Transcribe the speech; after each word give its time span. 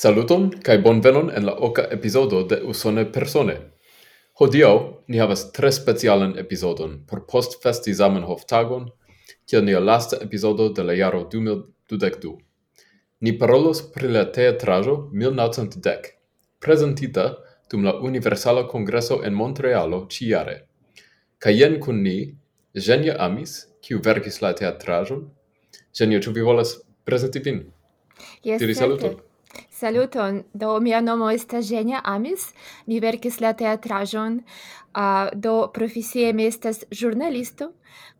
Saluton 0.00 0.46
kai 0.64 0.78
bonvenon 0.80 1.26
en 1.36 1.44
la 1.44 1.52
oka 1.66 1.82
epizodo 1.92 2.38
de 2.48 2.56
Usone 2.64 3.02
Persone. 3.12 3.56
Hodio, 4.40 4.70
ni 5.08 5.20
havas 5.20 5.42
tre 5.52 5.68
specialan 5.72 6.32
epizodon 6.40 6.94
por 7.10 7.26
postfesti 7.28 7.92
Zamenhof 7.98 8.46
tagon, 8.48 8.86
kiel 9.44 9.66
nia 9.68 9.84
lasta 9.84 10.16
epizodo 10.24 10.70
de 10.72 10.86
la 10.88 10.96
jaro 10.96 11.20
2022. 11.36 12.32
Ni 13.20 13.36
parolos 13.38 13.84
pri 13.92 14.08
la 14.16 14.24
teatraĵo 14.24 14.96
1910, 15.12 16.10
prezentita 16.64 17.28
dum 17.68 17.84
la 17.84 17.98
Universala 18.00 18.66
Kongreso 18.72 19.20
en 19.22 19.36
Montrealo 19.36 20.06
ĉi-jare. 20.08 20.60
Kaj 21.38 21.58
jen 21.60 21.80
kun 21.80 22.00
ni 22.02 22.20
Genia 22.88 23.20
Amis, 23.20 23.66
kiu 23.84 24.00
verkis 24.00 24.40
la 24.40 24.56
teatraĵon. 24.56 25.26
Genia, 25.92 26.24
ĉu 26.24 26.32
vi 26.32 26.52
volas 26.52 26.78
prezenti 27.04 27.44
vin? 27.44 27.66
Yes, 28.40 28.62
Diri 28.62 28.74
saluton. 28.74 29.26
Saluton, 29.80 30.42
do 30.52 30.74
mia 30.80 31.00
nomo 31.00 31.30
estas 31.30 31.64
Genia 31.68 32.00
Amis, 32.04 32.50
mi 32.86 32.98
verkis 33.00 33.38
la 33.40 33.54
teatraĵon, 33.56 34.42
uh, 34.92 35.30
do 35.32 35.70
profesie 35.72 36.32
mi 36.36 36.44
estas 36.44 36.82
ĵurnalisto 36.92 37.70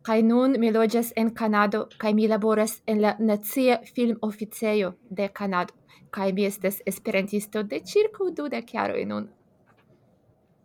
kaj 0.01 0.21
nun 0.25 0.57
mi 0.59 0.71
loĝas 0.73 1.11
en 1.15 1.29
Kanado 1.35 1.83
kaj 2.01 2.13
mi 2.17 2.27
laboras 2.27 2.79
en 2.87 3.01
la 3.01 3.15
Nacia 3.19 3.77
Filmoficejo 3.95 4.93
de 5.09 5.27
Kanado 5.27 5.77
kaj 6.09 6.31
mi 6.33 6.45
estas 6.45 6.81
esperantisto 6.85 7.63
de 7.63 7.79
ĉirkaŭ 7.91 8.31
dudek 8.37 8.73
jaroj 8.73 9.05
nun. 9.05 9.27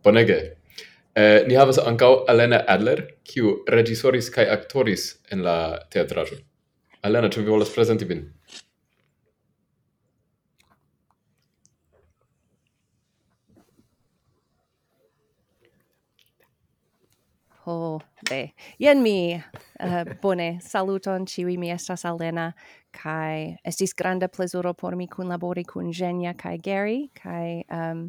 Bonege. 0.03 0.39
Eh, 1.15 1.43
ni 1.47 1.55
havas 1.55 1.77
ankaŭ 1.77 2.25
Elena 2.29 2.63
Adler, 2.67 3.05
kiu 3.23 3.53
reĝisoris 3.69 4.29
kaj 4.33 4.49
aktoris 4.57 5.05
en 5.31 5.45
la 5.45 5.57
teatraĵo. 5.93 6.41
Elena, 7.03 7.29
ĉu 7.29 7.41
vi 7.41 7.49
volas 7.49 7.69
prezenti 7.73 8.05
vin? 8.05 8.25
Ho, 17.67 17.99
be. 18.29 18.53
Jen 18.79 19.01
mi. 19.03 19.43
Uh, 19.83 20.03
bone, 20.21 20.59
saluton, 20.63 21.25
ciui 21.27 21.57
mi 21.59 21.67
estas 21.73 22.05
Alena, 22.07 22.53
kai 22.95 23.57
estis 23.67 23.91
granda 23.93 24.29
plezuro 24.31 24.71
por 24.73 24.95
mi 24.95 25.07
kun 25.11 25.27
labori 25.27 25.65
kun 25.67 25.91
Genia 25.91 26.31
kai 26.33 26.55
Gary, 26.63 27.09
kai 27.13 27.65
um, 27.67 27.77
ehm, 27.77 28.05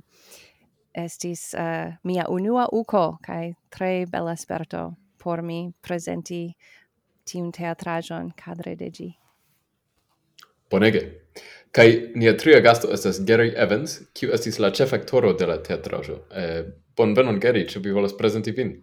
estis 0.94 1.54
uh, 1.58 1.90
mia 2.06 2.28
unua 2.30 2.68
uko, 2.72 3.18
kai 3.22 3.56
tre 3.74 4.06
bella 4.06 4.36
sperto 4.36 4.92
por 5.18 5.42
mi 5.42 5.72
presenti 5.82 6.54
tiun 7.26 7.50
teatrajon 7.52 8.30
cadre 8.38 8.76
de 8.76 8.90
gi. 8.94 9.10
Bonege. 10.70 11.02
Kai 11.74 12.12
nia 12.14 12.36
tria 12.38 12.60
gasto 12.60 12.92
estas 12.94 13.18
Gary 13.26 13.50
Evans, 13.56 13.98
kiu 14.14 14.30
estis 14.32 14.60
la 14.62 14.70
ĉefaktoro 14.70 15.34
de 15.34 15.50
la 15.50 15.58
teatraĵo. 15.58 16.20
Eh, 16.30 16.62
bonvenon 16.96 17.40
Gary, 17.42 17.66
ĉu 17.66 17.82
vi 17.82 17.90
volas 17.92 18.14
prezenti 18.16 18.54
vin? 18.54 18.76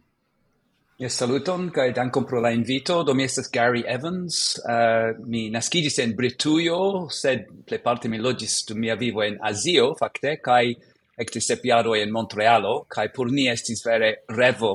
Yes, 0.95 1.17
saluton, 1.19 1.73
kai 1.75 1.89
dankon 1.91 2.23
pro 2.23 2.39
la 2.39 2.53
invito. 2.55 3.01
Do 3.03 3.13
mi 3.13 3.25
estas 3.25 3.49
Gary 3.51 3.81
Evans. 3.85 4.55
Uh, 4.63 5.17
mi 5.27 5.49
naskigis 5.51 5.99
en 5.99 6.13
Britujo, 6.15 7.09
sed 7.11 7.49
plejparte 7.67 8.07
mi 8.07 8.15
logis 8.17 8.61
dum 8.63 8.79
mia 8.79 8.95
vivo 8.95 9.19
en 9.25 9.35
Azio, 9.43 9.89
fakte, 9.99 10.37
kai 10.39 10.71
ekte 11.19 11.41
sep 11.43 11.67
jaroj 11.67 11.99
en 11.99 12.15
Montrealo, 12.15 12.85
kai 12.87 13.09
por 13.11 13.27
ni 13.27 13.49
estis 13.51 13.83
vere 13.83 14.13
revo 14.39 14.71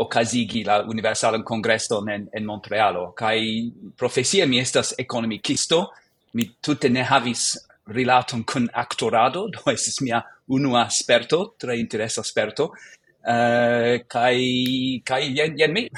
okazigi 0.00 0.64
la 0.64 0.80
Universalan 0.88 1.44
Kongreson 1.44 2.08
en, 2.16 2.28
en 2.32 2.48
Montrealo. 2.48 3.10
Kai 3.12 3.68
profesie 3.92 4.46
mi 4.48 4.62
estas 4.64 4.94
ekonomikisto, 4.96 5.84
mi 6.32 6.48
tute 6.64 6.88
ne 6.88 7.04
havis 7.04 7.58
rilaton 7.92 8.48
kun 8.48 8.72
aktorado, 8.72 9.44
do 9.52 9.68
estis 9.68 10.00
mia 10.00 10.24
unua 10.48 10.88
sperto, 10.88 11.50
tre 11.60 11.76
interesa 11.76 12.24
sperto, 12.24 12.72
eh, 13.28 14.04
kai 14.08 15.02
kai 15.04 15.24
yen 15.36 15.58
yen 15.58 15.72
mi 15.72 15.88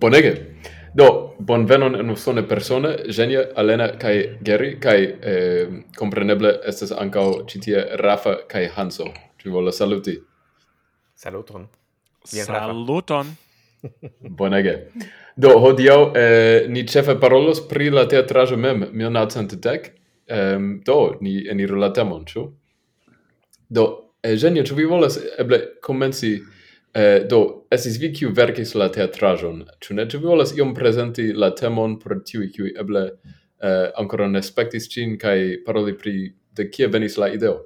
Bonege. 0.00 0.56
Do, 0.94 1.34
bonvenon 1.38 1.94
en 1.94 2.10
usone 2.10 2.42
persone, 2.48 2.96
Genia, 3.08 3.42
Alena 3.56 3.88
kai 3.98 4.38
Geri, 4.42 4.78
kai 4.80 5.02
eh, 5.20 5.68
compreneble 5.96 6.52
estes 6.64 6.92
ancau 6.92 7.44
citie 7.46 7.96
Rafa 7.96 8.46
kai 8.48 8.68
Hanso. 8.76 9.04
Ci 9.38 9.48
vole 9.48 9.72
saluti. 9.72 10.16
Saluton. 11.14 11.68
Bien, 12.32 12.44
Saluton. 12.44 13.26
Bonege. 14.38 14.88
Do, 15.36 15.58
hodiau 15.60 16.12
eh, 16.16 16.66
ni 16.68 16.86
cefe 16.86 17.14
parolos 17.20 17.60
pri 17.60 17.90
la 17.90 18.06
teatrajo 18.08 18.56
mem, 18.56 18.88
1910. 18.92 19.92
Um, 20.28 20.80
do, 20.84 21.16
ni 21.20 21.44
eniru 21.48 21.76
la 21.76 21.92
temon, 21.92 22.24
ciu? 22.26 22.48
Do, 23.68 24.05
Eh, 24.26 24.30
Eugenio, 24.30 24.64
ĉu 24.64 24.74
vi 24.74 24.84
volas 24.84 25.18
eble 25.38 25.58
komenci 25.82 26.32
eh, 26.94 27.26
do 27.30 27.38
estis 27.70 27.98
vi 28.02 28.08
kiu 28.14 28.32
verkis 28.34 28.74
la 28.74 28.88
teatraĵon, 28.90 29.60
ĉu 29.80 29.94
ne? 29.94 30.06
Ĉu 30.10 30.18
vi 30.18 30.26
volas 30.26 30.54
iom 30.56 30.72
prezenti 30.74 31.28
la 31.32 31.52
temon 31.54 31.94
por 32.02 32.16
tiuj 32.26 32.48
kiuj 32.56 32.72
eble 32.82 33.04
eh, 33.06 33.86
ankoraŭ 34.02 34.26
ne 34.32 34.42
spektis 34.42 34.90
ĝin 34.94 35.14
kaj 35.22 35.36
paroli 35.66 35.94
pri 36.00 36.16
de 36.58 36.68
kie 36.72 36.90
venis 36.90 37.20
la 37.22 37.30
ideo? 37.36 37.60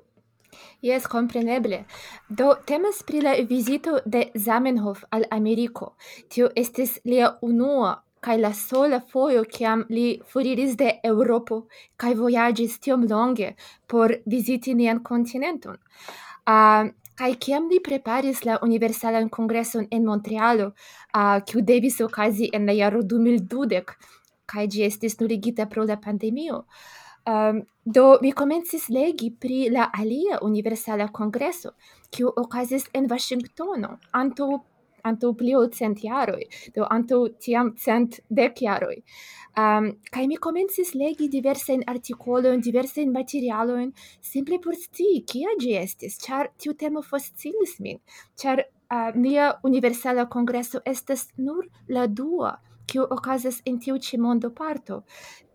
Yes, 0.84 1.08
compreneble. 1.08 1.84
Do 2.28 2.52
temas 2.66 3.02
pri 3.08 3.24
la 3.24 3.34
vizito 3.48 3.98
de 4.04 4.26
Zamenhof 4.34 5.04
al 5.16 5.24
Ameriko. 5.30 5.94
Tio 6.28 6.52
estis 6.56 6.98
lia 7.04 7.34
unua 7.40 7.96
kaj 8.20 8.38
la 8.38 8.52
sola 8.54 9.00
fojo 9.12 9.44
kiam 9.48 9.84
li 9.88 10.08
foriris 10.32 10.76
de 10.76 10.92
Eŭropo 11.10 11.62
kaj 11.96 12.14
vojaĝis 12.14 12.80
tiom 12.84 13.06
longe 13.12 13.54
por 13.86 14.18
viziti 14.26 14.74
nian 14.74 15.00
kontinenton. 15.04 15.78
Uh, 16.46 16.90
Kai 17.20 17.34
kiam 17.36 17.66
li 17.68 17.82
preparis 17.84 18.38
la 18.48 18.54
universalan 18.64 19.26
kongreson 19.28 19.84
en 19.92 20.06
Montrealo, 20.08 20.70
kiu 21.44 21.58
uh, 21.60 21.64
devis 21.68 21.98
okazi 22.00 22.48
en 22.56 22.64
la 22.64 22.72
jaro 22.72 23.02
2020 23.04 23.92
kai 24.50 24.64
ĝi 24.72 24.86
estis 24.86 25.18
nuligita 25.20 25.66
pro 25.70 25.84
la 25.90 25.98
pandemio. 26.06 26.64
Um, 27.30 27.60
do 27.84 28.04
mi 28.22 28.32
komencis 28.32 28.88
legi 28.88 29.28
pri 29.42 29.68
la 29.74 29.90
alia 29.92 30.40
universala 30.46 31.10
kongreso, 31.12 31.74
kiu 32.10 32.32
okazis 32.44 32.88
en 32.96 33.08
Vaŝingtono 33.12 33.92
antaŭ 34.22 34.50
antaŭ 35.08 35.30
pli 35.40 35.54
ol 35.56 35.68
cent 35.76 36.00
jaroj, 36.04 36.42
do 36.76 36.88
antaŭ 36.96 37.20
tiam 37.44 37.74
cent 37.84 38.18
dek 38.40 38.64
jaroj. 38.64 38.96
Um, 39.60 39.86
kai 40.14 40.26
mi 40.30 40.36
comencis 40.36 40.92
legi 40.94 41.28
diversen 41.28 41.82
articoloin, 41.86 42.60
diversen 42.60 43.10
materialoin, 43.12 43.92
simple 44.22 44.58
por 44.62 44.76
stii 44.78 45.24
kia 45.26 45.52
gi 45.60 45.74
estis, 45.80 46.18
char 46.24 46.52
tiu 46.56 46.74
temo 46.82 47.02
fascinis 47.02 47.76
min, 47.84 47.98
char 48.40 48.62
uh, 48.62 49.10
mia 49.14 49.52
universala 49.70 50.28
congresso 50.36 50.80
estas 50.94 51.28
nur 51.36 51.66
la 51.88 52.06
dua, 52.06 52.54
kiu 52.86 53.04
okazas 53.16 53.60
en 53.66 53.78
tiu 53.84 53.98
ĉi 54.06 54.18
mondo 54.18 54.50
parto. 54.50 55.02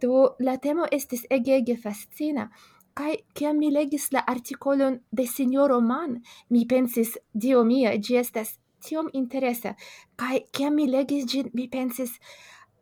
Do 0.01 0.35
la 0.39 0.57
temo 0.57 0.87
estis 0.91 1.25
ege 1.29 1.59
ege 1.61 1.77
fascina. 1.83 2.49
kai 2.95 3.15
kiam 3.35 3.57
mi 3.59 3.69
legis 3.71 4.05
la 4.15 4.21
artikolon 4.33 4.99
de 5.11 5.25
sinjoro 5.27 5.81
Mann, 5.81 6.21
mi 6.49 6.65
pensis, 6.65 7.17
Dio 7.33 7.63
mia, 7.63 7.91
ĝi 8.05 8.15
estas 8.23 8.59
tiom 8.85 9.09
interesa. 9.13 9.75
kai 10.15 10.45
kiam 10.51 10.75
mi 10.75 10.85
legis 10.87 11.25
ĝin, 11.31 11.49
mi 11.53 11.67
pensis, 11.67 12.11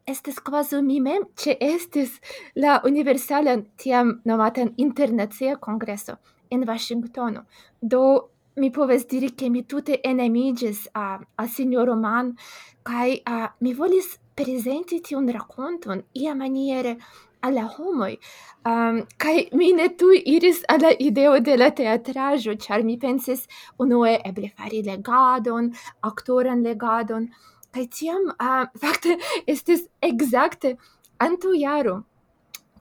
estes 0.06 0.40
quasi 0.40 0.82
mi 0.82 1.00
mem 1.00 1.24
che 1.36 1.58
estes 1.60 2.20
la 2.56 2.82
universalan 2.84 3.66
tiam 3.76 4.22
nomatan 4.24 4.74
internacia 4.76 5.58
congresso 5.58 6.20
in 6.50 6.64
Washingtono. 6.66 7.46
Do 7.80 8.30
mi 8.56 8.70
poves 8.70 9.06
diri 9.06 9.34
che 9.34 9.50
mi 9.50 9.66
tute 9.66 10.02
enemigis 10.02 10.88
a, 10.92 11.20
a 11.36 11.48
signor 11.48 11.88
Roman, 11.88 12.36
kai 12.84 13.22
a, 13.24 13.54
mi 13.60 13.74
volis 13.74 14.20
presenti 14.34 15.02
tiun 15.02 15.32
racconton 15.32 16.04
ia 16.12 16.34
maniere 16.36 16.98
alla 17.40 17.66
homoi, 17.78 18.18
um, 18.66 19.06
kai 19.18 19.50
mi 19.52 19.74
ne 19.74 19.90
tu 19.96 20.12
iris 20.12 20.62
alla 20.66 20.92
ideo 20.98 21.40
de 21.40 21.58
la 21.58 21.72
teatrajo, 21.72 22.56
char 22.58 22.84
mi 22.84 22.98
pensis 22.98 23.48
unue 23.78 24.22
eble 24.24 24.50
fari 24.56 24.82
legadon, 24.82 25.74
actoran 26.02 26.64
legadon, 26.64 27.28
kai 27.74 27.88
tiam, 27.88 28.32
uh, 28.40 28.66
fakte, 28.84 29.18
estis 29.48 29.88
exacte 30.02 30.76
antu 31.20 31.54
jaro, 31.60 32.04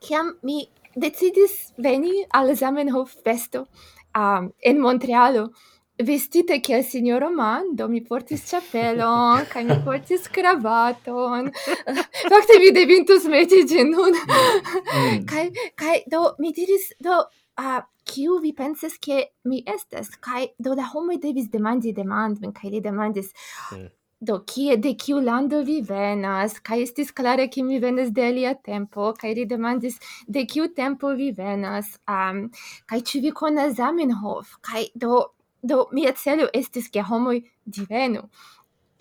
kiam 0.01 0.33
mi 0.43 0.67
decidis 0.95 1.73
veni 1.77 2.25
al 2.33 2.55
Zamenhof 2.55 3.15
festo 3.25 3.67
um, 4.15 4.51
en 4.61 4.79
Montrealo, 4.79 5.51
vestite 5.97 6.59
che 6.59 6.77
il 6.77 6.83
signoro 6.83 7.29
Man, 7.29 7.75
do 7.75 7.87
mi 7.87 8.01
portis 8.01 8.43
chapelon 8.49 9.45
kai 9.47 9.63
mi 9.63 9.79
portis 9.83 10.27
cravaton 10.29 11.51
Fakte 12.31 12.59
mi 12.59 12.71
devintus 12.71 13.25
meti 13.25 13.63
ĝin 13.65 13.89
nun. 13.91 14.13
Mm. 14.13 16.03
do 16.09 16.35
mi 16.39 16.51
diris 16.51 16.93
do 16.99 17.23
a 17.55 17.77
uh, 17.77 17.81
kiu 18.03 18.39
vi 18.41 18.53
pensas 18.53 18.97
ke 18.97 19.33
mi 19.45 19.63
estas 19.67 20.09
kai 20.19 20.53
do 20.57 20.73
la 20.73 20.83
homo 20.83 21.17
devis 21.17 21.49
demandi 21.49 21.93
demand 21.93 22.41
men 22.41 22.51
kai 22.51 22.69
li 22.69 22.81
demandis 22.81 23.31
mm. 23.71 23.87
Do, 24.23 24.37
kie, 24.47 24.77
de 24.79 24.93
kiu 24.95 25.19
lando 25.19 25.59
vi 25.67 25.81
venas? 25.83 26.55
Kaj 26.63 26.79
estis 26.85 27.11
klare, 27.11 27.49
ke 27.51 27.63
mi 27.67 27.79
venas 27.83 28.11
de 28.15 28.23
alia 28.23 28.53
tempo, 28.55 29.09
kaj 29.19 29.33
li 29.39 29.45
demandis, 29.49 29.99
de 30.27 30.45
kiu 30.47 30.69
tempo 30.77 31.11
vi 31.19 31.31
venas? 31.35 31.97
Um, 32.07 32.45
kaj 32.87 33.01
ĉu 33.09 33.23
vi 33.25 33.33
konas 33.35 33.75
Zamenhof? 33.79 34.55
Kaj 34.63 34.85
do, 34.95 35.19
do 35.61 35.87
mia 35.91 36.15
celo 36.23 36.47
estis, 36.55 36.87
ke 36.93 37.03
homoj 37.03 37.41
divenu, 37.65 38.23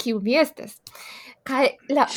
kiu 0.03 0.19
vi 0.27 0.39
estas. 0.43 0.81
Kaj 1.47 1.67
la 1.95 2.09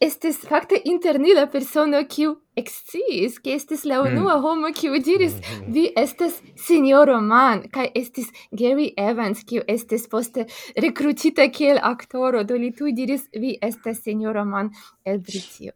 estis 0.00 0.38
fakte 0.48 0.78
inter 0.84 1.18
ni 1.20 1.34
la 1.34 1.46
persono 1.50 2.00
kiu 2.10 2.34
eksciis 2.56 3.38
ke 3.42 3.54
estis 3.58 3.84
la 3.84 4.00
hmm. 4.00 4.12
unua 4.12 4.36
mm. 4.36 4.42
homo 4.42 4.72
kiu 4.74 4.98
diris 5.04 5.34
hmm, 5.34 5.56
hmm. 5.58 5.72
vi 5.74 5.86
estas 5.96 6.40
sinjoro 6.66 7.20
Man 7.20 7.64
kaj 7.74 7.88
estis 7.94 8.28
Gary 8.50 8.92
Evans 8.96 9.44
kiu 9.44 9.62
estis 9.68 10.08
poste 10.10 10.46
rekrutita 10.76 11.48
kiel 11.54 11.80
aktoro 11.82 12.44
do 12.44 12.56
li 12.56 12.70
tuj 12.74 12.92
diris 12.92 13.26
vi 13.34 13.56
estas 13.62 14.02
sinjoro 14.04 14.44
Man 14.44 14.70
el 15.04 15.18
Britio. 15.18 15.72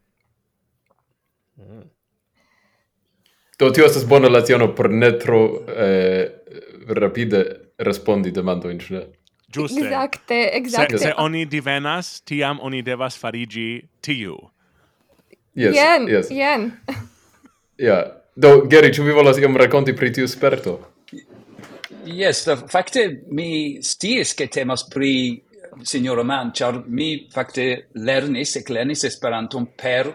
Mm. 1.56 1.88
Do 3.58 3.70
tio 3.70 3.84
estas 3.86 4.06
bona 4.08 4.28
leciono 4.28 4.74
por 4.74 4.90
ne 4.90 5.12
tro 5.18 5.42
eh, 5.68 6.30
rapide 6.88 7.42
respondi 7.78 8.32
demandojn, 8.34 8.78
ĉu 8.78 8.94
ne? 8.94 9.02
Giuste. 9.52 9.84
Exacte, 9.84 10.38
exacte. 10.56 10.98
Se, 10.98 11.04
se 11.04 11.14
oni 11.18 11.44
divenas, 11.46 12.20
tiam 12.24 12.60
oni 12.62 12.82
devas 12.82 13.18
farigi 13.18 13.82
tiu. 14.00 14.38
Yes, 15.54 15.76
jen, 15.76 16.08
yes. 16.08 16.30
jen. 16.30 16.70
yeah. 17.88 18.16
Do, 18.34 18.62
Geri, 18.70 18.88
ĉu 18.94 19.04
vi 19.04 19.12
volas 19.12 19.38
iom 19.38 19.56
rakonti 19.60 19.92
pri 19.96 20.12
tiu 20.16 20.28
sperto? 20.28 20.78
Yes, 22.08 22.46
do, 22.48 22.56
fakte 22.72 23.04
mi 23.30 23.78
sciis 23.84 24.32
ke 24.34 24.48
temas 24.48 24.86
pri 24.88 25.42
signoro 25.84 26.24
Man, 26.24 26.52
char 26.56 26.80
mi 26.86 27.28
fakte 27.32 27.88
lernis, 27.94 28.56
eklernis 28.56 29.04
Esperanton 29.04 29.68
per 29.76 30.08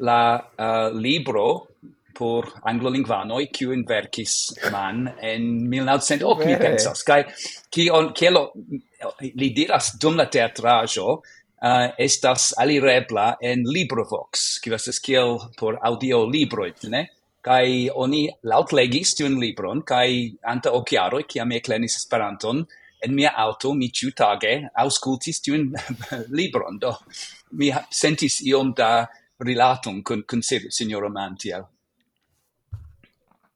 la 0.00 0.22
uh, 0.40 0.90
libro 0.96 1.69
por 2.20 2.50
anglolingvanoi, 2.68 3.46
kiu 3.54 3.72
verkis 3.88 4.34
man 4.72 5.06
en 5.24 5.46
1908, 5.72 6.46
mi 6.46 6.56
pensas. 6.60 7.04
Kai, 7.06 7.22
on 7.96 8.10
kelo 8.16 8.50
li 9.40 9.52
diras 9.56 9.94
dum 10.00 10.18
la 10.20 10.26
teatrajo, 10.28 11.14
uh, 11.16 11.70
eh, 11.70 11.86
estas 12.04 12.50
alirebla 12.60 13.38
en 13.40 13.64
LibroVox, 13.64 14.60
kiu 14.60 14.76
estas 14.76 15.00
kiel 15.00 15.38
por 15.56 15.80
audio 15.82 16.26
libro 16.28 16.68
ne? 16.92 17.06
Kai 17.40 17.88
oni 17.88 18.26
laut 18.44 18.74
legis 18.76 19.14
tiun 19.16 19.38
libron, 19.40 19.80
kai 19.82 20.36
anta 20.44 20.74
okiaro 20.76 21.22
ki 21.24 21.40
ame 21.40 21.56
eclenis 21.56 21.96
Esperanton, 21.96 22.66
en 23.00 23.14
mia 23.14 23.32
auto 23.32 23.72
mi 23.72 23.88
ciutage 23.88 24.68
auscultis 24.76 25.40
tiun 25.40 25.70
libron, 26.38 26.76
do 26.78 26.92
mi 27.52 27.72
sentis 27.90 28.42
iom 28.44 28.74
da 28.76 29.06
rilatum 29.40 30.02
con, 30.02 30.22
con 30.28 30.42
signora 30.42 31.08
Mantiel. 31.08 31.64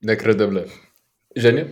Nekredeble. 0.04 0.68
Ženja? 1.36 1.66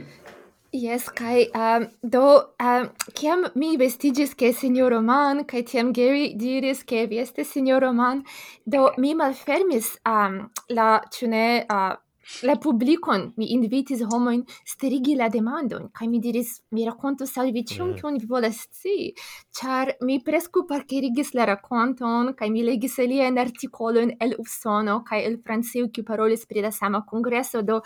Yes, 0.73 1.11
kai 1.13 1.51
um, 1.55 1.91
do 2.03 2.41
um, 2.59 2.89
kiam 3.13 3.45
mi 3.55 3.77
vestigis 3.77 4.33
ke 4.33 4.55
signoro 4.57 5.03
Man, 5.05 5.45
kai 5.45 5.61
tiam 5.69 5.93
Gary 5.93 6.33
diris 6.33 6.81
ke 6.83 7.05
vi 7.11 7.19
este 7.21 7.45
signoro 7.45 7.93
Man, 7.93 8.23
do 8.67 8.89
mi 8.97 9.13
malfermis 9.15 9.99
um, 10.07 10.49
la 10.71 11.03
cune 11.13 11.67
uh, 11.69 11.97
la 12.43 12.57
publicon, 12.57 13.33
mi 13.37 13.51
invitis 13.55 14.03
homoin 14.03 14.45
sterigi 14.65 15.15
la 15.17 15.29
demandon, 15.29 15.89
kai 15.93 16.09
mi 16.09 16.21
diris, 16.21 16.61
mi 16.71 16.85
racontos 16.87 17.33
salvi 17.33 17.65
cium 17.65 17.93
mm. 17.93 18.19
vi 18.19 18.27
volas 18.27 18.67
sci, 18.71 19.15
char 19.51 19.95
mi 20.01 20.21
prescu 20.23 20.65
parkerigis 20.67 21.35
la 21.35 21.45
raconton, 21.45 22.35
kai 22.35 22.51
mi 22.51 22.63
legis 22.63 22.99
alien 22.99 23.39
articolon 23.39 24.15
el 24.21 24.37
Usono, 24.39 25.03
kai 25.03 25.25
el 25.25 25.41
Francio, 25.45 25.89
kiu 25.91 26.05
parolis 26.05 26.47
pri 26.47 26.61
la 26.61 26.71
sama 26.71 27.05
congresso, 27.05 27.63
do 27.63 27.83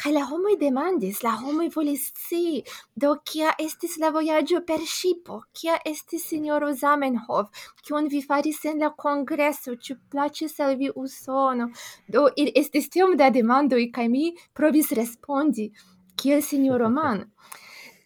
kai 0.00 0.12
la 0.16 0.22
homoj 0.24 0.54
demandis, 0.56 1.18
la 1.20 1.34
homoj 1.36 1.66
volis 1.74 2.06
si 2.16 2.62
do 3.02 3.10
kia 3.30 3.50
estis 3.60 3.98
la 4.00 4.08
voyaggio 4.14 4.62
per 4.64 4.80
shipo 4.88 5.42
kia 5.52 5.76
estis 5.90 6.24
signoro 6.30 6.70
Zamenhof, 6.72 7.50
kion 7.84 8.08
vi 8.08 8.22
faris 8.22 8.64
en 8.70 8.80
la 8.80 8.90
congresso 9.04 9.74
ĉu 9.76 9.98
plaĉis 10.12 10.56
al 10.64 10.78
vi 10.80 10.88
Usono? 11.02 11.68
Do 12.08 12.30
il 12.36 12.48
estis 12.62 12.88
tiom 12.88 13.16
da 13.20 13.28
demando 13.30 13.76
i 13.76 13.90
kai 13.92 14.08
mi 14.08 14.32
provis 14.54 14.92
respondi 14.96 15.68
kiel 16.16 16.40
signoro 16.42 16.88
Man. 16.98 17.26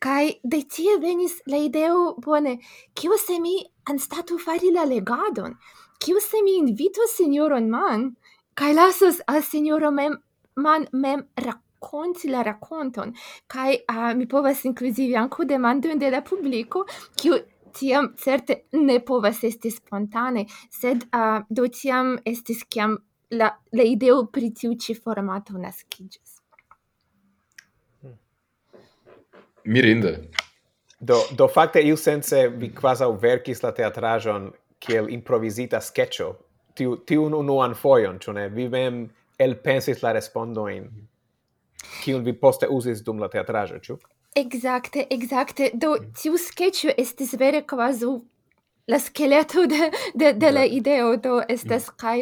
Kai 0.05 0.41
de 0.43 0.65
tie 0.67 0.99
venis 1.01 1.39
la 1.47 1.63
ideo 1.63 2.15
bone, 2.19 2.59
kio 2.93 3.17
se 3.17 3.39
mi 3.41 3.55
anstatu 3.89 4.37
fari 4.39 4.75
la 4.75 4.85
legadon, 4.85 5.55
kio 6.03 6.21
se 6.21 6.43
mi 6.43 6.59
invito 6.59 7.07
signoron 7.17 7.71
Man, 7.71 8.11
kai 8.55 8.75
lasos 8.75 9.23
al 9.27 9.43
signoro 9.43 9.95
mem 9.95 10.19
man 10.57 10.89
mem 10.93 11.29
rakonti 11.37 11.64
rakonti 11.85 12.29
la 12.29 12.43
kai 12.43 13.13
kaj 13.47 13.75
uh, 13.89 14.17
mi 14.17 14.27
povas 14.27 14.65
inclusive 14.65 15.17
ankaŭ 15.17 15.45
demando 15.45 15.95
de 15.95 16.11
la 16.11 16.23
publico 16.23 16.85
kiu 17.17 17.39
tiam 17.73 18.15
certe 18.17 18.65
ne 18.73 19.01
povas 19.01 19.45
esti 19.45 19.71
spontane 19.71 20.47
sed 20.71 21.05
uh, 21.13 21.43
do 21.51 21.67
tiam 21.69 22.19
estis 22.25 22.65
kiam 22.65 22.97
la 23.31 23.51
la 23.73 23.83
ideo 23.83 24.27
pri 24.33 24.51
tiu 24.55 24.75
ci 24.79 24.95
formato 24.95 25.59
naskiĝis. 25.59 26.41
Hmm. 28.03 28.19
Mirinde. 29.65 30.19
Do, 31.01 31.19
do 31.37 31.49
facte 31.49 31.83
iu 31.83 31.97
sense 31.97 32.49
vi 32.49 32.71
quasi 32.75 33.05
verkis 33.21 33.63
la 33.63 33.73
teatrajon 33.73 34.53
kiel 34.79 35.11
improvisita 35.13 35.81
sketcho. 35.81 36.35
Tiu, 36.75 36.97
tiun 37.07 37.35
unuan 37.35 37.75
foion, 37.75 38.19
cione, 38.19 38.49
vi 38.49 38.69
mem 38.69 39.05
elpensis 39.39 40.03
la 40.03 40.13
respondoin. 40.13 40.85
Hmm 40.85 41.09
kiun 42.03 42.25
vi 42.25 42.35
poste 42.39 42.69
uzis 42.69 43.03
dum 43.07 43.23
la 43.23 43.29
teatraĵo, 43.33 43.81
ĉu? 43.85 43.99
Exacte, 44.35 45.07
exacte. 45.15 45.71
Do 45.75 45.97
tiu 46.21 46.39
sketĉo 46.41 46.95
estis 46.99 47.37
vere 47.39 47.63
kvazaŭ 47.63 48.15
la 48.87 48.99
skeleto 48.99 49.67
de 49.67 49.91
de, 50.15 50.33
de 50.33 50.51
la 50.51 50.65
ideo 50.65 51.17
do 51.17 51.43
estas 51.49 51.87
mm. 51.89 51.97
kaj 51.97 52.19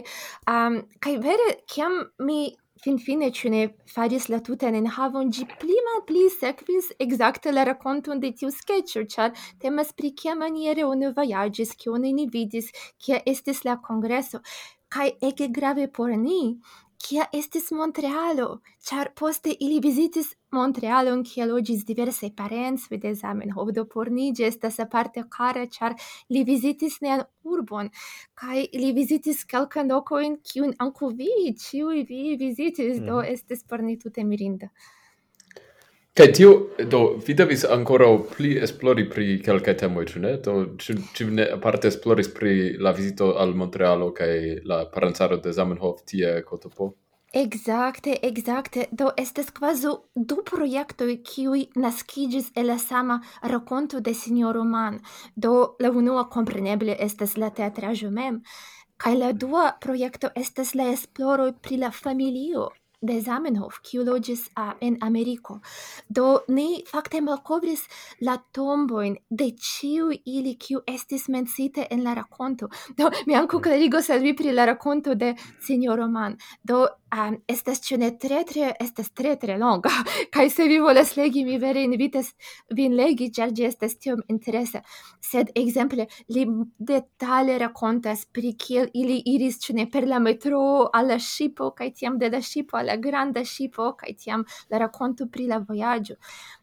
um, 0.54 0.82
kaj 1.00 1.16
vere 1.24 1.48
kiam 1.66 1.96
mi 2.18 2.40
finfine 2.84 3.30
ĉu 3.38 3.50
ne 3.54 3.62
faris 3.94 4.28
la 4.32 4.40
tutan 4.46 4.74
enhavon 4.78 5.30
ĝi 5.36 5.46
pli 5.60 5.78
malpli 5.88 6.22
sekvis 6.34 6.90
ekzakte 7.04 7.54
la 7.54 7.64
rakonton 7.68 8.22
de 8.22 8.32
tiu 8.38 8.50
skeĉo 8.54 9.04
ĉar 9.14 9.34
temas 9.64 9.92
pri 9.98 10.12
kia 10.22 10.34
maniere 10.38 10.86
oni 10.92 11.12
vojaĝis 11.18 11.74
kion 11.82 12.08
oni 12.12 12.28
vidis 12.36 12.70
kia 12.98 13.20
estis 13.34 13.64
la 13.68 13.76
kongreso 13.88 14.42
kaj 14.92 15.08
ege 15.28 15.48
grave 15.58 15.86
por 15.98 16.10
ni 16.24 16.40
kia 17.02 17.26
estis 17.34 17.70
Montrealo, 17.74 18.60
char 18.86 19.10
poste 19.18 19.50
ili 19.60 19.80
visitis 19.82 20.28
Montrealon, 20.54 21.24
kia 21.24 21.46
logis 21.48 21.84
diversai 21.88 22.30
parents, 22.36 22.86
vide 22.90 23.14
Zamenhof, 23.18 23.72
do 23.74 23.84
por 23.94 24.10
ni 24.10 24.30
estas 24.38 24.78
aparte 24.78 25.24
cara, 25.36 25.66
char 25.66 25.96
li 26.30 26.44
visitis 26.44 27.00
nean 27.02 27.24
urbon, 27.42 27.90
kai 28.34 28.68
li 28.72 28.92
visitis 28.92 29.44
calcan 29.44 29.88
locoin, 29.88 30.38
kiun 30.52 30.74
anco 30.78 31.10
vi, 31.10 31.54
ciui 31.58 32.04
vi 32.08 32.36
visitis, 32.36 33.00
mm. 33.00 33.06
do 33.06 33.18
mhm. 33.20 33.32
estis 33.34 33.64
por 33.64 33.82
ni 33.82 33.96
tute 33.96 34.24
mirinda. 34.24 34.70
Kaj 36.12 36.32
tio, 36.36 36.48
do, 36.92 36.98
vi 37.26 37.34
devis 37.34 37.62
ancora 37.64 38.06
pli 38.36 38.50
esplori 38.64 39.06
pri 39.10 39.38
quelcae 39.44 39.72
temoi, 39.80 40.04
ĉu 40.10 40.20
ne? 40.20 40.32
Do, 40.44 40.56
ĉu 40.76 41.28
ne 41.32 41.46
aparte 41.54 41.88
esploris 41.88 42.28
pri 42.34 42.56
la 42.86 42.92
vizito 42.92 43.30
al 43.40 43.54
Montrealo 43.56 44.10
kaj 44.18 44.34
la 44.68 44.82
parencaro 44.92 45.38
de 45.40 45.54
Zamenhof 45.56 46.02
tie 46.12 46.34
kotopo? 46.44 46.90
Exacte, 47.32 48.18
exacte. 48.28 48.84
Do, 48.92 49.08
estes 49.16 49.48
quasi 49.56 49.94
du 50.14 50.42
proiectoi 50.50 51.16
kiui 51.24 51.64
nascigis 51.80 52.52
e 52.54 52.62
la 52.62 52.76
sama 52.76 53.16
racconto 53.54 54.00
de 54.00 54.12
signoro 54.12 54.64
Mann. 54.64 55.00
Do, 55.34 55.76
la 55.80 55.88
unua 55.90 56.28
compreneble 56.28 56.98
estes 57.00 57.38
la 57.40 57.48
teatrajo 57.48 58.12
mem, 58.12 58.42
kaj 59.00 59.16
la 59.16 59.32
dua 59.32 59.64
proiecto 59.80 60.28
estes 60.36 60.74
la 60.74 60.92
esploroi 60.92 61.56
pri 61.56 61.80
la 61.86 61.90
familio 61.90 62.68
de 63.02 63.18
Zamenhof, 63.20 63.80
kiu 63.82 64.04
loĝis 64.06 64.46
en 64.80 64.96
Ameriko. 65.02 65.58
Do 66.08 66.40
ni 66.48 66.82
fakte 66.86 67.20
malkovris 67.20 67.82
la 68.20 68.36
tombojn 68.54 69.16
de 69.30 69.50
ĉiuj 69.58 70.20
ili 70.24 70.54
kiu 70.54 70.82
estis 70.86 71.28
mencite 71.28 71.86
en 71.90 72.04
la 72.06 72.14
rakonto. 72.14 72.70
Do 72.96 73.10
mi 73.26 73.34
ankaŭ 73.34 73.58
mm. 73.58 73.62
klarigos 73.62 74.10
al 74.10 74.22
vi 74.22 74.36
pri 74.38 74.52
la 74.54 74.66
rakonto 74.70 75.14
de 75.14 75.34
Sinjoro 75.60 76.08
Man. 76.08 76.36
Do 76.62 76.86
um, 77.12 77.36
estas 77.48 77.82
ĉu 77.84 77.98
ne 78.00 78.10
tre 78.22 78.42
tre 78.48 78.72
estas 78.80 79.10
tre 79.10 79.34
tre 79.40 79.58
longa 79.58 79.90
kaj 80.34 80.48
se 80.50 80.68
vi 80.70 80.78
volas 80.80 81.16
legi 81.16 81.44
mi 81.44 81.58
vere 81.58 81.82
invitas 81.84 82.32
vin 82.70 82.96
legi 82.96 83.30
ĉar 83.34 83.52
ĝi 83.56 83.66
estas 83.68 83.98
tiom 83.98 84.22
interesa. 84.32 84.82
Sed 85.22 85.52
ekzemple 85.58 86.06
li 86.34 86.46
detale 86.78 87.58
rakontas 87.58 88.26
pri 88.32 88.54
kiel 88.58 88.90
ili 88.94 89.20
iris 89.34 89.60
ĉu 89.64 89.76
ne 89.80 89.88
per 89.90 90.08
la 90.08 90.18
metro 90.22 90.62
al 90.92 91.10
la 91.12 91.18
ŝipo 91.18 91.72
kaj 91.76 91.90
tiam 91.98 92.18
de 92.18 92.30
la 92.32 92.40
ŝipo 92.40 92.78
al 92.78 92.91
la 92.92 92.96
granda 92.96 93.44
shipo 93.44 93.92
kai 93.96 94.14
tiam 94.14 94.44
la 94.70 94.78
racconto 94.84 95.28
pri 95.32 95.48
la 95.48 95.58
vojaĝo. 95.68 96.18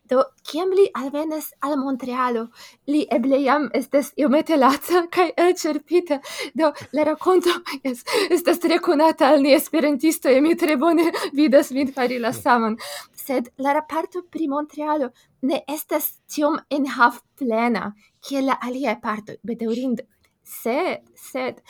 Do, 0.09 0.23
kiam 0.49 0.71
li 0.73 0.87
alvenas 0.97 1.51
al 1.65 1.75
Montrealo, 1.77 2.47
li 2.89 3.03
eble 3.17 3.37
jam 3.43 3.67
estes 3.77 4.09
iomete 4.17 4.57
laca 4.57 5.03
kai 5.15 5.27
elcerpita 5.43 6.17
Do, 6.57 6.71
la 6.97 7.05
racconto 7.09 7.53
yes, 7.83 8.01
estas 8.35 8.61
tre 8.63 8.79
conata 8.79 9.29
al 9.29 9.45
ni 9.45 9.53
e 9.53 10.41
mi 10.41 10.55
tre 10.55 10.77
bone 10.77 11.11
vidas 11.33 11.71
vin 11.71 11.93
fari 11.93 12.17
la 12.17 12.31
saman. 12.33 12.77
Sed 13.13 13.51
la 13.57 13.73
raparto 13.73 14.23
pri 14.29 14.47
Montrealo 14.47 15.11
ne 15.41 15.63
estas 15.67 16.19
tiom 16.27 16.57
enhav 16.69 17.21
plena, 17.37 17.93
kiel 18.19 18.45
la 18.45 18.57
aliaj 18.61 18.97
parto 19.01 19.33
bedaŭrinde. 19.43 20.07
Sed, 20.43 21.05
sed, 21.13 21.61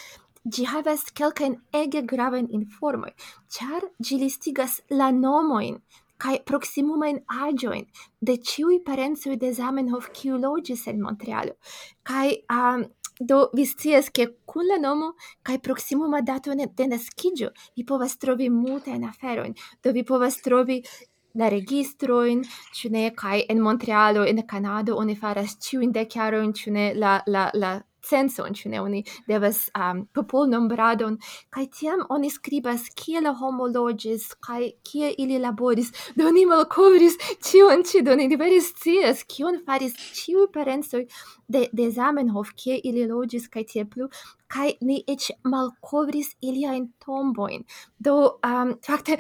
gi 0.46 0.65
havas 0.72 1.03
kelkajn 1.19 1.58
ege 1.84 2.01
gravajn 2.12 2.48
informoj, 2.60 3.12
ĉar 3.55 3.89
ĝi 4.00 4.19
listigas 4.24 4.79
la 4.89 5.12
nomojn 5.12 5.81
kaj 6.19 6.38
proksimumajn 6.46 7.19
aĝojn 7.48 7.86
de 8.27 8.36
ĉiuj 8.51 8.79
parencoj 8.88 9.36
de 9.39 9.51
Zamenhof, 9.55 10.10
kiu 10.15 10.38
loĝis 10.38 10.88
en 10.91 11.01
Montrealo. 11.03 11.55
Kaj 12.03 12.27
um, 12.55 12.84
do 13.19 13.50
vi 13.53 13.65
scias 13.65 14.10
ke 14.15 14.27
kun 14.46 14.67
la 14.67 14.77
nomo 14.79 15.13
kaj 15.43 15.60
proksimuma 15.60 16.22
dato 16.22 16.55
de 16.55 16.88
naskiĝo 16.88 17.50
vi 17.75 17.86
povas 17.86 18.17
trovi 18.17 18.50
multajn 18.50 19.03
aferojn, 19.03 19.55
do 19.84 19.91
vi 19.91 20.03
povas 20.03 20.41
trovi 20.41 20.81
la 21.36 21.50
registroin 21.50 22.41
ĉu 22.75 22.89
ne, 22.91 23.10
kaj 23.15 23.43
en 23.50 23.62
Montrealo, 23.62 24.25
en 24.25 24.41
Kanado 24.48 24.96
oni 24.98 25.15
faras 25.15 25.58
ĉiujn 25.65 25.91
dek 25.91 26.15
jarojn, 26.15 26.53
ĉu 26.53 26.72
ne, 26.72 26.93
la, 26.96 27.19
la, 27.27 27.50
la 27.53 27.75
censon, 28.09 28.55
ĉu 28.57 28.71
ne? 28.73 28.81
Oni 28.81 29.03
devas 29.27 29.65
um, 29.77 30.03
popolnombradon 30.15 31.17
kaj 31.53 31.65
tiam 31.79 32.05
oni 32.09 32.31
skribas 32.33 32.87
kie 32.97 33.21
la 33.21 33.33
homo 33.37 33.67
loĝis 33.69 34.29
kaj 34.45 34.71
kie 34.89 35.13
ili 35.17 35.39
laboris? 35.39 35.91
Do 36.15 36.27
oni 36.29 36.45
malkovris 36.49 37.19
ĉion 37.49 37.85
ĉi 37.85 38.03
do 38.07 38.17
ni 38.19 38.29
vere 38.35 38.61
scias 38.65 39.23
kion 39.29 39.61
faris 39.65 39.95
ĉiuj 40.19 40.49
parencoj 40.53 41.05
de, 41.47 41.67
de 41.73 41.89
Zamenhof 41.91 42.53
kie 42.57 42.79
ili 42.83 43.05
loĝis 43.09 43.47
kaj 43.53 43.65
tie 43.73 43.85
plu 43.85 44.09
kaj 44.49 44.71
ni 44.81 45.03
eĉ 45.07 45.29
malkovris 45.45 46.33
iliajn 46.41 46.89
tombojn. 47.05 47.65
Do 47.99 48.15
um, 48.45 48.75
fakte 48.85 49.19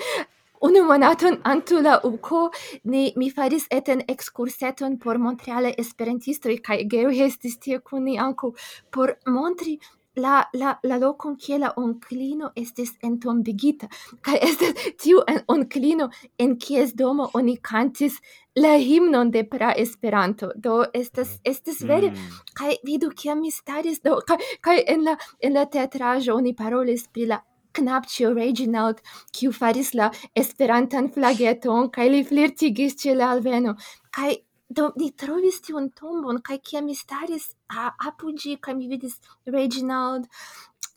Unu 0.61 0.81
monaton 0.83 1.37
antu 1.43 1.81
la 1.81 1.99
uko 2.03 2.49
ni 2.83 3.13
mi 3.15 3.29
faris 3.31 3.67
eten 3.71 4.01
excurseton 4.13 4.97
por 4.99 5.17
Montreale 5.17 5.71
esperantistoj 5.83 6.57
kaj 6.65 6.81
Gero 6.91 7.13
estis 7.27 7.55
tie 7.63 7.79
kun 7.79 8.03
ni 8.03 8.17
ankaŭ 8.19 8.51
por 8.91 9.13
montri 9.35 9.77
la 10.19 10.43
la 10.53 10.73
la 10.83 10.97
lokon 10.97 11.37
kie 11.45 11.59
la 11.63 11.71
onklino 11.77 12.51
estis 12.63 12.91
entombigita 13.09 13.87
kaj 14.27 14.37
estas 14.49 14.85
tiu 15.03 15.23
en 15.33 15.39
onklino 15.55 16.09
en 16.45 16.55
kies 16.65 16.93
domo 17.01 17.29
oni 17.33 17.55
kantis 17.71 18.19
la 18.55 18.75
himnon 18.77 19.31
de 19.31 19.43
pra 19.43 19.73
Esperanto 19.77 20.51
do 20.55 20.83
estas 20.93 21.37
estes 21.45 21.81
mm. 21.81 21.87
vere 21.87 22.09
mm. 22.09 22.39
kaj 22.53 22.73
vidu 22.83 23.11
kiam 23.15 23.39
mi 23.41 23.51
staris 23.51 24.01
do 24.03 24.19
kaj, 24.27 24.37
kaj 24.61 24.83
en 24.87 25.05
la 25.07 25.15
en 25.39 25.53
la 25.53 25.65
teatraĵo 25.65 26.35
oni 26.35 26.55
parolis 26.55 27.07
pri 27.13 27.29
la 27.31 27.39
knapcio 27.73 28.33
Reginald, 28.33 29.01
kiu 29.31 29.51
faris 29.51 29.93
la 29.93 30.11
esperantan 30.35 31.09
flageton, 31.13 31.89
kai 31.95 32.09
li 32.09 32.23
flirtigis 32.23 32.95
ce 33.01 33.15
la 33.15 33.31
alveno. 33.35 33.75
Kai, 34.11 34.37
do 34.69 34.91
ni 34.97 35.11
trovis 35.11 35.61
tion 35.65 35.89
tombon, 35.89 36.41
kai 36.41 36.59
kia 36.59 36.81
mi 36.81 36.95
staris 36.95 37.53
a, 37.69 37.91
apugi, 38.09 38.57
kai 38.61 38.73
mi 38.73 38.87
vidis 38.87 39.19
Reginald, 39.47 40.27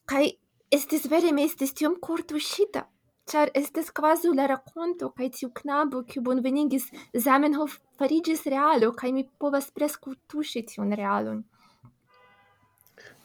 kai 0.07 0.25
estis 0.73 1.07
vere 1.12 1.33
me 1.33 1.47
estis 1.49 1.76
tiom 1.76 2.00
kortuŝita. 2.00 2.87
Char 3.31 3.50
estes 3.55 3.91
quasi 3.95 4.33
la 4.35 4.49
racconto 4.50 5.12
kai 5.17 5.29
tiu 5.31 5.49
knabo, 5.55 6.02
kiu 6.11 6.23
bonvenigis 6.26 6.88
Zamenhof, 7.17 7.79
farigis 7.99 8.43
realo 8.55 8.91
kai 8.93 9.12
mi 9.12 9.23
povas 9.38 9.71
preskaŭ 9.71 10.14
tushi 10.29 10.64
tiun 10.67 10.97
realon. 10.99 11.45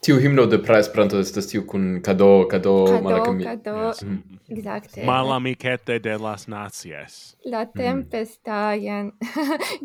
Tiu 0.02 0.20
himno 0.22 0.46
de 0.46 0.58
pra 0.62 0.80
Esperanto 0.80 1.20
estas 1.20 1.48
tiu 1.50 1.64
kun 1.68 2.02
kado 2.06 2.48
kado 2.52 2.74
malakami. 3.04 3.44
Kado, 3.44 3.76
yes. 3.88 4.02
mm. 4.04 4.40
Exacte. 4.50 5.04
Malamikete 5.06 6.00
de 6.00 6.18
las 6.18 6.48
nacies 6.48 7.36
La 7.46 7.66
mm-hmm. 7.66 7.74
tempesta 7.78 8.74
jen. 8.74 9.12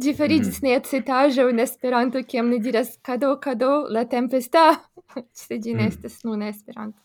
Ĝi 0.03 0.15
fariĝis 0.21 0.63
mm. 0.63 0.69
Mm-hmm. 0.69 0.69
ne 0.69 0.81
citajo 0.91 1.49
en 1.49 1.61
Esperanto 1.61 2.23
kiam 2.29 2.51
ni 2.51 2.61
diras 2.61 2.99
kado 3.03 3.37
kado 3.41 3.87
la 3.89 4.05
tempesta. 4.05 4.75
Se 5.47 5.59
ĝi 5.59 5.75
ne 5.75 5.89
estas 5.89 6.23
nun 6.25 6.43
Esperanto. 6.43 7.03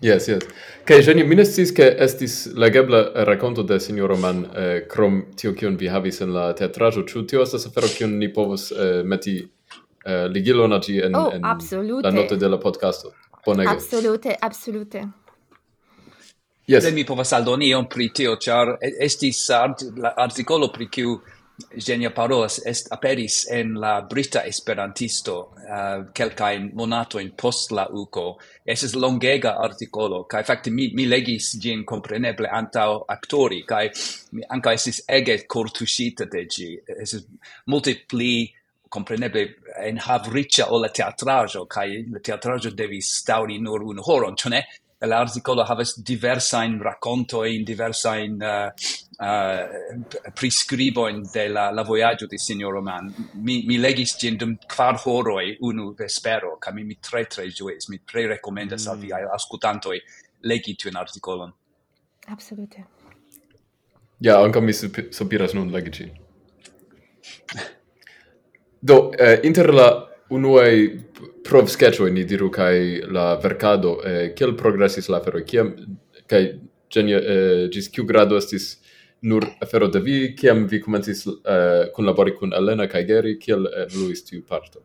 Yes, 0.00 0.28
yes. 0.28 0.44
Kaj 0.84 1.02
je 1.04 1.14
ne 1.14 1.44
sciis 1.44 1.74
ke 1.76 1.84
estis 1.98 2.48
legebla 2.56 3.02
rakonto 3.14 3.62
de 3.62 3.80
sinjoro 3.80 4.16
Man 4.16 4.44
eh, 4.44 4.86
krom 4.88 5.24
tio 5.36 5.52
kion 5.52 5.76
vi 5.76 5.88
havis 5.88 6.20
en 6.20 6.32
la 6.32 6.52
teatraĵo. 6.56 7.02
Ĉu 7.02 7.26
tio 7.26 7.42
estas 7.42 7.66
afero 7.66 7.88
kion 7.98 8.18
ni 8.18 8.32
povos 8.32 8.70
eh, 8.72 9.02
meti 9.04 9.42
eh, 10.04 10.26
ligilon 10.28 10.72
al 10.72 10.82
en, 10.88 11.14
oh, 11.14 11.30
en 11.34 11.44
absolute. 11.44 12.02
la 12.02 12.10
note 12.10 12.36
de 12.36 12.48
la 12.48 12.58
podcasto. 12.58 13.12
Bonege. 13.44 13.70
Absolute, 13.70 14.36
absolute. 14.40 15.08
Yes. 16.66 16.84
Se 16.84 16.92
mi 16.92 17.04
povas 17.04 17.32
aldoni 17.32 17.68
iom 17.68 17.88
pri 17.88 18.10
tio, 18.14 18.36
char 18.36 18.76
estis 18.80 19.48
art, 19.50 19.82
la 19.96 20.14
articolo 20.16 20.68
pri 20.70 20.86
kiu 20.88 21.20
Genia 21.76 22.10
parolas 22.10 22.58
est 22.64 22.92
aperis 22.92 23.46
en 23.50 23.74
la 23.74 24.00
Brita 24.02 24.44
Esperantisto 24.46 25.34
uh, 25.38 26.06
kelkajn 26.14 26.70
monatojn 26.74 27.32
post 27.36 27.72
la 27.76 27.86
UCO. 27.90 28.38
Es 28.64 28.94
longega 28.94 29.56
artikolo, 29.60 30.24
kaj 30.30 30.44
fakte 30.46 30.70
mi, 30.70 30.90
mi 30.94 31.06
legis 31.06 31.52
gin 31.60 31.84
kompreneble 31.84 32.48
antaŭ 32.48 33.04
aktori, 33.08 33.62
kaj 33.68 33.84
mi 34.32 34.46
ankaŭ 34.48 34.74
estis 34.78 35.02
ege 35.08 35.36
kortuŝita 35.46 36.30
de 36.32 36.46
ĝi. 36.46 36.70
Es 36.96 37.16
multe 37.66 37.96
pli 38.08 38.32
compreneble 38.90 39.56
en 39.86 39.98
havriccia 40.02 40.66
o 40.74 40.78
la 40.82 40.90
teatrajo 40.90 41.64
kai 41.66 42.04
la 42.10 42.18
teatrajo 42.18 42.74
devi 42.74 43.00
stauri 43.00 43.58
nur 43.62 43.82
un 43.86 44.02
horon 44.02 44.34
ĉu 44.36 44.50
ne 44.50 44.62
la 45.06 45.20
articolo 45.20 45.64
havas 45.64 45.96
in 45.96 46.02
diversa 46.04 46.64
in 48.18 48.36
uh, 48.42 48.46
eh, 48.46 48.72
uh, 49.18 49.60
eh, 50.24 50.32
prescriboin 50.34 51.22
de 51.32 51.48
la, 51.48 51.70
la 51.70 51.82
voyaggio 51.82 52.26
di 52.26 52.36
Signor 52.36 52.72
Roman 52.72 53.30
Mi, 53.32 53.64
mi 53.66 53.78
legis 53.78 54.16
gin 54.18 54.36
dum 54.36 54.58
quar 54.66 55.00
horoi 55.04 55.56
unu 55.60 55.94
vespero, 55.94 56.58
ca 56.58 56.72
mi, 56.72 56.84
mi 56.84 56.98
tre 57.00 57.26
tre 57.26 57.48
giuis, 57.48 57.88
mi 57.88 57.98
pre 57.98 58.26
recomenda 58.26 58.74
mm. 58.74 58.78
salvi 58.78 59.12
ascoltanto 59.12 59.92
e 59.92 60.02
legi 60.40 60.76
un 60.84 60.96
articolo 60.96 61.56
Absolute. 62.26 62.86
Ja, 64.18 64.38
anche 64.38 64.60
mi 64.60 64.72
sopiras 64.72 65.52
nun 65.52 65.70
legi 65.70 65.90
gin. 65.90 66.12
Do, 68.80 69.10
eh, 69.18 69.40
inter 69.44 69.74
la 69.74 69.88
unuae 70.30 71.00
prov 71.44 71.68
sketcho 71.68 72.08
ni 72.08 72.24
diru 72.24 72.50
kai 72.50 73.00
la 73.12 73.36
verkado 73.42 73.98
eh, 74.04 74.32
kiel 74.36 74.54
progressis 74.56 75.08
la 75.08 75.18
afero 75.18 75.42
kiam 75.44 75.74
kai 76.26 76.60
genia 76.90 77.18
eh, 77.18 77.68
gis 77.72 77.88
kiu 77.88 78.04
grado 78.04 78.36
estis 78.36 78.76
nur 79.22 79.44
afero 79.60 79.88
de 79.88 80.00
vi 80.00 80.34
kiam 80.34 80.66
vi 80.68 80.80
komencis 80.80 81.26
eh, 81.26 81.90
kunlabori 81.94 82.36
kun 82.38 82.52
Elena 82.52 82.86
kai 82.88 83.04
Geri 83.04 83.36
kiel 83.38 83.66
eh, 83.66 83.86
evoluis 83.86 84.24
tiu 84.24 84.42
parto 84.42 84.80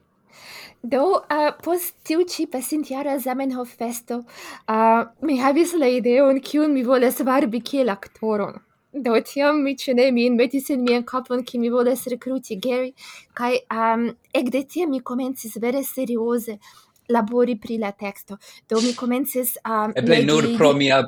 Do, 0.86 1.24
uh, 1.32 1.50
post 1.64 1.96
tiu 2.06 2.24
ci 2.30 2.46
pasintiara 2.46 3.18
Zamenhof 3.20 3.72
festo, 3.74 4.18
uh, 4.18 4.74
eh, 4.74 5.06
mi 5.26 5.40
havis 5.42 5.74
la 5.82 5.88
ideon 5.90 6.38
kiun 6.40 6.74
mi 6.74 6.84
voles 6.86 7.18
varbi 7.26 7.62
kiel 7.62 7.90
aktoron 7.90 8.60
do 8.96 9.20
tiam 9.22 9.62
mi 9.64 9.76
cene 9.78 10.12
mi 10.12 10.30
metis 10.30 10.70
in 10.70 10.84
mian 10.84 11.04
kapon 11.04 11.44
ki 11.46 11.60
mi 11.60 11.70
volas 11.70 12.08
rekruti 12.08 12.60
Gary 12.62 12.94
kaj 13.34 13.58
um, 13.72 14.08
ekde 14.34 14.64
tiam 14.68 14.90
mi 14.92 15.00
komencis 15.00 15.58
vere 15.62 15.84
serioze 15.84 16.58
labori 17.10 17.60
pri 17.62 17.78
la 17.78 17.92
teksto. 17.92 18.38
Do 18.70 18.82
mi 18.82 18.96
komencis 18.96 19.58
um, 19.66 19.94
eble 19.96 20.16
medi... 20.16 20.28
nur 20.32 20.58
pro 20.58 20.74
mia 20.74 21.04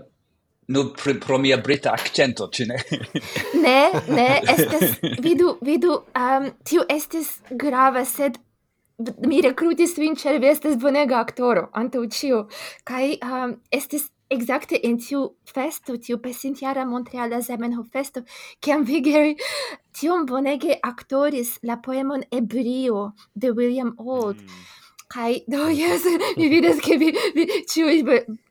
nur 0.67 0.91
pro, 0.94 1.13
pro 1.25 1.38
mia 1.38 1.58
brita 1.58 1.91
accento 1.91 2.50
cine 2.51 2.75
ne? 3.65 3.91
Ne 3.94 4.01
ne 4.17 4.27
estas 4.44 5.00
vidu 5.24 5.58
vidu 5.62 6.01
um, 6.15 6.51
tiu 6.63 6.84
estes 6.89 7.39
grava 7.50 8.06
sed 8.06 8.38
mi 9.27 9.41
recrutis 9.41 9.98
vin 9.98 10.15
cer 10.15 10.39
vi 10.41 10.50
estes 10.50 10.77
bonega 10.82 11.20
actoro, 11.22 11.67
antaŭ 11.74 12.01
ucio, 12.08 12.46
kaj 12.84 13.17
um, 13.22 13.53
estes 13.72 14.10
Exacte 14.29 14.75
in 14.84 14.98
tiu 15.00 15.22
festo, 15.48 15.96
tiu 15.98 16.17
pesintiara 16.19 16.84
Montreala 16.86 17.39
Zamenhof 17.41 17.88
festo, 17.91 18.24
kiam 18.60 18.84
Vigeri 18.84 19.38
tiom 19.96 20.25
bonege 20.27 20.75
actoris 20.84 21.57
la 21.63 21.77
poemon 21.77 22.25
Ebrio 22.31 23.13
de 23.34 23.51
William 23.51 23.93
Old. 23.98 24.41
Mm. 24.41 24.65
Kai 25.07 25.43
do 25.48 25.69
yes, 25.72 26.03
mi 26.36 26.50
vides 26.50 26.81
che 26.84 26.98
vi, 26.98 27.13
vi 27.34 27.63
ciui 27.65 28.03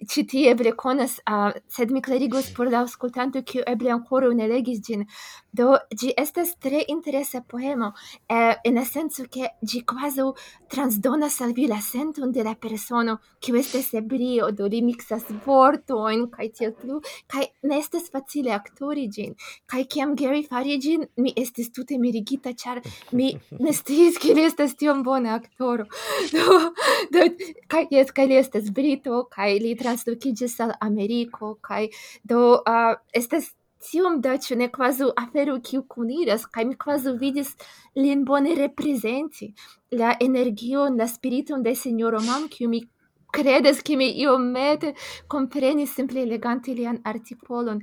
ci 0.07 0.25
ti 0.25 0.47
eble 0.47 0.75
conas, 0.75 1.19
uh, 1.31 1.53
sed 1.69 1.91
mi 1.91 2.01
clarigos 2.01 2.51
por 2.55 2.71
la 2.71 2.81
auscultanto 2.81 3.43
kiu 3.43 3.63
eble 3.67 3.91
ancora 3.91 4.33
ne 4.35 4.49
legis 4.49 4.81
gin. 4.81 5.07
Do, 5.51 5.79
gi 5.99 6.13
estas 6.17 6.57
tre 6.59 6.85
interesa 6.89 7.41
poemo, 7.41 7.95
eh, 8.29 8.59
in 8.65 8.85
senso 8.85 9.25
che 9.29 9.57
gi 9.61 9.85
quasi 9.85 10.21
transdonas 10.69 11.41
al 11.41 11.53
vi 11.53 11.67
la 11.67 11.81
senton 11.81 12.31
de 12.31 12.43
la 12.43 12.55
persono, 12.55 13.21
kiu 13.41 13.57
estes 13.57 13.95
ebrio, 13.95 14.51
do 14.51 14.67
li 14.67 14.83
mixas 14.83 15.25
vortoin, 15.47 16.29
kai 16.29 16.51
tiel 16.51 16.75
plu, 16.75 17.01
kai 17.27 17.47
ne 17.63 17.79
estes 17.79 18.11
facile 18.11 18.53
actori 18.53 19.09
gin. 19.09 19.35
Kai 19.65 19.87
kiam 19.87 20.15
Gary 20.15 20.43
fari 20.45 20.79
gin, 20.79 21.07
mi 21.17 21.33
estes 21.37 21.71
tute 21.71 21.97
mirigita, 21.97 22.53
char 22.53 22.83
mi 23.13 23.33
ne 23.65 23.73
stis 23.73 24.19
che 24.19 24.35
li 24.35 24.45
estes 24.45 24.77
tiom 24.77 25.03
bona 25.03 25.33
actoro. 25.35 25.87
Do, 26.37 26.75
do, 27.13 27.23
kai, 27.69 27.87
yes, 27.91 28.13
kai 28.13 28.27
li 28.29 28.37
estes 28.37 28.69
brito, 28.75 29.25
kai 29.31 29.59
li 29.63 29.75
trans 29.79 29.96
translokiĝis 29.97 30.61
al 30.61 30.73
Ameriko 30.81 31.57
kaj 31.61 31.89
do 32.25 32.61
uh, 32.61 32.97
estas 33.13 33.55
tiom 33.87 34.21
da 34.21 34.37
ĉu 34.39 34.57
ne 34.57 34.69
kvazu 34.73 35.13
afero 35.17 35.59
kiu 35.61 35.85
kuniras 35.89 36.47
kaj 36.47 36.65
mi 36.65 36.77
kvazu 36.77 37.17
vidis 37.21 37.55
lin 37.95 38.25
bone 38.25 38.55
reprezenti 38.55 39.55
la 39.93 40.17
energion 40.21 40.97
la 40.97 41.07
spiriton 41.07 41.63
de 41.63 41.75
sinjoro 41.75 42.21
Mam 42.21 42.49
kiu 42.49 42.69
mi 42.69 42.83
credes 43.31 43.83
che 43.83 43.97
mi 43.97 44.19
iomete 44.19 44.95
compreni 45.27 45.87
simple 45.87 46.23
elegante 46.23 46.73
lian 46.73 46.99
articolon. 47.03 47.81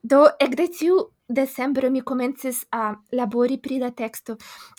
Do, 0.00 0.24
ec 0.38 0.54
de 0.54 0.68
tiu 0.68 1.10
decembro 1.26 1.90
mi 1.90 2.00
comences 2.02 2.64
a 2.70 2.98
labori 3.10 3.58
pri 3.58 3.78
la 3.78 3.90
texto, 3.90 4.36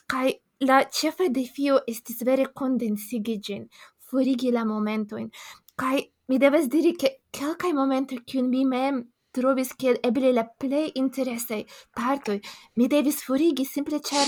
kai 0.07 0.33
la 0.59 0.87
cefa 0.89 1.29
defio 1.29 1.83
estis 1.85 2.23
vere 2.23 2.51
condensigi 2.53 3.39
gin, 3.39 3.67
forigi 3.99 4.51
la 4.51 4.65
momentoin, 4.65 5.29
kai 5.75 6.14
mi 6.27 6.37
devas 6.37 6.67
diri 6.67 6.95
che 6.95 7.21
calcae 7.29 7.73
momentoi 7.73 8.23
cun 8.23 8.47
mi 8.49 8.65
mem 8.65 8.95
trovis 9.31 9.75
che 9.75 9.99
eble 10.01 10.31
la 10.31 10.45
play 10.45 10.91
interesse 10.93 11.65
parto 11.93 12.39
mi 12.75 12.87
devis 12.87 13.21
forigi 13.23 13.65
simple 13.65 13.99
char 13.99 14.27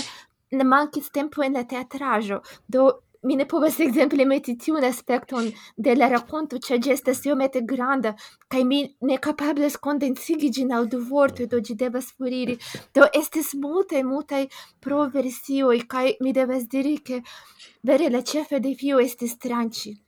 ne 0.50 0.64
mancis 0.64 1.10
tempo 1.10 1.42
en 1.42 1.52
la 1.52 1.64
teatrajo 1.64 2.40
do 2.66 3.02
mi 3.22 3.34
ne 3.36 3.46
povas 3.46 3.80
exemple 3.86 4.24
meti 4.24 4.56
tiun 4.56 4.84
aspekton 4.84 5.50
de 5.76 5.94
la 5.96 6.08
rakonto 6.12 6.60
ĉar 6.66 6.78
ĝi 6.84 6.92
estas 6.94 7.24
iomete 7.26 7.62
granda 7.72 8.14
kaj 8.54 8.62
mi 8.70 8.80
ne 9.10 9.18
kapablas 9.26 9.76
kondensigi 9.86 10.50
ĝin 10.58 10.72
al 10.78 10.86
du 10.92 11.00
vortoj 11.12 11.48
do 11.54 11.60
ĝi 11.68 11.78
devas 11.84 12.12
foriri 12.18 12.58
do 12.94 13.08
estis 13.22 13.54
multaj 13.64 14.02
multaj 14.12 14.44
proversioj 14.86 15.78
kaj 15.94 16.06
mi 16.20 16.36
devas 16.40 16.68
diri 16.76 16.98
ke 17.10 17.22
vere 17.90 18.12
la 18.16 18.22
ĉefa 18.32 18.62
defio 18.68 19.00
estis 19.08 19.34
tranĉi. 19.46 19.98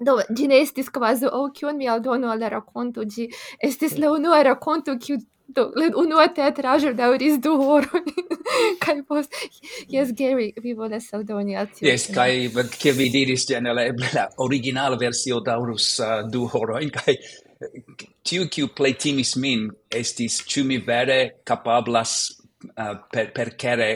Do, 0.00 0.16
ĝi 0.32 0.46
ne 0.48 0.62
estis 0.64 0.88
o 0.96 1.28
oh, 1.30 1.50
kion 1.52 1.76
mi 1.76 1.88
aldono 1.88 2.30
al 2.30 2.40
racconto 2.40 3.04
gi 3.04 3.28
estis 3.58 3.98
la 3.98 4.10
unua 4.10 4.42
racconto 4.42 4.96
kiu 4.96 5.18
do, 5.54 5.72
la 5.76 5.90
unua 5.96 6.26
teatraĵo 6.34 6.92
daŭris 6.96 7.38
du 7.42 7.56
horoj. 7.60 8.02
kaj 8.82 8.96
post, 9.08 9.34
yes 9.88 10.12
Gary, 10.16 10.50
vi 10.62 10.74
volas 10.74 11.10
aldoni 11.16 11.56
al 11.56 11.68
tio. 11.74 11.88
Jes, 11.88 12.08
kaj 12.14 12.30
kiel 12.78 12.96
vi 12.98 13.08
diris, 13.12 13.46
ĝenerale, 13.50 13.88
eble 13.92 14.10
la 14.14 14.26
originala 14.46 14.98
versio 15.00 15.40
daŭrus 15.44 15.92
uh, 16.00 16.16
du 16.30 16.46
horojn, 16.50 16.92
kaj 16.94 17.16
tiu 18.24 18.46
kiu 18.52 18.70
plej 18.76 18.94
timis 19.04 19.34
min 19.36 19.68
estis, 19.90 20.40
ĉu 20.48 20.64
mi 20.68 20.80
vere 20.86 21.20
kapablas 21.44 22.14
uh, 22.30 22.96
per, 23.12 23.32
per 23.36 23.54
kere 23.60 23.90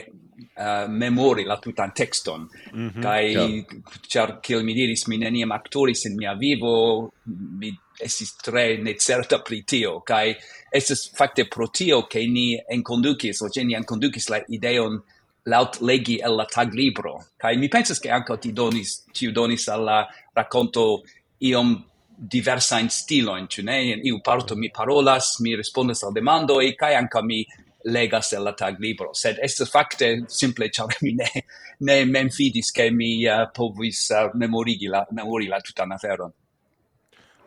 uh, 0.57 0.89
memori 0.89 1.45
la 1.45 1.59
tutan 1.59 1.93
texton. 1.93 2.49
Mm 2.73 2.89
-hmm, 2.89 3.03
Kai 3.03 3.33
yeah. 3.33 3.65
char 4.09 4.41
kiel 4.41 4.63
mi 4.65 4.75
diris 4.75 5.07
mi 5.07 5.19
neniam 5.19 5.53
aktoris 5.53 6.05
in 6.05 6.17
mia 6.17 6.35
vivo, 6.35 7.11
mi 7.59 7.79
esis 8.01 8.37
tre 8.37 8.77
necerta 8.77 9.39
pri 9.39 9.63
tio, 9.63 10.01
kai 10.01 10.37
esis 10.73 11.11
fakte 11.17 11.45
pro 11.45 11.69
tio 11.69 12.03
ke 12.03 12.27
ni 12.27 12.59
enkondukis, 12.69 13.43
o 13.43 13.49
ni 13.65 13.75
enkondukis 13.75 14.29
la 14.29 14.41
ideon 14.49 15.03
laut 15.45 15.81
legi 15.81 16.21
el 16.23 16.37
la 16.37 16.45
taglibro. 16.45 17.25
Kai 17.37 17.57
mi 17.57 17.69
pensas 17.69 18.01
ke 18.01 18.11
anko 18.11 18.37
ti 18.37 18.53
donis, 18.53 19.05
tiu 19.13 19.33
donis 19.33 19.69
al 19.69 19.85
la 19.85 20.07
racconto 20.35 21.03
iom 21.39 21.85
diversa 22.17 22.79
in 22.79 22.89
stilo 22.89 23.37
in 23.37 23.47
tune 23.47 23.83
in 23.83 24.01
iu 24.05 24.21
parto 24.21 24.57
mi 24.57 24.71
parolas 24.71 25.41
mi 25.41 25.55
respondas 25.57 26.03
al 26.03 26.13
demando 26.13 26.61
e 26.61 26.75
kai 26.75 26.95
anka 26.95 27.23
mi 27.23 27.45
legas 27.85 28.33
el 28.33 28.45
la 28.45 28.53
taglibro, 28.53 29.12
sed 29.14 29.38
est 29.43 29.64
facte 29.71 30.25
simple 30.29 30.71
char 30.71 30.88
mi 31.03 31.14
ne 31.14 31.45
ne 31.81 32.05
memfidis 32.05 32.71
che 32.73 32.91
mi 32.91 33.26
uh, 33.26 33.50
povis 33.53 34.11
uh, 34.11 34.31
memorigi 34.35 34.88
la 34.88 35.07
memori 35.11 35.47
la 35.47 35.61
tutan 35.61 35.93
aferon. 35.93 36.33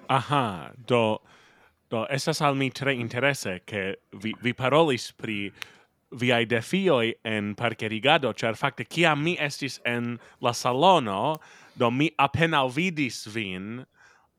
Aha, 0.09 0.71
do 0.77 1.21
do 1.89 2.05
esas 2.09 2.41
al 2.41 2.55
mi 2.55 2.69
tre 2.69 2.93
interesse 2.93 3.61
che 3.65 3.99
vi 4.11 4.35
vi 4.41 4.53
parolis 4.53 5.11
pri 5.11 5.51
viai 6.11 6.45
defioi 6.45 7.17
en 7.23 7.53
parkerigado, 7.55 8.33
char 8.33 8.55
fakte 8.55 8.85
a 9.05 9.15
mi 9.15 9.35
estis 9.39 9.79
en 9.83 10.19
la 10.39 10.53
salono, 10.53 11.39
do 11.73 11.91
mi 11.91 12.11
appena 12.17 12.65
vidis 12.67 13.27
vin 13.27 13.85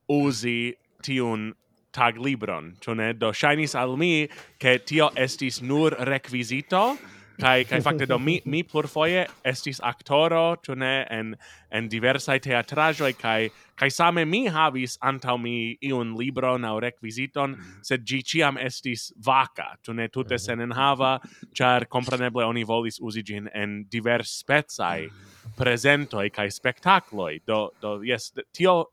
usi 0.08 0.74
tiun 1.02 1.54
tag 1.92 2.18
libron, 2.18 2.74
chone? 2.80 3.12
Do 3.18 3.32
shinis 3.32 3.74
al 3.74 3.96
mi 3.96 4.28
ke 4.58 4.78
tio 4.84 5.10
estis 5.16 5.62
nur 5.62 5.90
requisito 5.90 6.98
kai 7.38 7.64
kai 7.64 7.78
fakte 7.80 8.06
do 8.06 8.18
mi 8.18 8.40
mi 8.44 8.62
plurfoje 8.62 9.26
estis 9.46 9.80
aktoro 9.80 10.56
chone 10.62 11.06
en 11.10 11.36
en 11.70 11.88
diversa 11.88 12.38
teatrajo 12.38 13.12
kai 13.18 13.50
kai 13.76 13.88
same 13.88 14.24
mi 14.24 14.46
havis 14.48 14.98
antaŭ 14.98 15.36
mi 15.40 15.78
iun 15.90 16.16
libron 16.18 16.64
aŭ 16.64 16.80
requisiton 16.82 17.56
sed 17.82 18.04
gi 18.04 18.22
ciam 18.22 18.58
estis 18.58 19.12
vaka 19.24 19.68
tute 19.84 20.34
mhm. 20.34 20.38
sen 20.38 20.60
en 20.60 20.72
hava 20.72 21.18
char 21.54 21.86
compreneble 21.86 22.44
oni 22.44 22.64
volis 22.64 23.00
uzi 23.00 23.22
gin 23.22 23.48
en 23.54 23.84
diverspecaj 23.84 25.08
presentoi 25.56 26.30
kai 26.30 26.48
spektakloi 26.50 27.40
do 27.46 27.70
do 27.80 28.00
yes 28.02 28.32
tio 28.52 28.84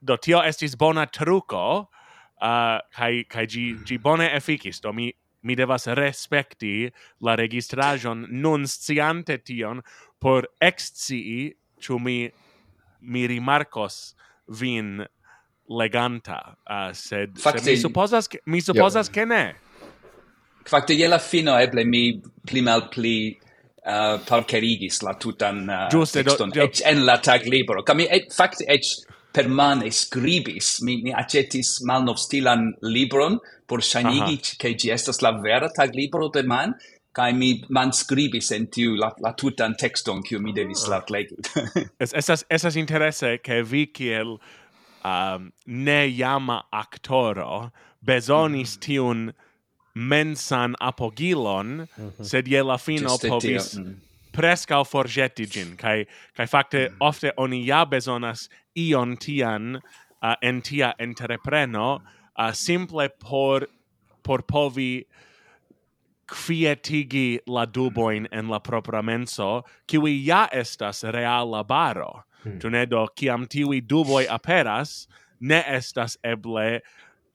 do 0.00 0.16
tio 0.16 0.40
estis 0.42 0.76
bona 0.76 1.06
truco, 1.06 1.64
uh, 2.42 2.78
kai, 2.96 3.24
kai 3.28 3.46
gi, 3.46 3.64
gi 3.86 3.98
bone 3.98 4.30
efficis, 4.36 4.80
do 4.80 4.92
mi, 4.92 5.12
mi 5.42 5.56
devas 5.56 5.86
respekti 5.86 6.90
la 7.20 7.36
registrajon 7.36 8.26
nun 8.30 8.66
sciante 8.66 9.38
tion 9.44 9.82
por 10.20 10.48
exci 10.60 11.52
chu 11.80 11.98
mi 11.98 12.30
mi 13.00 13.26
rimarkos 13.26 14.14
vin 14.60 15.06
leganta 15.68 16.56
uh, 16.68 16.92
sed, 16.92 17.38
Fakte, 17.38 17.64
sed 17.64 17.72
mi 17.72 17.76
supposas 17.80 18.28
ke, 18.28 18.40
mi 18.46 18.60
supposas 18.60 19.08
yeah. 19.08 19.14
ke 19.14 19.24
ne 19.24 19.44
Fakte 20.68 20.92
je 20.92 21.08
la 21.08 21.18
fino 21.18 21.56
eble 21.56 21.84
mi 21.88 22.20
pli 22.46 22.60
malpli 22.60 23.16
uh, 23.86 24.18
parkerigis 24.28 25.00
la 25.02 25.14
tutan 25.14 25.62
uh, 25.68 25.88
Giuste, 25.90 26.22
texton, 26.22 26.50
do, 26.52 26.66
do... 26.66 26.82
en 26.84 27.06
la 27.06 27.16
taglibro. 27.16 27.82
Kaj 27.86 27.96
mi 27.96 28.06
et, 28.10 28.28
fakte 28.34 28.66
eĉ 28.68 28.92
permane 29.32 29.90
scribis, 29.90 30.80
mi, 30.82 31.00
mi 31.02 31.12
accetis 31.14 31.80
malnov 31.86 32.18
stilan 32.18 32.72
libron 32.82 33.38
por 33.66 33.82
shanigi 33.82 34.56
che 34.58 34.74
gi 34.74 34.90
estas 34.90 35.22
la 35.22 35.32
vera 35.40 35.68
tag 35.68 35.94
libro 35.94 36.28
de 36.28 36.42
man, 36.42 36.74
kai 37.12 37.32
mi 37.32 37.64
man 37.68 37.92
scribis 37.92 38.50
en 38.52 38.66
tiu 38.66 38.96
la, 38.96 39.10
la 39.20 39.32
tutan 39.32 39.74
texton 39.74 40.22
kiu 40.22 40.40
mi 40.40 40.52
devis 40.52 40.84
ah. 40.86 40.90
la 40.90 41.00
legi. 41.08 41.36
es, 42.02 42.12
esas, 42.12 42.44
esas 42.50 42.76
interesse 42.76 43.38
che 43.42 43.62
vi 43.62 43.86
kiel 43.86 44.38
um, 45.04 45.52
ne 45.66 46.06
yama 46.06 46.62
actoro 46.72 47.70
besonis 48.00 48.76
mm-hmm. 48.76 48.80
tiun 48.80 49.32
mensan 49.94 50.74
apogilon, 50.80 51.66
mm 51.66 51.86
-hmm. 52.10 52.24
sed 52.24 52.48
je 52.48 52.62
la 52.62 52.78
fino 52.78 53.08
Juste 53.08 53.28
povis... 53.28 53.74
Mm 53.76 53.84
-hmm. 53.84 53.94
prescau 54.32 54.84
gin, 55.50 55.76
kai, 55.76 56.06
kai 56.36 56.46
fakte 56.46 56.78
mm 56.78 56.94
-hmm. 56.94 56.96
ofte 57.00 57.32
oni 57.36 57.66
ja 57.66 57.84
bezonas 57.86 58.48
ion 58.88 59.16
tian 59.16 59.80
uh, 60.22 60.34
en 60.42 60.62
tia 60.62 60.94
entrepreno 60.98 62.00
uh, 62.38 62.52
simple 62.52 63.08
por 63.08 63.66
por 64.22 64.42
povi 64.42 65.04
quietigi 66.30 67.40
la 67.46 67.66
duboin 67.66 68.28
en 68.32 68.48
la 68.48 68.60
propra 68.60 69.02
menso, 69.02 69.64
kiwi 69.88 70.24
ja 70.24 70.48
estas 70.52 71.02
real 71.02 71.50
labaro. 71.50 72.24
Hmm. 72.42 72.58
do 72.88 73.06
kiam 73.16 73.46
tiwi 73.46 73.86
duboi 73.86 74.26
aperas, 74.28 75.06
ne 75.40 75.62
estas 75.66 76.16
eble 76.24 76.80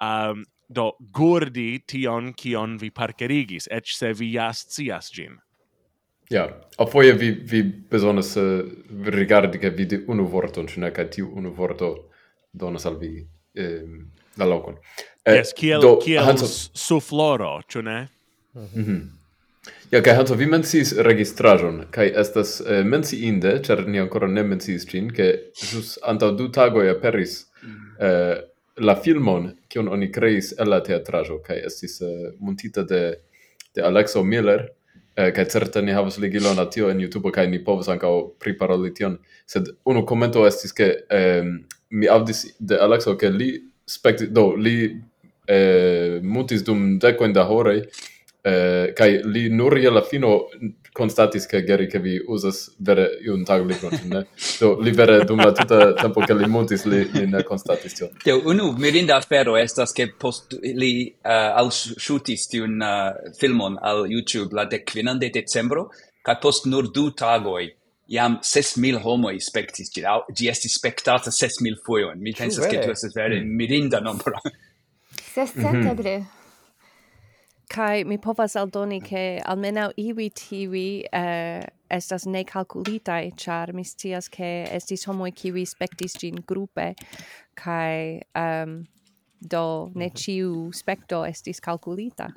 um, 0.02 0.46
do 0.72 0.94
gurdi 1.12 1.86
tion 1.88 2.34
kion 2.34 2.78
vi 2.80 2.90
parkerigis, 2.90 3.68
ec 3.70 3.86
se 3.88 4.14
vi 4.14 4.34
ja 4.34 4.52
scias 4.52 5.12
gin. 5.12 5.38
Ja, 6.30 6.48
a 6.78 6.86
foie 6.90 7.14
vi 7.14 7.32
vi 7.32 7.64
bezonas 7.92 8.36
uh, 8.38 8.62
rigardi 9.06 9.60
ke 9.62 9.70
vidi 9.70 10.00
unu 10.08 10.26
vorton, 10.26 10.68
ĉu 10.68 10.82
ne 10.82 10.92
kaj 10.94 11.10
tiu 11.18 11.30
unu 11.38 11.54
vorto 11.54 11.92
donas 12.54 12.86
al 12.86 12.98
vi 13.02 13.12
um, 13.22 14.00
la 14.38 14.46
lokon. 14.46 14.80
Eh, 15.26 15.40
yes, 15.40 15.54
kiel 15.58 15.82
do, 15.82 15.98
kiel 16.02 16.24
Hanso... 16.26 16.48
su 16.74 17.00
floro, 17.00 17.60
ĉu 17.68 17.82
ne? 17.82 18.00
Mhm. 18.54 18.82
Mm 18.82 19.16
ja, 19.92 20.02
kaj 20.04 20.16
Hanso 20.16 20.36
vi 20.36 20.46
menciis 20.50 20.94
registraĵon 21.08 21.84
kaj 21.94 22.12
estas 22.22 22.58
eh, 22.62 22.84
menciinde, 22.86 23.58
ĉar 23.66 23.86
ni 23.88 24.02
ancora 24.02 24.28
ne 24.28 24.44
menciis 24.44 24.86
ĝin, 24.90 25.12
ke 25.14 25.30
ĵus 25.62 25.96
antaŭ 26.04 26.32
du 26.40 26.50
tagoj 26.54 26.90
aperis 26.92 27.38
eh, 28.00 28.36
la 28.78 28.96
filmon 29.02 29.52
kion 29.72 29.90
oni 29.90 30.12
kreis 30.12 30.54
el 30.60 30.70
la 30.74 30.82
teatraĵo 30.84 31.40
kaj 31.46 31.62
estis 31.70 32.02
eh, 32.02 32.32
montita 32.40 32.84
de 32.84 33.04
de 33.76 33.84
Alexo 33.84 34.24
Miller 34.24 34.70
eh, 35.16 35.32
kai 35.36 35.46
certe 35.52 35.82
ni 35.82 35.96
havas 35.96 36.18
ligilon 36.20 36.60
al 36.60 36.70
tio 36.70 36.90
en 36.90 37.00
YouTube 37.00 37.32
kai 37.32 37.48
ni 37.48 37.64
povas 37.64 37.90
ankaŭ 37.90 38.14
priparoli 38.40 38.94
tion. 38.94 39.18
Sed 39.46 39.72
unu 39.86 40.06
komento 40.06 40.46
estis 40.48 40.74
ke 40.74 40.92
eh, 41.10 41.44
mi 41.90 42.10
aŭdis 42.12 42.46
de 42.60 42.80
Alexo 42.82 43.16
ke 43.18 43.30
li 43.30 43.52
spekti 43.86 44.28
do 44.28 44.54
li 44.56 44.78
eh, 45.48 46.20
mutis 46.22 46.64
dum 46.66 46.98
deko 47.00 47.28
da 47.34 47.46
horoj 47.46 47.80
eh, 47.82 48.94
kai 48.98 49.22
li 49.24 49.50
nur 49.50 49.78
je 49.78 49.92
la 49.92 50.02
fino 50.02 50.34
constatis 50.96 51.46
che 51.46 51.62
Gary 51.64 51.88
che 51.88 52.00
vi 52.00 52.24
usas 52.26 52.74
vere 52.78 53.20
un 53.28 53.44
tag 53.44 53.66
libro, 53.66 53.90
ne? 54.08 54.28
Do 54.60 54.80
li 54.80 54.92
vere 54.92 55.26
dum 55.26 55.44
la 55.44 55.52
tuta 55.52 55.94
tempo 55.94 56.22
che 56.22 56.34
li 56.34 56.48
montis 56.48 56.86
li, 56.86 57.12
li 57.12 57.26
ne 57.28 57.44
constatis. 57.44 58.08
Do 58.24 58.42
unu 58.46 58.72
mirinda 58.78 59.18
afero 59.18 59.58
estas 59.58 59.92
che 59.92 60.14
post 60.14 60.58
li 60.62 61.08
eh, 61.08 61.30
uh, 61.30 61.60
al 61.60 61.72
shootis 61.72 62.48
ti 62.48 62.60
un 62.60 62.80
uh, 62.80 63.12
eh, 63.12 63.34
filmon 63.36 63.78
al 63.82 64.06
YouTube 64.08 64.56
la 64.56 64.64
de 64.66 64.84
quinan 64.84 65.20
de 65.20 65.30
decembro, 65.30 65.90
ca 66.22 66.38
post 66.38 66.66
nur 66.66 66.90
du 66.92 67.12
tagoi 67.12 67.68
iam 68.08 68.40
6.000 68.42 69.02
homoi 69.04 69.40
spectis, 69.42 69.92
gi, 69.92 70.02
gi 70.32 70.48
esti 70.48 70.70
spectata 70.70 71.30
6.000 71.30 71.82
foion. 71.84 72.20
Mi 72.20 72.32
pensas 72.32 72.68
che 72.68 72.80
tu 72.80 72.90
estes 72.90 73.12
vere 73.14 73.42
mm. 73.42 73.56
mirinda 73.56 74.00
nombro. 74.00 74.40
Ses 75.34 75.52
cent, 75.52 75.76
mm 75.76 75.90
-hmm 75.90 76.45
kai 77.70 78.04
mi 78.04 78.18
povas 78.18 78.56
aldoni 78.56 79.00
mm. 79.00 79.08
ke 79.10 79.24
almenau 79.46 79.92
iwi 79.98 80.30
tiwi 80.30 80.88
uh, 81.06 81.20
eh, 81.20 81.66
estas 81.92 82.26
ne 82.26 82.44
calculitai, 82.44 83.32
char 83.38 83.74
mi 83.74 83.84
scias 83.84 84.30
ke 84.30 84.66
estis 84.78 85.06
homoi 85.06 85.32
kiwi 85.32 85.66
spectis 85.66 86.18
gin 86.20 86.42
grupe, 86.48 86.94
kai 87.56 88.22
um, 88.36 88.86
do 89.42 89.92
ne 89.96 90.08
mhm. 90.08 90.16
ciu 90.16 90.72
specto 90.74 91.24
estis 91.26 91.62
calculita. 91.62 92.32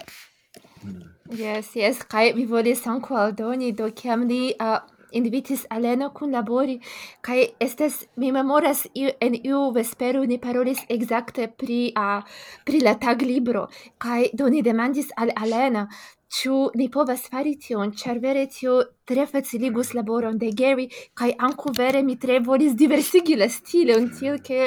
Mm. 0.84 1.02
Yes, 1.36 1.74
yes, 1.76 2.02
kai 2.02 2.32
mi 2.32 2.44
volis 2.46 2.86
anco 2.86 3.16
aldoni, 3.16 3.72
do 3.76 3.90
kiam 3.90 4.28
li 4.28 4.54
uh, 4.60 4.80
invitis 5.12 5.66
Aleno 5.70 6.10
kun 6.10 6.32
labori, 6.32 6.78
kai 7.22 7.54
estes, 7.60 8.06
mi 8.16 8.32
memoras 8.32 8.86
iu, 8.94 9.10
en 9.20 9.38
iu 9.40 9.70
vesperu 9.74 10.24
ni 10.26 10.38
parolis 10.38 10.84
exacte 10.88 11.48
pri, 11.48 11.80
a, 11.96 12.22
pri 12.64 12.82
la 12.84 12.94
tag 12.94 13.22
libro, 13.22 13.68
kai 13.98 14.30
do 14.34 14.48
ni 14.48 14.62
demandis 14.62 15.12
al 15.16 15.32
Alena, 15.36 15.88
Ciu 16.28 16.68
ni 16.76 16.90
povas 16.92 17.22
fari 17.32 17.54
tion, 17.56 17.92
ĉar 17.96 18.18
vere 18.20 18.42
tio 18.52 18.74
tre 19.08 19.24
faciligus 19.26 19.94
laboron 19.96 20.36
de 20.36 20.50
Gary, 20.52 20.84
kaj 21.16 21.30
anku 21.46 21.70
vere 21.78 22.02
mi 22.04 22.18
tre 22.20 22.36
volis 22.44 22.74
diversigi 22.76 23.36
la 23.40 23.48
stilon, 23.48 24.10
tiel 24.18 24.36
ke 24.44 24.66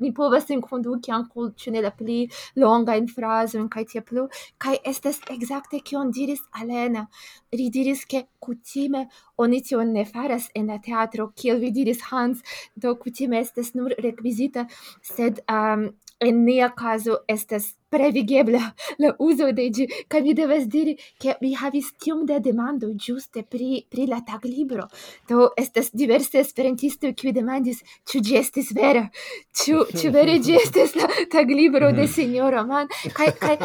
ni 0.00 0.12
povas 0.16 0.48
enkonduki 0.56 1.12
anku 1.12 1.50
ĉu 1.52 1.74
ne 1.74 1.82
la 1.84 1.90
pli 1.98 2.16
longajn 2.62 3.10
frazojn 3.12 3.68
kaj 3.74 3.84
tiel 3.90 4.06
plu, 4.08 4.24
kaj 4.56 4.78
estas 4.92 5.20
ekzakte 5.36 5.82
kion 5.84 6.14
diris 6.16 6.40
Alena. 6.62 7.04
Ri 7.52 7.68
diris, 7.76 8.06
ke 8.08 8.24
kutime 8.40 9.04
oni 9.36 9.60
tion 9.68 9.92
ne 9.92 10.06
faras 10.08 10.48
en 10.56 10.72
la 10.72 10.80
teatro, 10.80 11.28
kiel 11.36 11.60
vi 11.60 11.74
diris 11.76 12.08
Hans, 12.08 12.40
do 12.74 12.96
kutime 12.96 13.44
estas 13.44 13.74
nur 13.76 13.92
rekvizita, 14.00 14.64
sed 15.12 15.44
um, 15.44 15.90
en 16.24 16.44
nia 16.48 16.72
kazo 16.72 17.20
estas 17.28 17.74
previgebla 17.92 18.62
la 19.02 19.12
uso 19.18 19.50
de 19.52 19.68
gi, 19.70 19.86
ca 20.08 20.20
mi 20.24 20.32
devas 20.32 20.64
diri 20.66 20.96
che 21.18 21.36
mi 21.40 21.52
havis 21.54 21.92
tiom 22.00 22.24
da 22.24 22.38
demando 22.38 22.94
giuste 22.94 23.44
pri 23.44 23.84
pri 23.88 24.06
la 24.06 24.20
taglibro. 24.24 24.88
Do 25.28 25.52
estes 25.56 25.90
diverse 25.92 26.40
esperantistoj 26.40 27.12
qui 27.14 27.32
demandis 27.32 27.82
ciu 28.08 28.20
gi 28.20 28.36
estis 28.40 28.72
vera? 28.72 29.04
Ciu, 29.52 29.84
ciu 29.98 30.10
vere 30.10 30.38
gi 30.40 30.56
estes 30.56 30.94
la 30.94 31.08
taglibro 31.28 31.92
de 31.92 32.06
signora 32.06 32.64
man 32.64 32.86
ca, 33.16 33.30
ca, 33.32 33.56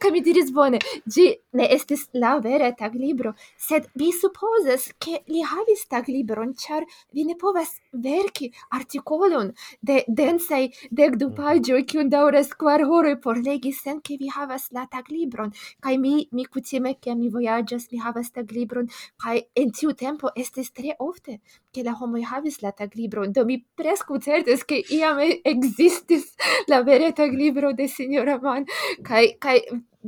ca 0.00 0.10
mi 0.10 0.20
diris 0.20 0.50
bone 0.50 0.78
gi 1.06 1.26
ne 1.52 1.68
estis 1.76 2.08
la 2.12 2.38
vera 2.40 2.72
taglibro 2.72 3.34
sed 3.56 3.88
mi 3.94 4.10
supozas 4.12 4.90
che 4.98 5.22
li 5.26 5.42
havis 5.42 5.86
taglibron 5.86 6.54
char 6.54 6.82
vi 7.12 7.24
ne 7.24 7.36
povas 7.36 7.70
verki 7.92 8.50
articolon 8.78 9.52
de 9.80 10.02
densaj 10.08 10.64
dekdu 10.90 11.30
mm. 11.30 11.36
paĝoj 11.38 11.82
kiun 11.90 12.10
dauras 12.14 12.52
quar 12.60 12.82
horoi 12.90 13.16
por 13.26 13.40
legi 13.46 13.72
sen 13.72 14.00
che 14.00 14.16
vi 14.16 14.28
havas 14.36 14.68
la 14.72 14.86
taglibron 14.86 15.52
kai 15.80 15.96
mi 15.98 16.28
mi 16.32 16.44
kutime 16.44 16.94
ke 17.00 17.14
mi 17.14 17.28
voyages 17.28 17.88
mi 17.92 17.98
havas 17.98 18.30
taglibron 18.32 18.88
kai 19.24 19.36
en 19.54 19.70
tiu 19.70 19.92
tempo 20.04 20.32
estis 20.36 20.72
tre 20.72 20.94
ofte 20.98 21.40
ke 21.72 21.82
la 21.84 21.94
homo 22.00 22.18
havis 22.32 22.62
la 22.62 22.72
taglibron 22.72 23.32
do 23.32 23.44
mi 23.44 23.58
presku 23.76 24.18
certes 24.18 24.64
ke 24.64 24.82
iam 24.90 25.18
existis 25.54 26.36
la 26.68 26.82
vera 26.82 27.12
tag 27.12 27.32
libro 27.32 27.72
de 27.72 27.88
signora 27.88 28.38
Man 28.44 28.64
kai 29.02 29.36
kai 29.40 29.58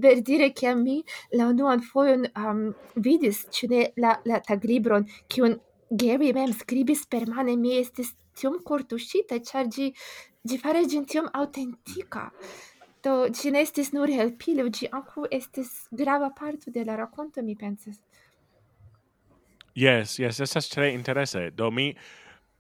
per 0.01 0.21
dire 0.21 0.53
che 0.53 0.75
mi 0.75 1.03
la 1.31 1.47
unuan 1.47 1.81
foion 1.81 2.27
um, 2.37 2.75
vidis, 2.97 3.47
ĉu 3.51 3.69
la, 3.97 4.21
la 4.25 4.41
taglibron, 4.41 5.07
kiun 5.29 5.59
Gary 5.91 6.33
mem 6.33 6.53
scribis 6.53 7.07
permane 7.07 7.57
mi 7.57 7.77
estis 7.79 8.15
tiom 8.35 8.59
cortuscita, 8.63 9.39
char 9.41 9.69
gi, 9.69 9.93
gi 10.49 10.59
fare 10.59 10.85
gentium 10.87 11.29
autentica. 11.33 12.33
Do, 13.03 13.29
ci 13.31 13.51
nestis 13.51 13.93
nur 13.93 14.09
helpilo, 14.09 14.69
ci 14.71 14.89
anku 14.91 15.27
estis 15.31 15.89
grava 15.91 16.31
parto 16.31 16.71
de 16.71 16.85
la 16.85 16.97
racconto 16.97 17.43
mi 17.43 17.55
pensas. 17.55 18.01
Yes, 19.75 20.19
yes, 20.19 20.41
estas 20.41 20.69
tre 20.69 20.91
interesse. 20.93 21.51
Do, 21.55 21.71
mi, 21.71 21.95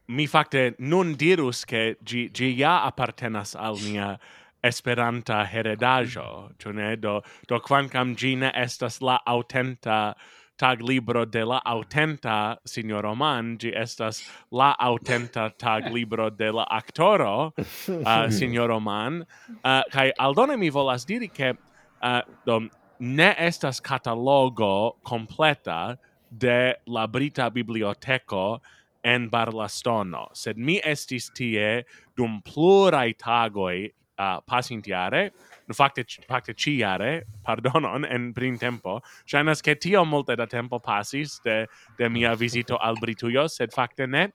mi 0.09 0.27
facte 0.27 0.75
nun 0.79 1.15
dirus 1.17 1.65
che 1.65 1.97
gi, 2.05 2.31
gi 2.31 2.55
ja 2.55 2.85
appartenas 2.85 3.55
al 3.55 3.79
mia 3.81 4.19
esperanta 4.63 5.45
heredajo, 5.45 6.53
ĉu 6.59 6.73
ne? 6.75 6.97
Do, 6.97 7.23
do 7.49 7.61
quancam 7.61 8.15
gi 8.17 8.35
ne 8.37 8.53
estas 8.55 9.01
la 9.01 9.17
autenta 9.25 10.15
tag 10.57 10.83
libro 10.83 11.25
de 11.25 11.45
la 11.45 11.61
autenta 11.65 12.57
signor 12.65 13.07
Oman, 13.07 13.57
gi 13.59 13.73
estas 13.75 14.23
la 14.51 14.75
autenta 14.81 15.51
tag 15.59 15.91
libro 15.97 16.31
de 16.31 16.53
la 16.53 16.67
actoro 16.71 17.53
uh, 17.57 18.31
signor 18.39 18.71
Oman. 18.71 19.25
Uh, 19.65 19.83
kai 19.93 20.13
aldone 20.19 20.57
mi 20.57 20.71
volas 20.71 21.05
diri 21.05 21.29
che 21.29 21.57
uh, 22.03 22.21
dom, 22.45 22.71
ne 22.99 23.35
estas 23.39 23.81
catalogo 23.81 24.97
completa 25.03 25.99
de 26.31 26.75
la 26.87 27.07
Brita 27.07 27.51
Biblioteco 27.51 28.61
en 29.05 29.29
Barlastono, 29.31 30.27
sed 30.35 30.59
mi 30.59 30.81
estis 30.83 31.31
tie 31.31 31.85
dum 32.17 32.41
plurai 32.43 33.15
tagoi 33.15 33.87
uh, 34.19 34.41
pasintiare, 34.43 35.31
fakte 35.75 36.05
fakte 36.29 36.55
ciare, 36.55 37.25
pardonon, 37.45 38.05
en 38.05 38.33
prim 38.33 38.59
tempo. 38.59 39.01
shanas 39.27 39.63
che 39.63 39.75
tio 39.77 40.05
multe 40.05 40.37
da 40.37 40.47
tempo 40.47 40.79
passis 40.79 41.41
de 41.45 41.67
de 41.99 42.09
mia 42.09 42.35
visito 42.35 42.77
al 42.77 42.95
Britujo, 43.01 43.49
sed 43.49 43.73
facte 43.73 44.07
ne. 44.07 44.33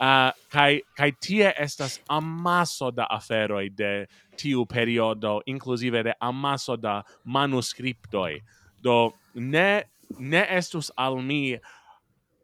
Ah, 0.00 0.28
uh, 0.28 0.32
kai 0.48 0.82
kai 0.94 1.10
tie 1.10 1.52
estas 1.58 1.98
amaso 2.08 2.92
da 2.94 3.06
aferoi 3.10 3.68
de 3.74 4.06
tiu 4.36 4.64
periodo, 4.64 5.42
inclusive 5.46 6.02
de 6.04 6.14
amaso 6.20 6.76
da 6.76 7.02
manuscriptoi 7.24 8.40
Do 8.80 9.14
ne 9.34 9.84
ne 10.18 10.46
estus 10.48 10.90
al 10.96 11.22
mi 11.22 11.58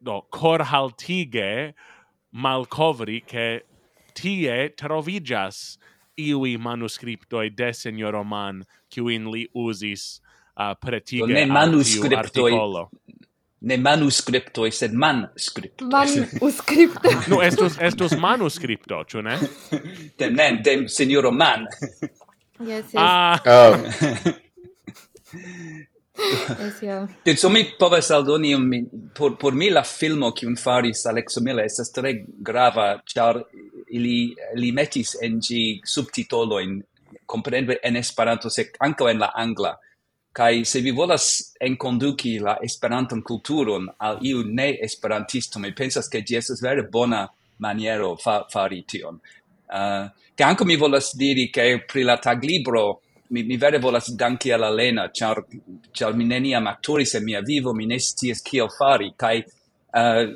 do 0.01 0.21
corhaltige 0.29 1.73
malcovri 2.31 3.23
che 3.25 3.63
tie 4.13 4.69
trovigas 4.75 5.77
iui 6.17 6.57
manuscriptoi 6.57 7.49
de 7.49 7.73
signor 7.73 8.15
Oman, 8.15 8.63
in 8.95 9.31
li 9.31 9.47
usis 9.53 10.21
uh, 10.55 10.75
pretige 10.79 11.27
ne 11.27 11.45
manuscriptoi, 11.45 12.51
ne 13.65 13.77
manuscriptoi, 13.77 14.71
sed 14.71 14.93
manuscripto. 14.93 15.87
Manuscripto. 15.91 17.09
no, 17.31 17.41
estus, 17.41 17.77
estus 17.81 18.15
manuscripto, 18.19 19.03
ciu 19.09 19.21
ne? 19.25 19.39
de, 20.19 20.29
ne, 20.29 20.61
de 20.63 20.87
signor 20.87 21.25
Oman. 21.31 21.67
yes, 22.59 22.93
yes. 22.93 22.95
Ah. 22.95 23.41
Oh. 23.45 23.75
es 26.67 26.81
ja. 26.81 27.07
Did 27.25 27.37
so 27.37 27.49
mi 27.49 27.63
povas 27.79 28.11
aldoni 28.11 28.55
um, 28.55 28.69
por 29.15 29.37
por 29.37 29.53
mi 29.53 29.69
la 29.69 29.83
filmo 29.83 30.31
kiun 30.31 30.55
faris 30.57 31.05
Alexo 31.05 31.41
Mille 31.41 31.65
estas 31.65 31.91
tre 31.91 32.25
grava 32.27 33.01
char 33.05 33.43
ili 33.87 34.35
li 34.55 34.71
metis 34.71 35.15
en 35.21 35.41
subtitolo 35.83 36.59
in 36.59 36.81
kompreneble 37.25 37.79
en 37.83 37.95
Esperanto 37.95 38.49
se 38.49 38.71
ankaŭ 38.79 39.09
en 39.09 39.19
la 39.19 39.31
angla 39.35 39.75
kai 40.35 40.65
se 40.65 40.81
vi 40.81 40.91
volas 40.91 41.55
enconduki 41.59 42.39
la 42.39 42.57
esperanton 42.61 43.21
kulturon 43.23 43.87
al 43.97 44.17
iu 44.21 44.43
ne 44.43 44.67
esperantisto 44.83 45.59
mi 45.59 45.71
pensas 45.71 46.09
ke 46.11 46.21
ĝi 46.27 46.37
estas 46.41 46.61
vere 46.61 46.83
bona 46.91 47.21
maniero 47.63 48.15
fa 48.23 48.41
fari 48.51 48.81
tion 48.83 49.15
uh, 49.15 50.09
ke 50.35 50.43
ankaŭ 50.43 50.67
mi 50.67 50.75
volas 50.75 51.13
diri 51.15 51.47
ke 51.55 51.69
pri 51.87 52.03
la 52.03 52.17
taglibro 52.17 52.83
mi, 53.29 53.43
mi 53.43 53.57
vere 53.57 53.79
volas 53.79 54.09
danki 54.15 54.51
al 54.51 54.63
Alena, 54.63 55.09
char, 55.13 55.43
char 55.93 56.13
mi 56.13 56.25
neniam 56.25 56.67
actoris 56.67 57.15
en 57.15 57.23
mia 57.25 57.41
vivo, 57.41 57.73
mi 57.73 57.85
ne 57.85 57.99
scias 57.99 58.41
kiel 58.41 58.69
fari, 58.77 59.13
kai 59.17 59.39
uh, 59.39 59.99
eh, 60.01 60.27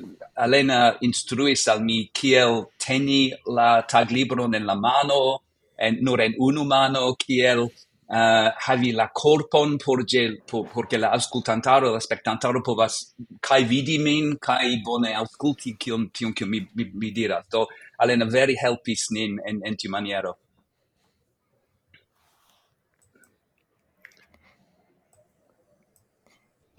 Elena 0.46 0.98
instruis 1.02 1.68
al 1.68 1.84
mi 1.84 2.10
kiel 2.14 2.66
teni 2.80 3.32
la 3.46 3.84
taglibron 3.84 4.56
en 4.56 4.66
la 4.66 4.76
mano, 4.76 5.40
en, 5.78 6.00
nur 6.02 6.22
en 6.22 6.36
unu 6.40 6.66
mano, 6.66 7.14
kiel 7.16 7.68
uh, 8.10 8.50
havi 8.66 8.92
la 8.92 9.10
corpon 9.14 9.78
por 9.78 10.06
ge, 10.06 10.42
por, 10.48 10.68
porque 10.74 10.98
la 10.98 11.12
ascoltantaro, 11.12 11.94
la 11.94 12.00
spectantaro 12.00 12.64
povas 12.64 13.14
kai 13.42 13.64
vidi 13.64 14.00
min, 14.00 14.38
kai 14.42 14.82
bone 14.86 15.14
ausculti 15.14 15.76
kion, 15.78 16.10
kion, 16.10 16.34
kion 16.34 16.50
mi, 16.50 16.66
mi, 16.74 16.92
mi 16.94 17.12
diras. 17.12 17.46
Do, 17.52 17.68
Elena 18.02 18.26
veri 18.26 18.56
helpis 18.56 19.10
nin 19.12 19.40
en, 19.46 19.62
en 19.66 19.76
tiu 19.76 19.92
maniero. 19.92 20.38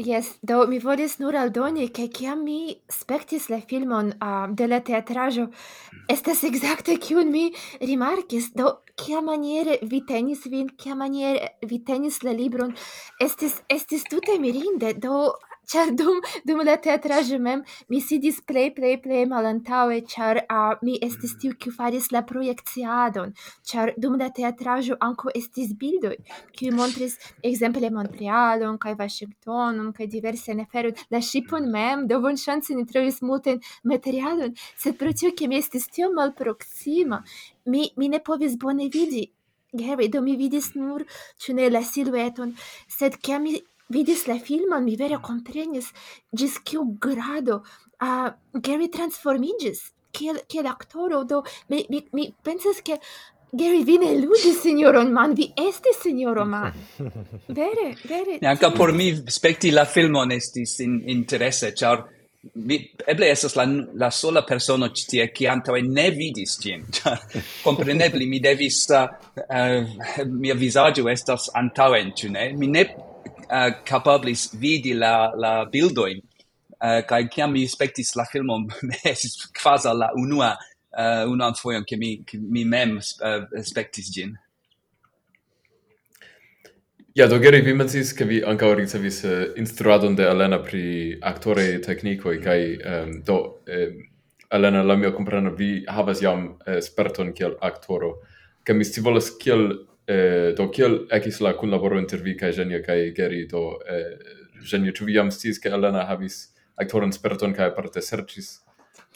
Yes, 0.00 0.38
do 0.40 0.66
mi 0.66 0.78
volis 0.78 1.18
nur 1.20 1.36
aldoni 1.36 1.90
che 1.92 2.08
kiam 2.08 2.40
mi 2.42 2.80
spectis 2.88 3.50
la 3.50 3.58
filmon 3.60 4.14
uh, 4.22 4.46
de 4.48 4.66
la 4.66 4.80
teatrajo 4.80 5.50
estas 6.08 6.40
exacte 6.48 6.96
kiun 6.96 7.28
mi 7.28 7.52
rimarkis. 7.80 8.46
Do 8.56 8.80
kia 8.96 9.20
maniere 9.20 9.76
vi 9.82 10.00
tenis 10.08 10.46
vin 10.48 10.70
kia 10.70 10.96
maniere 10.96 11.52
vi 11.68 11.82
tenis 11.84 12.22
la 12.22 12.32
libron 12.32 12.72
estis 13.20 13.60
estis 13.68 14.08
tute 14.08 14.38
mirinde. 14.40 14.94
Do 14.96 15.34
char 15.70 15.90
dum 16.00 16.20
dum 16.48 16.62
la 16.66 16.76
teatraĵo 16.86 17.38
mem 17.46 17.62
mi 17.88 18.00
sidis 18.00 18.40
plej 18.48 18.70
plej 18.76 18.96
plej 19.04 19.24
malantaŭe, 19.32 20.00
char 20.12 20.42
uh, 20.42 20.74
mi 20.82 20.96
estis 21.08 21.36
tiu 21.40 21.54
kiu 21.60 21.72
faris 21.76 22.10
la 22.14 22.22
projekciadon, 22.30 23.34
char 23.62 23.94
dum 23.96 24.18
la 24.22 24.30
teatraĵo 24.38 24.98
ankaŭ 25.08 25.34
estis 25.42 25.74
bildoj 25.82 26.16
kiuj 26.56 26.74
montris 26.80 27.16
ekzemple 27.50 27.90
Montrealon 27.96 28.78
kaj 28.82 28.96
Washingtonon 29.00 29.92
kaj 29.96 30.08
diversajn 30.14 30.64
aferojn, 30.64 30.98
la 31.14 31.20
ŝipon 31.30 31.68
mem, 31.74 32.06
do 32.10 32.20
bonŝance 32.24 32.76
ni 32.76 32.86
trovis 32.90 33.20
multajn 33.22 33.60
materialon, 33.92 34.56
sed 34.82 34.98
pro 35.00 35.12
tio 35.12 35.34
ke 35.38 35.48
mi 35.48 35.60
estis 35.62 35.88
tiom 35.94 36.16
malproksima, 36.18 37.22
mi 37.66 37.90
mi 37.96 38.08
ne 38.08 38.22
povis 38.30 38.58
bone 38.64 38.88
vidi. 38.96 39.28
Gary, 39.72 40.08
do 40.10 40.18
mi 40.20 40.32
vidis 40.34 40.72
nur, 40.74 41.04
ĉu 41.38 41.54
ne 41.54 41.68
la 41.70 41.84
silueton, 41.86 42.56
sed 42.90 43.20
ke 43.22 43.36
mi 43.38 43.52
vidis 43.90 44.26
la 44.30 44.38
filmon, 44.38 44.84
mi 44.86 44.96
vere 44.96 45.20
comprenis 45.22 45.90
gis 46.32 46.58
kiu 46.64 46.86
grado 46.98 47.62
uh, 48.00 48.30
Gary 48.54 48.88
transformigis 48.88 49.90
kiel, 50.12 50.40
kiel 50.48 50.66
aktoro, 50.70 51.24
do 51.24 51.42
mi, 51.68 51.84
mi, 51.88 52.06
mi 52.12 52.34
pensas 52.42 52.82
che 52.82 53.00
Gary, 53.52 53.82
vi 53.82 53.98
ne 53.98 54.14
ludis, 54.14 54.60
signoron 54.62 55.10
Man, 55.10 55.34
vi 55.34 55.52
estis, 55.56 55.98
signoro 55.98 56.44
Man. 56.44 56.72
Vere, 57.48 57.96
vere. 58.04 58.38
Anca 58.46 58.70
por 58.70 58.92
mi 58.92 59.10
spekti 59.26 59.72
la 59.72 59.84
filmon 59.84 60.30
estis 60.30 60.78
in, 60.78 61.02
interesse, 61.10 61.72
char 61.74 62.04
mi, 62.52 62.78
eble 63.06 63.26
esas 63.28 63.56
la, 63.56 63.66
la 63.94 64.10
sola 64.10 64.44
persona 64.44 64.92
ci 64.92 65.04
tie 65.06 65.32
che 65.32 65.48
antaŭe 65.48 65.82
ne 65.82 66.10
vidis 66.14 66.60
gin. 66.62 66.86
Comprenebli, 67.62 68.26
mi 68.32 68.38
devis, 68.38 68.86
uh, 68.88 69.08
uh, 69.48 70.24
mia 70.30 70.54
visaggio 70.54 71.08
estas 71.10 71.50
antaŭen, 71.52 72.14
ne? 72.30 72.52
Mi 72.54 72.68
ne 72.68 72.86
uh, 73.50 73.70
capablis 73.84 74.50
vidi 74.54 74.94
la, 74.94 75.32
la 75.36 75.64
bildoin, 75.66 76.20
eh, 76.80 76.98
uh, 76.98 77.06
kai 77.06 77.26
kiam 77.28 77.52
mi 77.52 77.66
spectis 77.68 78.14
la 78.16 78.24
filmon, 78.24 78.68
esis 79.04 79.50
quasi 79.62 79.92
la 79.94 80.10
unua, 80.14 80.54
eh, 80.96 81.24
uh, 81.24 81.30
unan 81.30 81.54
foion, 81.54 81.84
che 81.84 81.96
mi, 81.96 82.22
mi 82.32 82.64
mem 82.64 82.96
uh, 82.98 83.62
spectis 83.62 84.12
gin. 84.12 84.38
Ja, 87.12 87.26
do 87.26 87.40
geri 87.42 87.60
vi 87.60 87.72
mencis 87.74 88.12
che 88.14 88.24
vi 88.24 88.40
anca 88.42 88.72
ricevis 88.74 89.22
uh, 89.24 89.52
instruadon 89.56 90.14
de 90.14 90.28
Elena 90.28 90.60
pri 90.60 91.18
actore 91.20 91.80
technicoi, 91.80 92.38
kai 92.38 92.78
um, 92.84 93.22
do... 93.22 93.60
eh, 93.66 94.10
Elena, 94.50 94.82
la 94.82 94.96
mia 94.96 95.12
comprano, 95.12 95.50
vi 95.54 95.84
havas 95.86 96.20
jam 96.20 96.56
eh, 96.66 96.80
sperton 96.82 97.32
kiel 97.32 97.54
aktoro. 97.62 98.16
Ke 98.66 98.74
mi 98.74 98.84
scivolas 98.84 99.30
kiel 99.38 99.68
Eh, 100.10 100.52
do 100.58 100.66
kiel 100.74 101.04
ekis 101.14 101.38
la 101.44 101.52
kunlaboro 101.58 101.98
inter 102.00 102.22
vi 102.24 102.32
kaj 102.38 102.56
Genia 102.56 102.80
kaj 102.82 103.12
Geri 103.14 103.44
do 103.50 103.76
eh, 103.86 104.16
Genia 104.70 104.94
ĉu 104.96 105.06
vi 105.06 105.14
jam 105.14 105.30
sciis 105.30 105.60
ke 105.62 105.70
Elena 105.76 106.02
havis 106.08 106.40
aktoran 106.80 107.12
sperton 107.14 107.54
kaj 107.54 107.68
aparte 107.70 108.02
serĉis 108.02 108.48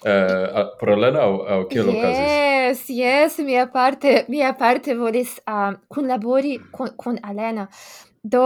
eh, 0.07 0.61
por 0.79 0.93
Elena 0.95 1.25
aŭ 1.25 1.33
aŭ 1.57 1.59
kiel 1.73 1.91
yes, 1.91 1.97
okazis? 1.97 2.29
Yes, 2.29 2.85
yes, 3.01 3.39
mia 3.49 3.67
parte, 3.73 4.15
mia 4.29 4.53
parte 4.61 4.95
volis 5.01 5.35
um, 5.49 5.81
kunlabori 5.89 6.59
kun 6.71 6.95
kun 7.01 7.19
Elena. 7.31 7.67
Do 8.23 8.45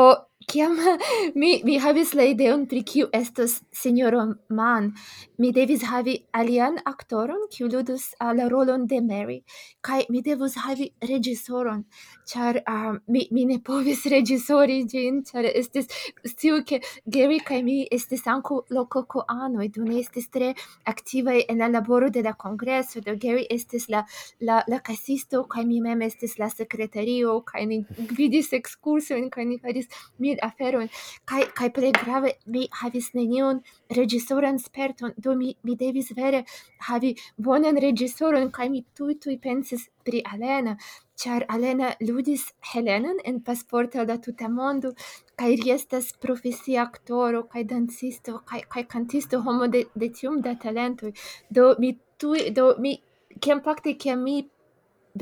kiam 0.48 0.76
mi, 1.40 1.60
mi 1.64 1.78
havis 1.78 2.14
la 2.16 2.24
ideon 2.32 2.64
pri 2.68 2.82
kiu 2.82 3.08
estos 3.12 3.58
sinjoro 3.72 4.24
Man, 4.48 4.92
mi 5.38 5.50
devis 5.52 5.84
havi 5.90 6.14
alian 6.32 6.78
aktoron 6.88 7.44
kiu 7.52 7.68
ludus 7.72 8.14
uh, 8.20 8.32
la 8.36 8.48
rolon 8.48 8.86
de 8.88 9.00
Mary, 9.00 9.42
kai 9.84 10.00
mi 10.10 10.22
devus 10.22 10.56
havi 10.64 10.88
regisoron, 11.10 11.84
char 12.26 12.60
uh, 12.64 12.96
mi, 13.06 13.26
mi 13.30 13.44
ne 13.50 13.58
povis 13.68 14.06
regisori 14.14 14.78
ĝin, 14.92 15.20
ĉar 15.28 15.50
estis, 15.52 15.90
stiu 16.32 16.62
ke 16.70 16.80
Gary 17.04 17.40
kai 17.50 17.60
mi 17.62 17.76
estis 17.98 18.24
ankaŭ 18.26 18.62
lococo 18.70 19.24
do 19.28 19.84
ne 19.84 20.00
estis 20.00 20.28
tre 20.30 20.54
aktivaj 20.86 21.44
en 21.48 21.58
la 21.58 21.68
laboro 21.68 22.08
de 22.10 22.22
la 22.22 22.32
congresso, 22.32 23.00
do 23.00 23.16
Gary 23.16 23.46
estis 23.50 23.88
la, 23.88 24.04
la, 24.40 24.62
la 24.66 24.80
kasisto 24.80 25.44
kai 25.44 25.64
mi 25.64 25.80
mem 25.80 26.02
estis 26.02 26.38
la 26.38 26.48
secretario, 26.48 27.40
kai 27.44 27.66
ni 27.66 27.84
gvidis 27.98 28.52
ekskursojn 28.52 29.30
kai 29.30 29.44
ni 29.44 29.58
faris 29.58 29.88
mil 30.18 30.37
aferon. 30.42 30.88
Kaj 31.24 31.42
kaj 31.58 31.68
plej 31.76 31.92
grave 31.98 32.32
mi 32.46 32.66
havis 32.80 33.10
neniun 33.18 33.60
reĝisoran 33.98 34.58
sperton. 34.58 35.14
Do 35.16 35.34
mi 35.34 35.54
mi 35.62 35.76
devis 35.76 36.12
vere 36.16 36.44
havi 36.88 37.14
bonan 37.36 37.80
reĝisoron 37.86 38.50
kaj 38.50 38.68
mi 38.74 38.84
tuj 38.94 39.18
tuj 39.24 39.38
pensis 39.48 39.88
pri 40.04 40.22
Alena. 40.32 40.76
Ĉar 41.18 41.44
Alena 41.50 41.88
ludis 42.00 42.44
Helenan 42.72 43.18
en 43.24 43.40
Pasporto 43.46 44.04
da 44.06 44.16
tuta 44.22 44.48
mondo 44.48 44.92
kaj 45.38 45.48
li 45.62 45.72
estas 45.74 46.12
profesia 46.24 46.84
aktoro 46.84 47.42
kaj 47.52 47.64
dancisto 47.72 48.38
kaj 48.50 48.60
kaj 48.74 48.84
kantisto 48.94 49.42
homo 49.46 49.66
de 49.74 49.84
de 49.94 50.08
tiom 50.20 50.40
da 50.46 50.54
talento 50.64 51.10
do 51.58 51.74
mi 51.78 51.90
tuj 52.24 52.50
do 52.60 52.68
mi 52.78 52.94
kiam 53.40 53.62
fakte 53.66 53.94
kiam 54.04 54.22
mi 54.28 54.36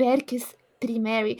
verkis 0.03 0.53
pri 0.81 0.99
Mary 0.99 1.35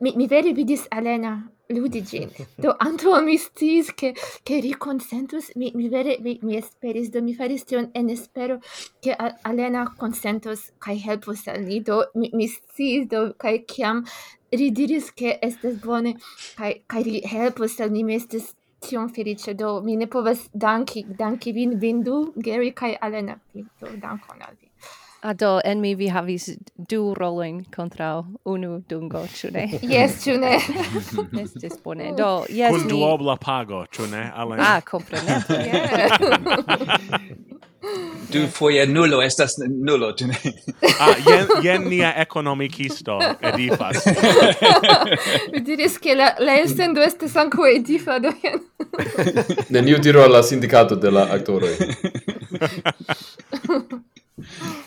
mi, 0.00 0.12
mi 0.16 0.26
vere 0.26 0.52
vidis 0.52 0.86
Alena 0.90 1.50
ludi 1.68 2.02
gin. 2.08 2.30
Do 2.56 2.74
anto 2.78 3.20
mi 3.22 3.36
stis 3.36 3.92
che 3.94 4.14
che 4.44 4.60
riconsentus 4.60 5.54
mi 5.56 5.72
mi 5.74 5.88
vere 5.88 6.18
mi, 6.20 6.38
mi 6.42 6.56
esperis 6.56 7.10
do 7.10 7.22
mi 7.22 7.34
faris 7.34 7.64
tion 7.64 7.90
en 7.94 8.08
espero 8.08 8.60
che 9.00 9.16
Alena 9.42 9.94
consentos 9.96 10.72
kai 10.78 10.98
helpos 10.98 11.46
al 11.48 11.62
ni. 11.62 11.80
Do 11.80 12.10
mi, 12.14 12.30
mi 12.32 12.46
stis 12.46 13.06
do 13.06 13.34
kai 13.36 13.64
kiam 13.64 14.04
ridiris 14.50 15.12
che 15.14 15.38
estes 15.42 15.76
bone 15.78 16.16
kai 16.56 16.82
kai 16.86 17.02
ri 17.02 17.20
helpos 17.24 17.80
al 17.80 17.90
ni 17.90 18.04
mi 18.04 18.14
estes 18.14 18.54
tion 18.80 19.08
felice 19.08 19.54
do 19.54 19.80
mi 19.82 19.96
ne 19.96 20.06
povas 20.06 20.48
danki 20.52 21.04
danki 21.04 21.52
vin 21.52 21.78
vindu 21.78 22.32
Gary 22.36 22.72
kai 22.72 22.96
Alena. 23.00 23.40
Do 23.80 23.86
dankon 24.00 24.40
al 24.40 24.54
vi. 24.60 24.67
Ah, 25.20 25.30
Ado, 25.30 25.60
en 25.64 25.80
mi 25.80 25.94
vi 25.94 26.08
havis 26.08 26.50
du 26.76 27.14
rolojn 27.14 27.64
kontraŭ 27.76 28.24
unu 28.44 28.82
dungo, 28.88 29.26
ĉu 29.34 29.50
ne? 29.52 29.68
chune. 29.80 30.12
ĉu 30.24 30.36
ne? 30.40 30.58
Estis 31.42 31.72
bone. 31.84 32.12
Do, 32.16 32.44
yes, 32.48 32.70
Kun 32.70 32.82
mi... 32.82 32.88
duobla 32.88 33.36
pago, 33.36 33.84
ĉu 33.90 34.06
ne, 34.06 34.30
Alen? 34.34 34.60
Ah, 34.60 34.80
kompreneble. 34.80 35.56
Yeah. 35.66 36.18
du 38.32 38.46
foje 38.46 38.86
nulo 38.86 39.22
estas 39.22 39.54
nulo, 39.68 40.12
ĉu 40.12 40.26
ne? 40.26 40.36
ah, 41.00 41.14
jen, 41.30 41.46
jen 41.62 41.88
nia 41.88 42.12
ekonomikisto 42.16 43.18
edifas. 43.40 44.06
Mi 45.52 45.60
diris 45.60 45.98
ke 45.98 46.14
la, 46.14 46.30
la 46.38 46.60
estendo 46.62 47.02
estas 47.02 47.36
ankaŭ 47.36 47.66
edifa, 47.74 48.18
do 48.18 48.32
jen. 48.42 48.62
Neniu 49.68 49.98
diro 49.98 50.22
al 50.22 50.32
la 50.32 50.42
sindikato 50.42 50.96
de 50.96 51.10
la 51.10 51.26
aktoroj. 51.32 51.74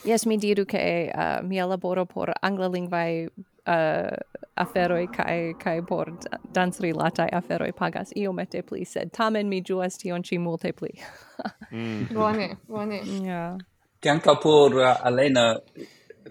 Yes, 0.04 0.26
mi 0.26 0.38
diru 0.38 0.66
che 0.66 1.12
uh, 1.14 1.46
mia 1.46 1.66
laboro 1.66 2.06
por 2.06 2.32
angla 2.42 2.68
lingvai 2.68 3.28
uh, 3.68 4.16
aferoi 4.54 5.08
kai 5.08 5.56
kai 5.58 5.82
por 5.82 6.18
dans 6.52 6.80
rilatai 6.80 7.30
aferoi 7.32 7.74
pagas 7.74 8.12
io 8.16 8.32
mete 8.34 8.64
pli 8.64 8.86
sed 8.86 9.12
tamen 9.12 9.48
mi 9.48 9.62
juas 9.62 9.98
tion 9.98 10.22
ĉi 10.22 10.40
multe 10.40 10.74
pli. 10.74 10.92
mm. 11.72 12.14
Bone, 12.14 12.58
bone. 12.68 13.02
Yeah. 13.04 13.58
Che 14.00 14.10
anche 14.10 14.38
por 14.42 14.74
uh, 14.74 14.98
Alena 15.02 15.62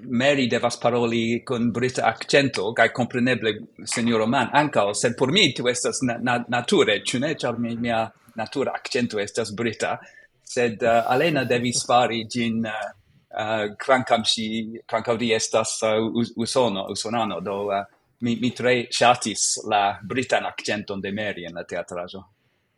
Mary 0.09 0.46
devas 0.46 0.76
paroli 0.78 1.42
con 1.42 1.70
brita 1.70 2.04
accento, 2.04 2.72
kai 2.72 2.90
compreneble 2.90 3.68
signor 3.83 4.20
Oman, 4.20 4.50
anche 4.52 4.94
sed 4.94 5.14
por 5.14 5.30
mi 5.30 5.52
tu 5.52 5.66
estas 5.68 6.00
na, 6.02 6.16
na 6.18 6.44
nature, 6.48 7.02
ĉu 7.02 7.18
ne? 7.18 7.35
Ĉar 7.35 7.59
mi, 7.59 7.76
mia 7.76 8.11
natura 8.35 8.72
accento 8.72 9.18
estas 9.18 9.52
brita, 9.54 9.98
sed 10.42 10.83
uh, 10.83 11.04
Alena 11.11 11.44
devis 11.44 11.85
fari 11.87 12.26
gin 12.26 12.64
uh, 12.66 12.99
Eh, 13.30 13.64
uh, 13.64 13.76
crancam 13.76 14.24
si 14.24 14.80
crancam 14.86 15.16
di 15.16 15.32
estas 15.32 15.80
uh, 15.82 16.12
usono 16.36 16.86
usonano 16.90 17.40
do 17.40 17.66
uh, 17.66 17.84
mi 18.18 18.36
mi 18.40 18.50
tre 18.50 18.88
chatis 18.90 19.62
la 19.68 20.00
britan 20.02 20.44
accenton 20.44 21.00
de 21.00 21.12
Mary 21.12 21.44
en 21.44 21.54
la 21.54 21.64
teatrajo 21.64 22.24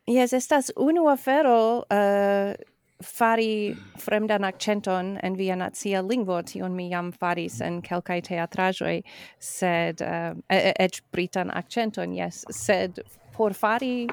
Yes, 0.05 0.33
estas 0.33 0.71
unu 0.75 1.07
afero 1.07 1.85
uh, 1.89 2.53
fari 3.01 3.75
fremdan 3.97 4.43
accenton 4.43 5.17
en 5.23 5.35
via 5.35 5.55
nazia 5.55 6.01
lingvo, 6.01 6.41
tion 6.43 6.75
mi 6.75 6.89
jam 6.89 7.11
faris 7.11 7.61
en 7.61 7.81
kelkai 7.81 8.21
teatrajoi, 8.21 9.01
sed, 9.39 10.01
uh, 10.01 10.35
ec 10.49 10.99
britan 11.11 11.49
accenton, 11.49 12.13
yes, 12.13 12.43
sed 12.51 12.99
por 13.33 13.53
fari 13.53 14.09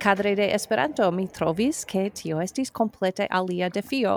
cadre 0.00 0.34
de 0.34 0.48
Esperanto 0.54 1.10
mi 1.12 1.26
trovis 1.28 1.84
ke 1.84 2.08
tio 2.16 2.40
estis 2.40 2.72
complete 2.72 3.26
alia 3.30 3.68
defio 3.68 4.16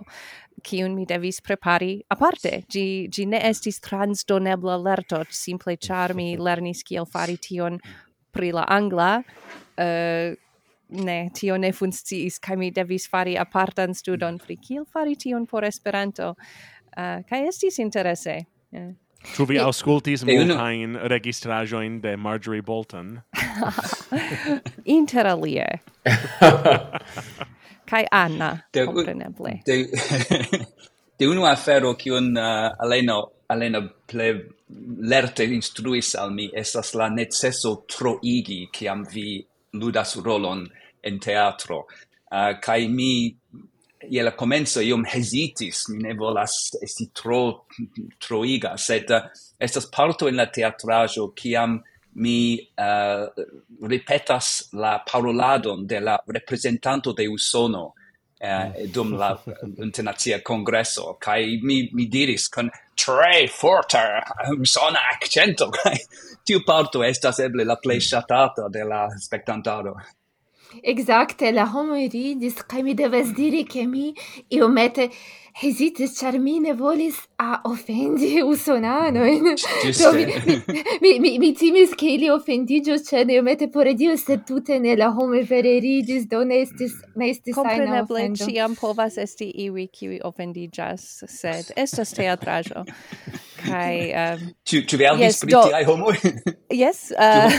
kiun 0.63 0.95
mi 0.95 1.05
devis 1.05 1.41
prepari 1.41 1.97
aparte. 2.13 2.63
Gi, 2.71 3.09
gi 3.11 3.25
ne 3.25 3.41
estis 3.49 3.81
transdonebla 3.83 4.77
lerto, 4.79 5.23
simple 5.29 5.75
char 5.77 6.13
mi 6.15 6.33
lernis 6.37 6.83
kiel 6.87 7.05
fari 7.09 7.37
tion 7.37 7.79
pri 8.33 8.51
la 8.55 8.65
angla, 8.69 9.11
uh, 9.77 10.33
ne, 11.03 11.19
tio 11.33 11.57
ne 11.57 11.71
funciis, 11.73 12.39
kai 12.39 12.57
mi 12.57 12.71
devis 12.71 13.09
fari 13.09 13.35
apartan 13.37 13.93
studon 13.97 14.39
pri 14.39 14.57
kiel 14.57 14.85
fari 14.85 15.17
tion 15.19 15.45
por 15.45 15.65
Esperanto. 15.65 16.35
Eh, 16.95 17.01
uh, 17.01 17.23
kai 17.29 17.45
estis 17.49 17.79
interesse. 17.81 18.45
Yeah. 18.71 18.93
Ĉu 19.31 19.45
vi 19.47 19.57
aŭskultis 19.61 20.25
multajn 20.27 20.97
registraĵojn 21.09 22.01
de 22.03 22.15
Marjorie 22.19 22.61
Bolton? 22.61 23.15
Interalie. 24.97 25.67
Kaj 27.89 28.03
Anna, 28.11 28.49
de, 28.73 28.83
kompreneble. 28.89 29.55
De, 29.65 29.77
de 31.19 31.29
unu 31.31 31.47
afero 31.47 31.93
kiun 31.99 32.33
uh, 32.37 32.73
Alena, 32.83 33.19
Alena 33.53 33.83
ple 34.09 34.29
lerte 35.13 35.47
instruis 35.47 36.13
al 36.19 36.33
mi 36.35 36.49
estas 36.57 36.93
la 36.97 37.09
neceso 37.13 37.75
troigi 37.87 38.63
kiam 38.73 39.05
vi 39.13 39.37
ludas 39.79 40.15
rolon 40.25 40.67
en 41.03 41.19
teatro. 41.19 41.85
Uh, 42.31 42.53
kai 42.61 42.87
mi 42.87 43.35
e 44.09 44.21
la 44.23 44.31
comenzo 44.35 44.81
iom 44.81 45.05
hesitis, 45.05 45.87
mi 45.89 46.03
ne 46.03 46.13
volas 46.13 46.75
esti 46.81 47.09
tro 47.13 47.65
troiga, 48.19 48.77
sed 48.77 49.09
uh, 49.09 49.29
estas 49.59 49.89
parto 49.89 50.27
in 50.27 50.35
la 50.35 50.47
teatrajo 50.47 51.31
kiam 51.35 51.81
mi 52.15 52.59
uh, 52.77 53.25
ripetas 53.87 54.69
la 54.73 55.03
paroladon 55.05 55.87
de 55.87 55.99
la 55.99 56.17
representanto 56.27 57.13
de 57.13 57.27
Usono 57.27 57.93
uh, 58.39 58.87
dum 58.87 59.15
la 59.17 59.41
internazia 59.77 60.41
congresso 60.41 61.15
kai 61.19 61.59
mi 61.63 61.89
mi 61.93 62.07
diris 62.07 62.49
con 62.49 62.69
tre 62.93 63.47
forte 63.47 63.97
usona 64.59 64.99
accento 65.11 65.69
kai 65.69 65.97
tiu 66.43 66.63
parto 66.63 67.03
estas 67.03 67.39
eble 67.39 67.65
la 67.65 67.77
plej 67.81 68.01
ŝatata 68.11 68.69
de 68.69 68.83
la 68.83 69.07
spektantaro. 69.19 69.95
Exacte, 70.81 71.51
la 71.51 71.67
homo 71.69 71.95
ridis, 71.95 72.61
kaj 72.67 72.83
mi 72.83 72.93
devas 72.97 73.33
diri, 73.37 73.63
ke 73.69 73.85
mi 73.87 74.13
iomete 74.49 75.09
hesitis, 75.61 76.15
ĉar 76.17 76.39
mi 76.41 76.55
ne 76.59 76.73
volis 76.73 77.19
a 77.37 77.59
ofendi 77.69 78.41
usonanojn. 78.53 79.51
Mm, 79.53 79.93
do 79.99 80.11
mi, 80.17 80.25
mi, 81.01 81.13
mi, 81.19 81.33
mi, 81.39 81.51
timis, 81.55 81.93
ke 81.99 82.15
ili 82.15 82.31
ofendiĝos, 82.33 83.11
ne 83.27 83.37
iomete 83.37 83.69
por 83.71 83.89
Dio, 83.93 84.17
sed 84.17 84.47
tute 84.47 84.79
ne 84.79 84.97
la 84.97 85.11
homo 85.13 85.43
vere 85.49 85.77
ridis, 85.83 86.27
do 86.29 86.43
ne 86.43 86.63
estis, 86.65 86.97
ne 87.15 87.29
estis 87.29 87.57
ajna 87.57 87.69
ofendo. 87.69 88.09
Kompreneble, 88.09 88.27
ĉiam 88.41 88.77
povas 88.79 89.19
esti 89.21 89.51
iwi, 89.67 89.87
kiuj 89.93 90.21
ofendiĝas, 90.25 91.09
sed 91.29 91.73
estas 91.85 92.15
teatraĵo. 92.17 92.87
kai 93.63 94.11
um 94.23 94.53
tu 94.65 94.81
tu 94.85 94.97
verkis 94.97 95.23
yes, 95.25 95.39
pri 95.43 95.53
tiaj 95.55 95.85
homoj? 95.87 96.17
Yes 96.83 97.11
uh, 97.11 97.51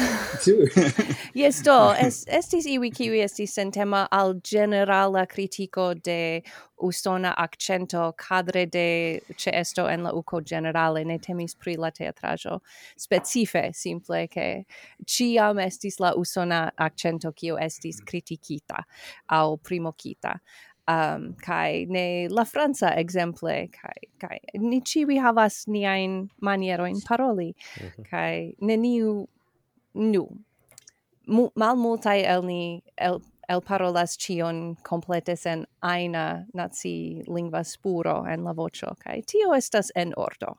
yes 1.43 1.63
do. 1.63 1.77
Es 1.99 2.25
estis 2.27 2.67
iwi 2.67 2.91
kiwi 2.91 3.23
estis 3.23 3.55
sentema 3.55 4.09
al 4.11 4.35
generala 4.43 5.27
kritiko 5.27 5.95
de 5.95 6.43
usona 6.83 7.35
accento 7.39 8.13
cadre 8.19 8.67
de 8.67 9.21
ĉeesto 9.39 9.87
en 9.91 10.03
la 10.03 10.13
uko 10.13 10.41
generale 10.41 11.05
ne 11.05 11.19
temis 11.19 11.55
pri 11.55 11.77
la 11.77 11.91
teatraĵo 11.95 12.59
specife 12.99 13.71
simple 13.73 14.27
ke 14.27 14.49
ĉiam 15.07 15.63
estis 15.63 16.01
la 16.01 16.15
usona 16.19 16.71
accento 16.77 17.33
kiu 17.33 17.57
estis 17.57 18.03
kritikita 18.05 18.83
aŭ 19.31 19.57
primokita 19.63 20.39
um, 20.89 21.35
kai 21.43 21.87
ne 21.89 22.29
la 22.29 22.45
Franca 22.45 22.93
exemple 22.97 23.69
kai 23.73 24.01
kai 24.21 24.39
ni 24.59 24.81
ciui 24.81 25.19
havas 25.19 25.67
ni 25.69 25.85
ein 25.87 26.31
maniero 26.41 26.85
in 26.85 27.01
paroli 27.09 27.55
mm 27.55 27.87
-hmm. 27.89 28.11
kai 28.11 28.55
neniu 28.61 29.27
nu 29.95 30.29
Mu, 31.27 31.49
mal 31.57 31.77
multai 31.77 32.23
el 32.25 32.43
ni 32.43 32.83
el 32.99 33.23
el 33.49 33.61
parolas 33.61 34.17
cion 34.17 34.77
completes 34.83 35.47
en 35.47 35.67
aina 35.83 36.47
nazi 36.55 37.23
lingva 37.27 37.65
spuro 37.65 38.25
en 38.27 38.45
la 38.45 38.53
vocio 38.53 38.95
kai 39.05 39.23
tio 39.23 39.55
estas 39.55 39.91
en 39.95 40.13
ordo 40.17 40.59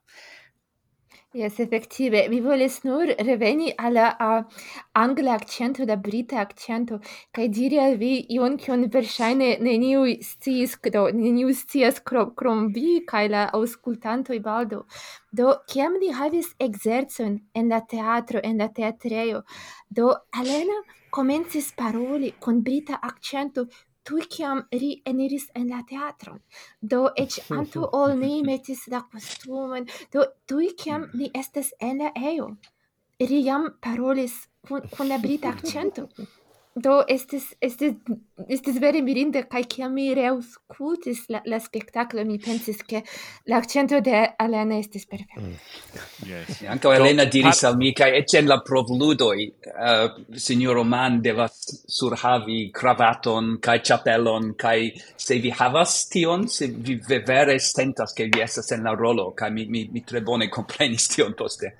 Yes, 1.35 1.59
effettive. 1.59 2.29
Mi 2.29 2.39
volis 2.39 2.77
nur 2.85 3.09
reveni 3.19 3.73
alla 3.77 4.15
uh, 4.19 4.45
angla 4.93 5.33
accento 5.33 5.83
da 5.85 5.97
brita 5.97 6.37
accento 6.39 6.99
kaj 7.35 7.47
diri 7.57 7.79
al 7.85 7.97
vi 7.99 8.11
ion 8.37 8.55
kion 8.55 8.85
verŝajne 8.93 9.49
neniu 9.67 10.05
sciis 10.29 10.77
do 10.95 11.03
neniu 11.11 11.51
scias 11.51 11.99
krom, 11.99 12.31
krom 12.39 12.71
vi 12.77 13.01
kaj 13.11 13.25
la 13.35 13.43
aŭskultantoj 13.59 14.39
baldo. 14.47 14.85
Do 15.35 15.57
kiam 15.67 15.99
ni 15.99 16.13
havis 16.15 16.53
ekzercon 16.57 17.41
en 17.53 17.67
la 17.67 17.81
teatro, 17.81 18.39
en 18.41 18.63
la 18.63 18.69
teatrejo, 18.69 19.43
do 19.89 20.13
Alena 20.31 20.79
komencis 21.15 21.73
paroli 21.75 22.31
con 22.39 22.61
brita 22.61 23.01
accento 23.01 23.67
tuj 24.07 24.23
kiam 24.35 24.63
ri 24.81 24.91
eniris 25.11 25.49
en 25.59 25.67
la 25.73 25.81
teatron. 25.89 26.39
Do 26.93 27.01
ech 27.23 27.39
antaŭ 27.57 27.89
ol 28.01 28.15
ni 28.21 28.41
metis 28.49 28.85
la 28.93 29.01
kostumon, 29.11 29.89
do 30.13 30.25
tuj 30.49 30.71
kiam 30.83 31.09
ni 31.13 31.31
estes 31.43 31.73
en 31.89 32.03
la 32.05 32.13
eo, 32.33 32.49
Ri 33.19 33.37
jam 33.43 33.69
parolis 33.79 34.33
kun, 34.67 34.81
la 35.07 35.17
brita 35.17 35.47
accento. 35.49 36.09
do 36.75 36.95
estis 37.07 37.53
estis 37.63 37.93
estis 38.51 38.77
vere 38.83 38.99
mirinde 39.01 39.45
kaj 39.51 39.61
kiam 39.71 39.93
mi 39.95 40.09
reaŭskultis 40.17 41.21
la, 41.31 41.39
la 41.47 41.59
spektaklo 41.63 42.25
mi 42.27 42.35
pensis 42.43 42.81
ke 42.83 42.99
la 43.47 43.61
accento 43.63 44.01
de 44.03 44.17
Elena 44.43 44.75
estis 44.83 45.07
perfekta. 45.07 45.39
Mm. 45.39 46.01
Yes. 46.27 46.59
Ankaŭ 46.73 46.91
Elena 46.97 47.25
diris 47.31 47.63
al 47.69 47.79
mi 47.79 47.93
kaj 47.95 48.09
eĉ 48.19 48.35
en 48.41 48.51
la 48.51 48.59
provludoj 48.67 49.37
uh, 49.45 49.71
eh, 49.91 50.19
sinjoro 50.47 50.83
Mann 50.83 51.21
devas 51.23 51.55
surhavi 51.99 52.59
kravaton 52.75 53.55
kaj 53.63 53.77
ĉapelon 53.91 54.51
kaj 54.59 54.77
se 55.27 55.39
vi 55.39 55.55
havas 55.55 55.95
tion 56.11 56.43
se 56.51 56.67
vi 56.67 56.99
vere 57.07 57.55
sentas 57.63 58.11
ke 58.17 58.27
vi 58.27 58.43
estas 58.43 58.75
en 58.75 58.83
la 58.83 58.97
rolo 58.99 59.31
kaj 59.31 59.51
mi, 59.55 59.65
mi, 59.71 59.87
mi 59.93 60.03
tre 60.03 60.19
bone 60.19 60.51
komprenis 60.59 61.07
tion 61.15 61.39
poste. 61.39 61.71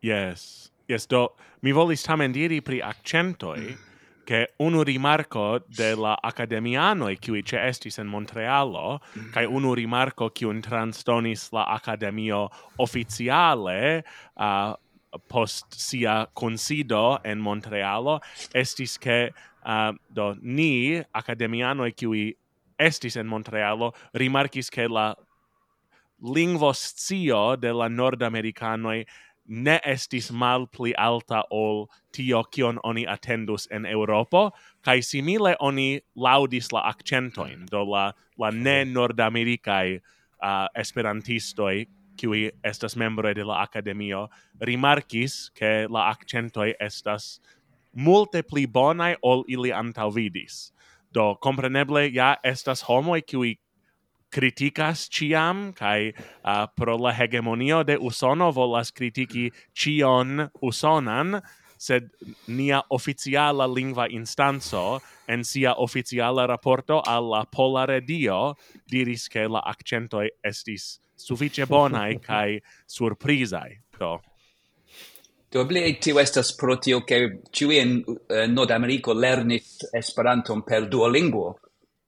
Yes. 0.00 0.59
Yes, 0.90 1.06
do 1.06 1.36
mi 1.62 1.70
volis 1.70 2.02
tamen 2.02 2.32
diri 2.32 2.58
pri 2.66 2.80
accentoi, 2.82 3.76
che 4.24 4.48
unu 4.58 4.82
rimarco 4.82 5.60
de 5.68 5.94
la 5.94 6.18
e 7.08 7.16
qui 7.18 7.42
ce 7.42 7.58
estis 7.58 7.98
en 7.98 8.08
Montrealo, 8.08 9.00
cae 9.32 9.46
unu 9.46 9.74
rimarco 9.74 10.30
cium 10.30 10.60
transtonis 10.60 11.52
la 11.52 11.64
academio 11.64 12.50
a 14.34 14.76
uh, 15.14 15.18
post 15.28 15.74
sia 15.74 16.26
consido 16.34 17.20
en 17.22 17.38
Montrealo, 17.38 18.20
estis 18.52 18.98
che 18.98 19.32
uh, 19.64 19.92
do, 20.08 20.36
ni, 20.40 21.00
academianoi 21.12 21.92
qui 21.92 22.36
estis 22.76 23.16
en 23.16 23.26
Montrealo, 23.28 23.92
rimarkis 24.12 24.70
che 24.70 24.88
la 24.88 25.14
lingvoscio 26.22 27.56
de 27.56 27.72
la 27.72 27.88
nordamericanoi 27.88 29.06
ne 29.50 29.80
estis 29.84 30.30
mal 30.30 30.66
pli 30.70 30.92
alta 30.94 31.42
ol 31.50 31.88
tio 32.14 32.44
kion 32.54 32.78
oni 32.86 33.02
attendus 33.06 33.66
en 33.70 33.86
Europo, 33.86 34.50
kai 34.86 35.00
simile 35.02 35.56
oni 35.60 36.00
laudis 36.14 36.70
la 36.72 36.84
accentoin, 36.86 37.66
do 37.70 37.82
la, 37.84 38.12
la 38.38 38.50
ne 38.50 38.84
nordamericae 38.84 39.98
uh, 39.98 40.68
esperantistoi, 40.78 41.88
qui 42.20 42.50
estas 42.62 42.96
membroi 42.96 43.34
de 43.34 43.44
la 43.44 43.62
academio, 43.62 44.28
rimarkis 44.60 45.50
che 45.54 45.86
la 45.88 46.10
accentoi 46.10 46.74
estas 46.80 47.40
multe 47.92 48.42
pli 48.42 48.66
bonai 48.66 49.16
ol 49.22 49.44
ili 49.48 49.72
antaŭvidis. 49.72 50.70
Do, 51.10 51.34
compreneble, 51.42 52.06
ja 52.14 52.36
estas 52.44 52.84
homoi 52.86 53.22
qui 53.22 53.58
critikas 54.30 55.08
ciam, 55.10 55.72
kai 55.76 56.12
uh, 56.44 56.66
pro 56.76 56.96
la 56.96 57.12
hegemonio 57.12 57.82
de 57.84 57.98
Usono 57.98 58.50
volas 58.52 58.92
kritiki 58.92 59.50
cion 59.74 60.48
Usonan, 60.62 61.40
sed 61.80 62.10
nia 62.46 62.82
oficiala 62.92 63.66
lingva 63.66 64.06
instanzo 64.12 65.00
en 65.28 65.44
sia 65.44 65.74
oficiala 65.80 66.46
rapporto 66.46 67.00
alla 67.00 67.46
Pola 67.46 67.86
Radio 67.86 68.56
diris 68.84 69.28
che 69.28 69.46
la 69.48 69.60
accentoi 69.64 70.28
estis 70.44 70.98
suffice 71.14 71.66
bonai 71.66 72.18
kai 72.20 72.60
surprizai. 72.86 73.80
Do. 73.98 74.20
ble 75.66 75.98
tio 75.98 76.18
estas 76.18 76.52
pro 76.54 76.78
tio 76.78 77.00
che 77.02 77.40
ciui 77.50 77.78
en 77.78 78.04
eh, 78.28 78.44
uh, 78.44 78.50
Nord 78.52 78.70
Americo 78.70 79.12
lernis 79.12 79.88
Esperanton 79.92 80.62
per 80.62 80.86
Duolingo 80.86 81.58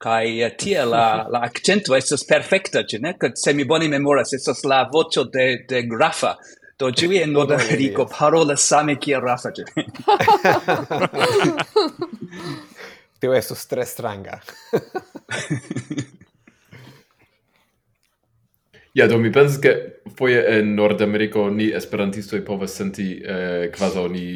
kai 0.03 0.41
eh, 0.43 0.55
tie 0.59 0.85
la 0.85 1.05
la 1.31 1.39
accento 1.47 1.95
estas 1.97 2.25
perfecta 2.27 2.83
ĉu 2.83 2.99
ne? 3.03 3.13
Se 3.35 3.53
mi 3.53 3.63
bone 3.65 3.87
memoras 3.87 4.33
estas 4.33 4.63
la 4.67 4.83
voĉo 4.93 5.23
de 5.31 5.47
de 5.69 5.83
grafa. 5.87 6.35
Do 6.79 6.89
ĉiuj 6.91 7.21
en 7.21 7.31
norda 7.31 7.55
ameriko 7.61 8.07
parola 8.09 8.55
same 8.57 8.95
kiel 8.99 9.21
rafa 9.21 9.51
ĉu 9.55 9.63
tio 13.23 13.33
estas 13.33 13.67
tre 13.71 13.85
stranga. 13.85 14.41
Ja, 18.93 19.07
do 19.07 19.17
mi 19.17 19.31
pensas 19.33 19.57
ke 19.57 19.71
foje 20.17 20.43
en 20.59 20.75
Nordameriko 20.77 21.47
ni 21.49 21.71
esperantistoj 21.73 22.43
povas 22.45 22.75
senti 22.77 23.07
eh, 23.25 23.71
kvazaŭ 23.73 24.03
ni 24.13 24.27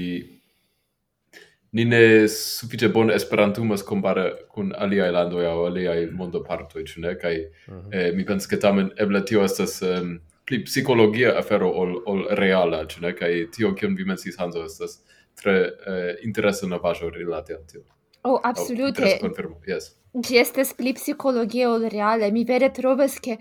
ni 1.77 1.85
ne 1.85 2.01
sufiĉe 2.31 2.89
bone 2.93 3.15
esperantumas 3.15 3.83
kompare 3.85 4.25
kun 4.53 4.71
aliaj 4.85 5.09
landoj 5.15 5.45
aŭ 5.49 5.57
aliaj 5.67 5.99
mondopartoj, 6.19 6.85
ĉu 6.89 7.03
ne? 7.03 7.13
Kaj 7.21 7.35
uh 7.43 7.73
-huh. 7.73 7.83
eh, 7.91 8.09
mi 8.15 8.25
pensas 8.25 8.49
ke 8.51 8.59
tamen 8.63 8.89
eble 9.05 9.23
tio 9.25 9.43
estas 9.45 9.81
um, 9.81 10.17
pli 10.45 10.63
psikologia 10.63 11.35
afero 11.39 11.69
ol, 11.83 11.93
ol 12.05 12.25
reala, 12.41 12.85
ĉu 12.93 13.01
ne? 13.05 13.13
Kaj 13.13 13.31
tio, 13.57 13.73
kion 13.75 13.95
vi 13.95 14.05
mencis 14.05 14.39
Hanzo, 14.39 14.65
estas 14.65 14.99
tre 15.41 15.55
eh, 15.61 16.15
interesa 16.23 16.67
novaĵo 16.67 17.09
rilate 17.09 17.53
al 17.53 17.65
tio. 17.71 17.83
Oh, 18.23 18.39
absolute. 18.43 19.17
konfirmo 19.21 19.61
yes. 19.67 19.93
Ĝi 20.13 20.37
estas 20.41 20.73
pli 20.73 20.93
psikologia 20.93 21.69
ol 21.71 21.89
reale. 21.89 22.31
Mi 22.31 22.43
vere 22.43 22.69
trovas 22.73 23.19
ke 23.19 23.37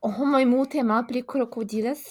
homoj 0.00 0.44
multe 0.46 0.82
malpli 0.82 1.22
krokodilas 1.22 2.04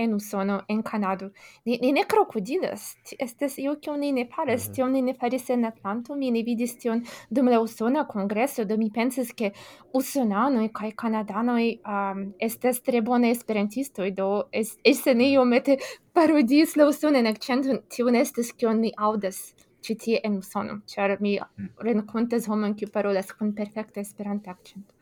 en 0.00 0.14
Usono, 0.14 0.62
en 0.68 0.82
Kanado. 0.82 1.30
Ni, 1.64 1.78
ni 1.82 1.92
ne 1.92 2.04
krokodilas, 2.08 2.96
estes 3.18 3.58
io 3.60 3.76
kion 3.84 4.00
ni 4.00 4.12
ne 4.12 4.24
faris, 4.24 4.66
mm 4.66 4.70
-hmm. 4.70 4.74
tion 4.74 4.92
ni 4.92 5.02
ne 5.02 5.14
faris 5.14 5.50
en 5.50 5.64
Atlanto, 5.64 6.16
mi 6.16 6.30
ne 6.30 6.42
vidis 6.42 6.76
tion 6.78 7.04
dum 7.30 7.48
la 7.48 7.60
Usona 7.60 8.06
Kongreso, 8.06 8.64
do 8.64 8.76
mi 8.76 8.90
pensis 8.90 9.32
ke 9.32 9.52
Usonanoj 9.92 10.68
kaj 10.72 10.92
Kanadanoj 10.96 11.64
um, 11.94 12.34
estes 12.38 12.82
tre 12.82 13.00
bone 13.00 13.30
esperantistoj, 13.30 14.10
do 14.10 14.44
es, 14.52 14.78
es 14.84 15.04
ne 15.06 15.14
mhm. 15.14 15.32
iomete 15.32 15.76
parodis 16.12 16.76
la 16.76 16.86
Usonan 16.86 17.26
akcenton, 17.26 17.78
tion 17.88 18.14
estes 18.14 18.52
kion 18.52 18.80
ni 18.80 18.92
aŭdas 18.96 19.54
ĉi 19.84 19.96
tie 20.04 20.20
en 20.24 20.38
Usono, 20.38 20.80
ĉar 20.92 21.16
mi 21.20 21.38
mm. 21.40 21.68
renkontas 21.86 22.48
homon 22.48 22.74
kiu 22.76 22.88
parolas 22.92 23.32
kun 23.32 23.54
perfekta 23.54 24.00
esperanta 24.00 24.50
akcento. 24.50 24.99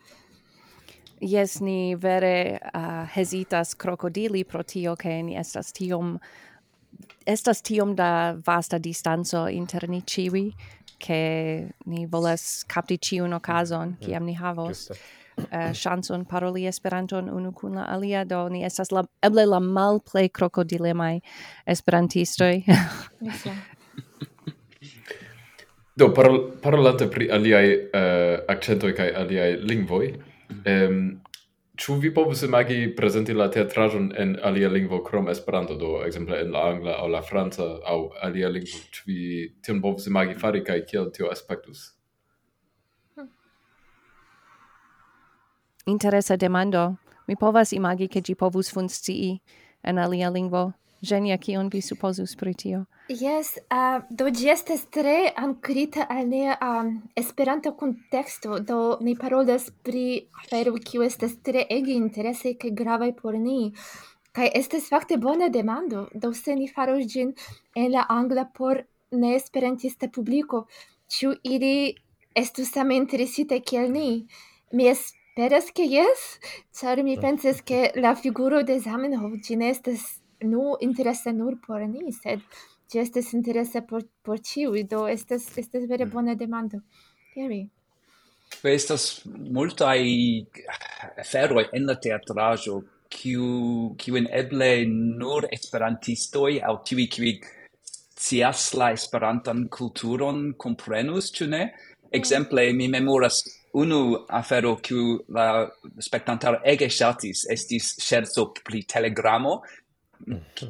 Yes, 1.21 1.61
ni 1.61 1.95
vere 1.95 2.59
uh, 2.75 3.05
hesitas 3.15 3.75
crocodili 3.75 4.45
pro 4.45 4.63
tio 4.63 4.97
che 4.97 5.23
ni 5.23 5.37
estas 5.37 5.73
tiom 5.73 6.19
estas 7.27 7.63
tiom 7.63 7.95
da 7.95 8.37
vasta 8.47 8.79
distanzo 8.79 9.47
inter 9.49 9.89
ni 9.89 10.03
ciui 10.07 10.55
che 10.99 11.69
ni 11.87 12.07
volas 12.07 12.65
capti 12.67 12.99
ciun 12.99 13.33
occasion 13.33 13.89
mm. 13.89 13.93
Mm-hmm. 13.93 14.07
kiam 14.07 14.25
ni 14.25 14.35
havos 14.35 14.91
uh, 15.37 15.73
chanson 15.73 16.25
paroli 16.25 16.67
esperanton 16.67 17.29
unu 17.31 17.53
kun 17.53 17.75
la 17.75 17.85
alia 17.85 18.25
do 18.25 18.49
ni 18.49 18.65
estas 18.65 18.91
la, 18.91 19.05
eble 19.23 19.47
la 19.47 19.61
malplej 19.61 20.29
krokodilemaj 20.29 21.21
esperantistoj. 21.67 22.63
Do, 25.99 26.13
parol, 26.15 26.53
parolante 26.63 27.09
pri 27.11 27.27
aliai 27.31 27.75
uh, 27.75 28.45
accentoi 28.49 28.93
kai 28.95 29.11
aliai 29.11 29.57
lingvoi 29.59 30.13
Ehm 30.65 31.19
Ĉu 31.79 31.95
vi 32.03 32.11
povus 32.15 32.41
imagi 32.43 32.77
prezenti 32.97 33.35
la 33.39 33.47
teatraĵon 33.55 34.09
en 34.19 34.33
alia 34.43 34.69
lingvo 34.69 34.99
krom 35.07 35.29
Esperanto, 35.31 35.77
do 35.79 36.01
ekzemple 36.03 36.41
en 36.43 36.51
la 36.51 36.63
angla 36.73 36.97
aŭ 36.99 37.07
la 37.13 37.21
franca 37.23 37.67
aŭ 37.93 37.99
alia 38.27 38.49
lingvo? 38.51 38.81
Ĉu 38.97 39.05
vi 39.07 39.19
tion 39.63 39.79
povus 39.85 40.09
imagi 40.11 40.35
fari 40.41 40.65
kaj 40.67 40.81
kiel 40.91 41.13
tio 41.15 41.31
aspektus? 41.31 41.85
Interesa 45.87 46.37
demando. 46.37 46.97
Mi 47.29 47.37
povas 47.37 47.73
imagi 47.73 48.11
ke 48.11 48.25
ĝi 48.27 48.35
povus 48.35 48.73
funkcii 48.75 49.31
en 49.85 50.03
alia 50.03 50.33
lingvo. 50.35 50.73
Genia, 51.01 51.37
kion 51.39 51.69
vi 51.71 51.81
supposus 51.81 52.35
pri 52.37 52.55
tio? 52.55 52.85
Yes, 53.09 53.55
uh, 53.71 54.03
do 54.11 54.27
ĝi 54.35 54.49
estas 54.51 54.83
tre 54.91 55.31
ankrita 55.39 56.09
al 56.11 56.27
nea 56.27 56.57
um, 56.59 56.91
esperanta 57.17 57.71
kunteksto, 57.71 58.59
do 58.59 58.99
ni 59.01 59.15
parolas 59.17 59.71
pri 59.87 60.27
afero 60.43 60.75
kiu 60.75 61.07
estas 61.07 61.39
tre 61.47 61.63
ege 61.71 61.95
interesaj 61.95 62.57
kaj 62.59 62.75
gravaj 62.83 63.13
por 63.23 63.39
ni. 63.39 63.73
Kaj 64.35 64.51
estas 64.61 64.91
fakte 64.91 65.17
bona 65.23 65.49
demando, 65.49 66.09
do 66.15 66.33
se 66.35 66.59
ni 66.59 66.67
faros 66.67 67.07
ĝin 67.07 67.33
en 67.77 67.91
la 67.95 68.05
angla 68.11 68.49
por 68.59 68.83
neesperantista 69.11 70.11
publiko, 70.11 70.67
ĉu 71.09 71.37
ili 71.45 71.95
estu 72.35 72.67
same 72.67 72.99
interesite 72.99 73.63
kiel 73.63 73.93
ni? 73.95 74.27
Mi 74.73 74.91
esperas 74.91 75.71
ke 75.71 75.87
jes, 75.87 76.31
ĉar 76.75 77.07
mi 77.07 77.17
pensas 77.17 77.63
ke 77.63 77.93
la 77.97 78.17
figuro 78.19 78.67
de 78.67 78.83
Zamenhof 78.83 79.39
ĝi 79.47 79.63
ne 79.63 79.71
estas 79.71 80.19
nu 80.41 80.77
interesse 80.81 81.33
nur 81.33 81.59
por 81.67 81.81
ni, 81.87 82.13
sed 82.13 82.43
ĝi 82.89 83.03
estas 83.03 83.33
interese 83.37 83.83
por 83.89 84.05
por 84.23 84.41
ĉiuj, 84.41 84.85
do 84.89 85.07
estas 85.09 85.51
estas 85.59 85.89
vere 85.89 86.07
mm. 86.07 86.13
bona 86.13 86.35
demando. 86.35 86.81
Gary? 87.35 87.67
Do 88.63 88.71
estas 88.73 89.25
multaj 89.27 89.99
eh, 90.01 90.79
aferoj 91.25 91.69
en 91.73 91.87
la 91.91 91.99
teatraĵo 92.01 92.81
kiu 93.13 93.95
kiu 94.01 94.21
eble 94.41 94.73
nur 94.89 95.49
esperantistoj 95.53 96.61
aŭ 96.65 96.75
tiuj 96.89 97.07
kiuj 97.15 97.35
scias 98.19 98.73
la 98.75 98.91
esperantan 98.93 99.69
kulturon 99.69 100.53
komprenus, 100.59 101.31
ĉu 101.33 101.47
ne? 101.55 101.63
Mm. 102.09 102.17
ekzemple 102.17 102.73
mi 102.73 102.89
memoras 102.89 103.43
unu 103.73 104.25
afero 104.29 104.77
kiu 104.77 105.19
la 105.29 105.69
spektantaro 106.01 106.63
ege 106.65 106.89
ŝatis 106.89 107.45
estis 107.53 107.91
ŝerco 108.01 108.47
pri 108.65 108.83
telegramo, 108.89 109.59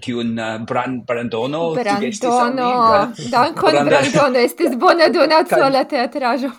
kiun 0.00 0.38
uh, 0.38 0.64
brand, 0.64 1.04
Brandono 1.04 1.72
Brandono, 1.74 3.12
dankon 3.34 3.84
Brandono, 3.84 4.38
estis 4.38 4.76
bona 4.76 5.08
donaco 5.08 5.54
alla 5.54 5.84
teatrajo. 5.84 6.52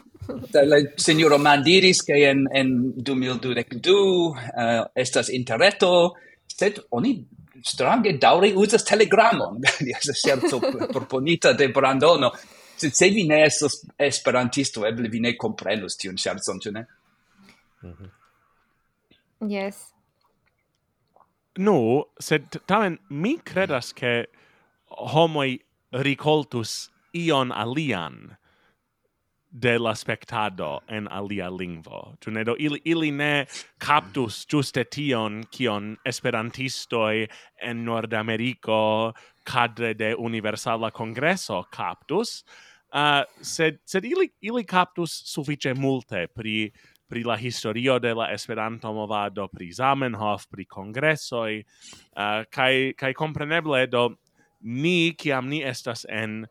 la 0.52 0.78
signoro 0.96 1.38
Mandiris, 1.38 2.04
che 2.04 2.28
en, 2.30 2.48
en 2.52 2.94
2022 2.96 3.92
uh, 3.94 4.90
estas 4.94 5.30
interreto, 5.30 6.14
sed 6.46 6.86
oni 6.90 7.26
strange 7.62 8.18
daure 8.18 8.54
uzas 8.56 8.84
telegramon. 8.84 9.60
Esa 9.98 10.14
scherzo 10.14 10.60
proponita 10.60 11.54
de 11.54 11.70
Brandono. 11.70 12.32
Sed 12.76 12.92
se 12.92 13.10
vi 13.10 13.26
ne 13.28 13.44
estas 13.46 13.86
esperantisto, 13.98 14.86
eble 14.86 15.10
vi 15.10 15.20
ne 15.20 15.36
comprenus 15.36 15.98
tiun 15.98 16.18
scherzon, 16.18 16.60
ĉu 16.60 16.72
ne? 16.72 16.86
Mm 17.84 17.94
-hmm. 17.94 18.10
Yes. 19.48 19.99
Nu, 21.60 22.06
sed 22.24 22.56
tamen 22.68 22.98
mi 23.10 23.38
credas 23.44 23.92
che 23.92 24.28
homoi 24.88 25.60
ricoltus 25.92 26.90
ion 27.12 27.52
alian 27.52 28.38
de 29.52 29.78
la 29.80 29.94
spectado 29.94 30.80
en 30.88 31.08
alia 31.08 31.50
lingvo. 31.50 32.16
Tu 32.22 32.32
ne 32.32 32.44
do, 32.44 32.56
ili, 32.60 32.80
ili 32.86 33.12
ne 33.12 33.46
captus 33.78 34.46
giuste 34.48 34.84
tion 34.84 35.44
kion 35.52 35.98
esperantistoi 36.06 37.28
en 37.62 37.84
Nordamerico 37.84 39.14
cadre 39.44 39.94
de 39.94 40.14
Universala 40.16 40.92
Congresso 40.92 41.66
captus, 41.72 42.44
uh, 42.94 43.00
ah, 43.00 43.24
sed, 43.42 43.82
sed 43.86 44.06
ili, 44.06 44.30
ili 44.42 44.64
captus 44.64 45.12
suffice 45.26 45.74
multe 45.74 46.28
pri 46.28 46.72
pri 47.10 47.24
la 47.26 47.36
historio 47.38 47.98
de 48.00 48.14
la 48.14 48.30
Esperanto 48.34 48.94
movado, 48.94 49.48
pri 49.50 49.72
Zamenhof, 49.74 50.48
pri 50.50 50.66
kongresoj, 50.70 51.60
uh, 51.60 52.44
kaj 52.54 52.94
kaj 53.00 53.14
kompreneble 53.18 53.88
do 53.90 54.10
ni 54.62 55.14
kiam 55.18 55.50
ni 55.50 55.64
estas 55.64 56.06
en 56.10 56.46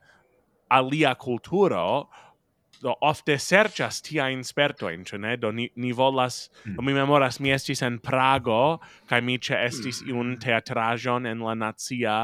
alia 0.70 1.14
kulturo 1.14 2.08
do 2.82 2.94
ofte 3.02 3.38
serĉas 3.42 4.02
tia 4.06 4.28
insperto 4.30 4.90
en 4.90 5.04
ĉu 5.06 5.18
ne 5.18 5.34
do 5.36 5.50
ni, 5.52 5.68
ni 5.76 5.92
volas 5.92 6.48
mm. 6.64 6.76
do 6.76 6.84
mi 6.86 6.94
memoras 6.94 7.40
mi 7.40 7.52
estis 7.54 7.82
en 7.82 7.98
Prago 7.98 8.78
kaj 9.10 9.20
mi 9.24 9.38
ĉeestis 9.38 10.02
mm. 10.04 10.12
iun 10.12 10.36
teatraĵon 10.42 11.26
en 11.26 11.42
la 11.42 11.56
nacia 11.58 12.18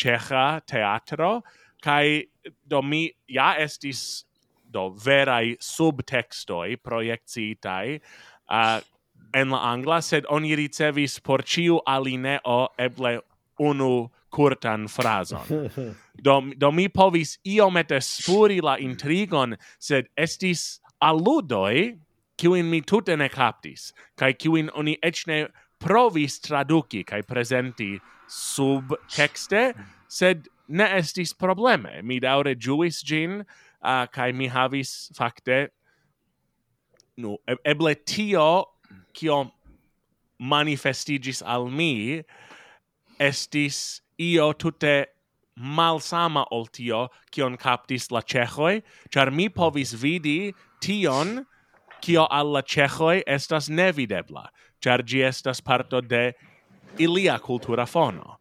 ĉeĥa 0.00 0.46
teatro 0.66 1.40
kaj 1.84 2.04
do 2.64 2.82
mi 2.82 3.06
ja 3.28 3.52
estis 3.60 4.24
do 4.72 4.90
verai 5.04 5.56
subtextoi 5.60 6.76
projekciitai 6.82 8.00
uh, 8.50 8.80
en 9.34 9.50
la 9.50 9.60
angla, 9.72 10.00
sed 10.02 10.26
oni 10.30 10.56
ricevis 10.58 11.18
por 11.22 11.42
ciu 11.42 11.80
alineo 11.86 12.68
eble 12.78 13.20
unu 13.60 14.10
curtan 14.30 14.88
frason. 14.88 15.74
do, 16.26 16.40
do 16.56 16.70
mi 16.72 16.88
povis 16.88 17.38
iomete 17.44 18.00
spuri 18.02 18.60
la 18.62 18.76
intrigon, 18.78 19.56
sed 19.78 20.08
estis 20.18 20.80
alludoi 21.02 21.98
kiuin 22.40 22.70
mi 22.70 22.80
tute 22.80 23.16
ne 23.16 23.28
captis, 23.28 23.90
kai 24.16 24.32
kiuin 24.32 24.70
oni 24.74 24.96
ec 25.02 25.24
ne 25.28 25.46
provis 25.80 26.38
traduci 26.40 27.04
kai 27.06 27.22
presenti 27.22 27.98
sub 28.30 28.94
texte, 29.10 29.72
sed 30.08 30.48
ne 30.68 30.86
estis 31.00 31.34
probleme. 31.34 32.00
Mi 32.02 32.20
daure 32.22 32.54
juis 32.54 33.02
gin, 33.04 33.42
uh, 33.82 34.06
kai 34.06 34.32
mi 34.32 34.48
havis 34.48 35.10
fakte 35.16 35.68
nu 37.16 37.36
no, 37.36 37.56
eble 37.64 37.94
tio 37.94 38.64
kio 39.12 39.50
manifestigis 40.40 41.42
al 41.42 41.68
mi 41.68 42.22
estis 43.20 44.00
io 44.18 44.52
tutte 44.52 45.06
malsama 45.60 46.46
ol 46.50 46.66
tio 46.72 47.08
kion 47.30 47.56
captis 47.60 48.10
la 48.10 48.22
cechoi, 48.22 48.80
char 49.12 49.30
mi 49.30 49.48
povis 49.48 49.92
vidi 49.92 50.52
tion 50.80 51.44
kio 52.00 52.26
al 52.30 52.52
la 52.54 52.62
cechoi 52.62 53.22
estas 53.26 53.68
nevidebla, 53.68 54.48
char 54.80 55.02
gi 55.02 55.22
estas 55.22 55.60
parto 55.60 56.00
de 56.00 56.32
ilia 56.98 57.38
cultura 57.38 57.86
fono. 57.86 58.38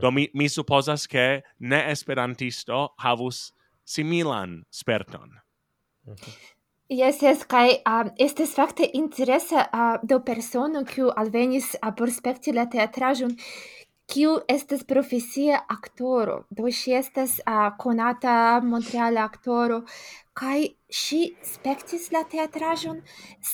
Do 0.00 0.10
mi, 0.10 0.30
mi 0.32 0.48
supposas 0.48 1.06
che 1.06 1.42
ne 1.60 1.90
esperantisto 1.90 2.94
havus 2.98 3.52
similan 3.94 4.62
sperton. 4.70 5.38
Yes, 6.92 7.22
yes, 7.22 7.44
kai 7.48 7.78
um, 7.88 8.10
estes 8.20 8.50
fakte 8.58 8.84
interesa 8.92 9.68
uh, 9.72 9.98
do 10.02 10.18
persono 10.20 10.82
kiu 10.84 11.12
alvenis 11.16 11.70
uh, 11.78 11.92
por 11.96 12.10
spekti 12.12 12.52
la 12.52 12.66
teatraĵon 12.74 13.32
kiu 14.12 14.34
estes 14.54 14.82
profesia 14.84 15.62
aktoro. 15.72 16.42
Do 16.50 16.68
ŝi 16.68 16.96
estas 16.98 17.38
uh, 17.46 17.70
konata 17.80 18.34
montreala 18.66 19.24
aktoro 19.24 19.78
kai 20.36 20.74
ŝi 21.02 21.22
spektis 21.54 22.10
la 22.12 22.24
teatraĵon 22.34 23.00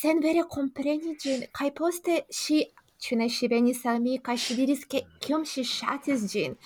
sen 0.00 0.24
vere 0.24 0.42
kompreni 0.56 1.14
ĝin 1.22 1.46
kaj 1.60 1.70
poste 1.78 2.22
ŝi 2.40 2.58
ĉu 3.04 3.16
ne 3.20 3.26
ŝi 3.30 3.48
venis 3.52 3.80
al 3.90 4.00
mi 4.02 4.18
kaj 4.26 4.36
ŝi 4.44 4.54
diris 4.58 4.84
ke 4.92 5.02
kiom 5.24 5.44
ŝi 5.46 5.64
ŝatis 5.72 6.24
ĝin? 6.32 6.56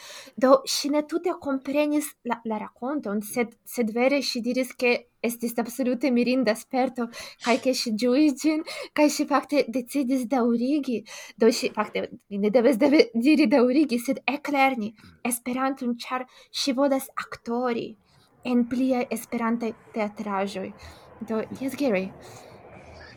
Do 0.44 0.52
ŝi 0.74 0.90
ne 0.94 1.02
tute 1.10 1.34
komprenis 1.46 2.08
la, 2.30 2.38
la 2.48 2.60
rakonton 2.62 3.20
sed 3.28 3.52
sed 3.74 3.92
vere 3.96 4.20
ŝi 4.28 4.42
diris 4.46 4.72
ke 4.82 4.92
estis 5.28 5.54
absolute 5.62 6.10
mirinda 6.10 6.54
sperto 6.58 7.06
kaj 7.44 7.56
ke 7.66 7.74
ŝi 7.80 7.94
ĝuis 8.02 8.38
ĝin 8.42 8.64
kaj 8.96 9.08
ŝi 9.16 9.28
fakte 9.32 9.64
decidis 9.76 10.24
daŭrigi. 10.34 11.02
Do 11.38 11.52
ŝi 11.58 11.72
fakte 11.76 12.06
ne 12.44 12.50
devas 12.56 12.80
deve 12.80 13.04
diri 13.14 13.46
daŭrigi 13.56 14.00
sed 14.06 14.22
eklerni 14.36 14.92
Esperanton 15.32 15.96
ĉar 16.04 16.26
ŝi 16.62 16.76
volas 16.80 17.10
aktori 17.26 17.90
en 18.48 18.64
pliaj 18.68 19.06
Esperantaj 19.14 19.74
teatraĵoj. 19.94 20.70
Do 21.28 21.44
jes 21.60 21.76
Gary. 21.78 22.08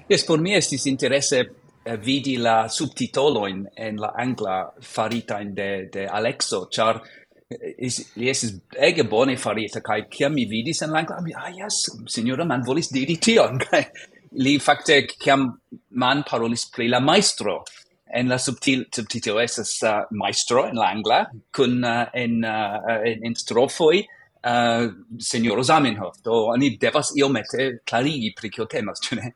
Yes, 0.09 0.21
por 0.27 0.37
mi 0.37 0.53
estis 0.53 0.85
interesse 0.85 1.39
Eh, 1.87 1.97
vidi 1.97 2.37
la 2.37 2.67
subtitoloin 2.67 3.59
en 3.75 3.97
la 4.01 4.11
angla 4.17 4.73
farita 4.81 5.39
in 5.39 5.53
de, 5.53 5.87
de 5.93 6.07
Alexo, 6.07 6.67
char 6.67 6.99
eh, 7.47 7.75
is 7.77 7.99
yes 8.15 8.41
ege 8.73 9.03
bone 9.05 9.35
farita 9.37 9.83
kai 9.85 10.07
kiam 10.09 10.33
mi 10.33 10.47
vidis 10.49 10.81
en 10.81 10.89
la 10.89 11.03
angla 11.03 11.19
ah 11.37 11.51
yes 11.53 11.75
signora 12.07 12.43
man 12.43 12.63
volis 12.65 12.89
diri 12.89 13.17
tion. 13.17 13.59
Kai 13.59 13.83
li 14.45 14.55
fakte 14.57 15.05
kiam 15.11 15.43
man 15.91 16.23
parolis 16.23 16.65
pri 16.73 16.87
la 16.87 16.99
maestro 16.99 17.63
en 18.09 18.33
la 18.33 18.39
subtil 18.39 18.87
subtitolo 18.89 19.39
es 19.43 19.59
uh, 19.59 19.89
eh, 19.89 20.01
maestro 20.09 20.65
en 20.65 20.81
la 20.81 20.89
angla 20.89 21.21
kun 21.51 21.83
uh, 21.83 22.09
en, 22.13 22.41
uh, 22.43 22.97
en 23.11 23.29
en 23.29 23.35
strofoi 23.35 24.01
uh, 24.01 24.89
signoro 25.19 25.61
Zamenhof. 25.61 26.17
Do 26.23 26.49
ani 26.55 26.77
devas 26.81 27.13
iomete 27.13 27.69
clarigi 27.85 28.33
pri 28.33 28.49
kio 28.49 28.65
temas 28.65 29.05
ĉu 29.05 29.21
ne? 29.21 29.33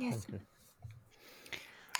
Yes. 0.00 0.24
Okay. 0.24 0.40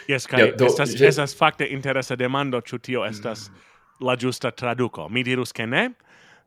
Yes, 0.08 0.26
kai 0.26 0.40
yeah, 0.40 0.56
do, 0.58 0.66
estas, 0.66 0.94
je... 0.94 1.06
estas 1.08 1.36
fakte 1.36 1.68
interesa 1.72 2.16
demando, 2.16 2.60
ĉu 2.60 2.78
tio 2.78 3.04
estas 3.06 3.48
mm. 3.48 3.62
la 4.04 4.16
ĝusta 4.16 4.50
traduko. 4.52 5.08
Mi 5.08 5.24
dirus 5.24 5.52
ke 5.52 5.66
ne, 5.66 5.86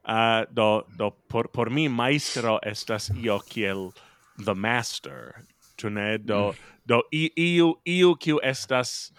uh, 0.07 0.43
do, 0.49 0.83
do 0.97 1.11
por, 1.29 1.49
por 1.53 1.69
mi 1.69 1.87
maestro 1.89 2.59
estas 2.63 3.09
io 3.17 3.39
kiel 3.49 3.91
the 4.37 4.53
master, 4.53 5.33
ĉu 5.77 5.89
ne? 5.93 6.09
Do, 6.17 6.51
mm. 6.51 6.75
do 6.85 7.01
i, 7.11 7.29
iu, 7.35 7.73
iu 7.85 8.13
kiu 8.15 8.39
estas, 8.43 9.11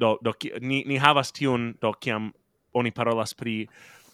do, 0.00 0.16
do, 0.22 0.34
ni, 0.60 0.82
ni 0.86 0.98
havas 0.98 1.32
tiun, 1.32 1.74
do 1.80 1.92
kiam 2.00 2.32
oni 2.76 2.90
parolas 2.90 3.34
pri 3.34 3.64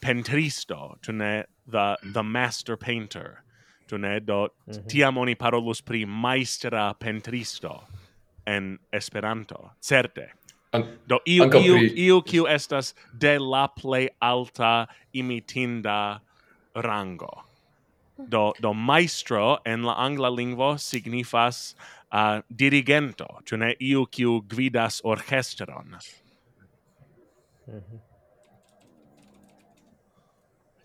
pentristo, 0.02 0.96
ĉu 1.02 1.16
ne? 1.16 1.32
The, 1.66 1.96
the 2.12 2.22
master 2.22 2.76
painter, 2.76 3.42
ĉu 3.90 3.98
ne? 4.02 4.18
Do 4.20 4.48
mhm. 4.66 4.86
tiam 4.90 5.18
oni 5.18 5.34
parolus 5.38 5.80
pri 5.82 6.04
maestra 6.06 6.92
pentristo 6.98 7.80
en 8.47 8.78
Esperanto, 8.93 9.72
certe. 9.80 10.32
An 10.72 10.86
Do 11.07 11.18
iu, 11.26 11.45
iu, 11.45 11.76
pri... 11.76 11.93
iu, 12.07 12.20
kiu 12.22 12.47
estas 12.49 12.95
de 13.12 13.38
la 13.38 13.66
plej 13.68 14.09
alta 14.20 14.86
imitinda 15.12 16.20
rango. 16.74 17.45
Do, 18.16 18.53
do 18.61 18.72
maestro 18.72 19.59
en 19.66 19.82
la 19.82 19.95
angla 19.99 20.30
lingvo 20.30 20.76
signifas 20.78 21.74
uh, 22.12 22.40
dirigento, 22.49 23.26
ĉu 23.45 23.59
ne 23.59 23.74
iu 23.80 24.07
kiu 24.07 24.40
gvidas 24.49 25.01
orkestron. 25.05 25.99
Mm 27.66 27.74
-hmm. 27.74 28.01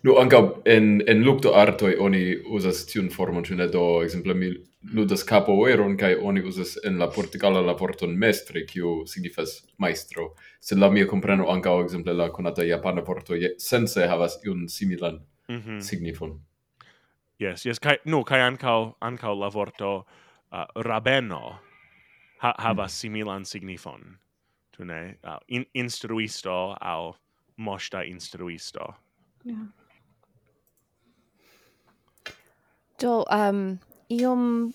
Nu 0.08 0.16
ankaŭ 0.22 0.42
en 0.66 1.02
en 1.08 1.24
lukto 1.26 1.52
artoj 1.58 1.96
oni 2.00 2.22
uzas 2.56 2.86
tiun 2.86 3.10
formon, 3.10 3.44
ĉu 3.44 3.56
ne 3.60 3.68
do 3.68 3.84
ekzemple 4.04 4.34
mi 4.34 4.52
ludas 4.94 5.24
capo 5.24 5.54
oeron, 5.54 5.98
oni 6.22 6.42
usas 6.42 6.78
en 6.86 7.00
la 7.00 7.08
portugala 7.08 7.62
la 7.62 7.74
vorton 7.74 8.18
mestre, 8.18 8.66
kiu 8.66 9.06
signifas 9.06 9.66
maestro. 9.78 10.36
Sed 10.60 10.78
la 10.78 10.90
mia 10.90 11.06
compreno 11.08 11.50
ancao, 11.52 11.82
exemple, 11.84 12.14
la 12.14 12.30
conata 12.30 12.64
japana 12.64 13.02
vorto 13.02 13.34
sense 13.58 14.08
havas 14.08 14.40
iun 14.46 14.68
similan 14.70 15.20
mm 15.48 15.62
-hmm. 15.62 15.82
signifon. 15.82 16.40
Yes, 17.40 17.66
yes, 17.66 17.80
kai 17.80 17.98
no, 18.06 18.24
kai 18.24 18.42
ancao, 18.42 18.98
ancao 19.02 19.40
la 19.40 19.50
vorto 19.50 19.98
uh, 19.98 20.84
rabeno 20.84 21.60
ha, 22.38 22.54
havas 22.58 23.02
similan 23.02 23.46
signifon. 23.46 24.18
Tu 24.72 24.86
ne? 24.86 25.18
Uh, 25.24 25.38
in, 25.48 25.66
instruisto 25.74 26.76
au 26.82 27.16
mosta 27.58 28.02
instruisto. 28.02 28.94
Yeah. 29.44 29.68
Do, 33.00 33.24
um, 33.30 33.80
iom 34.10 34.74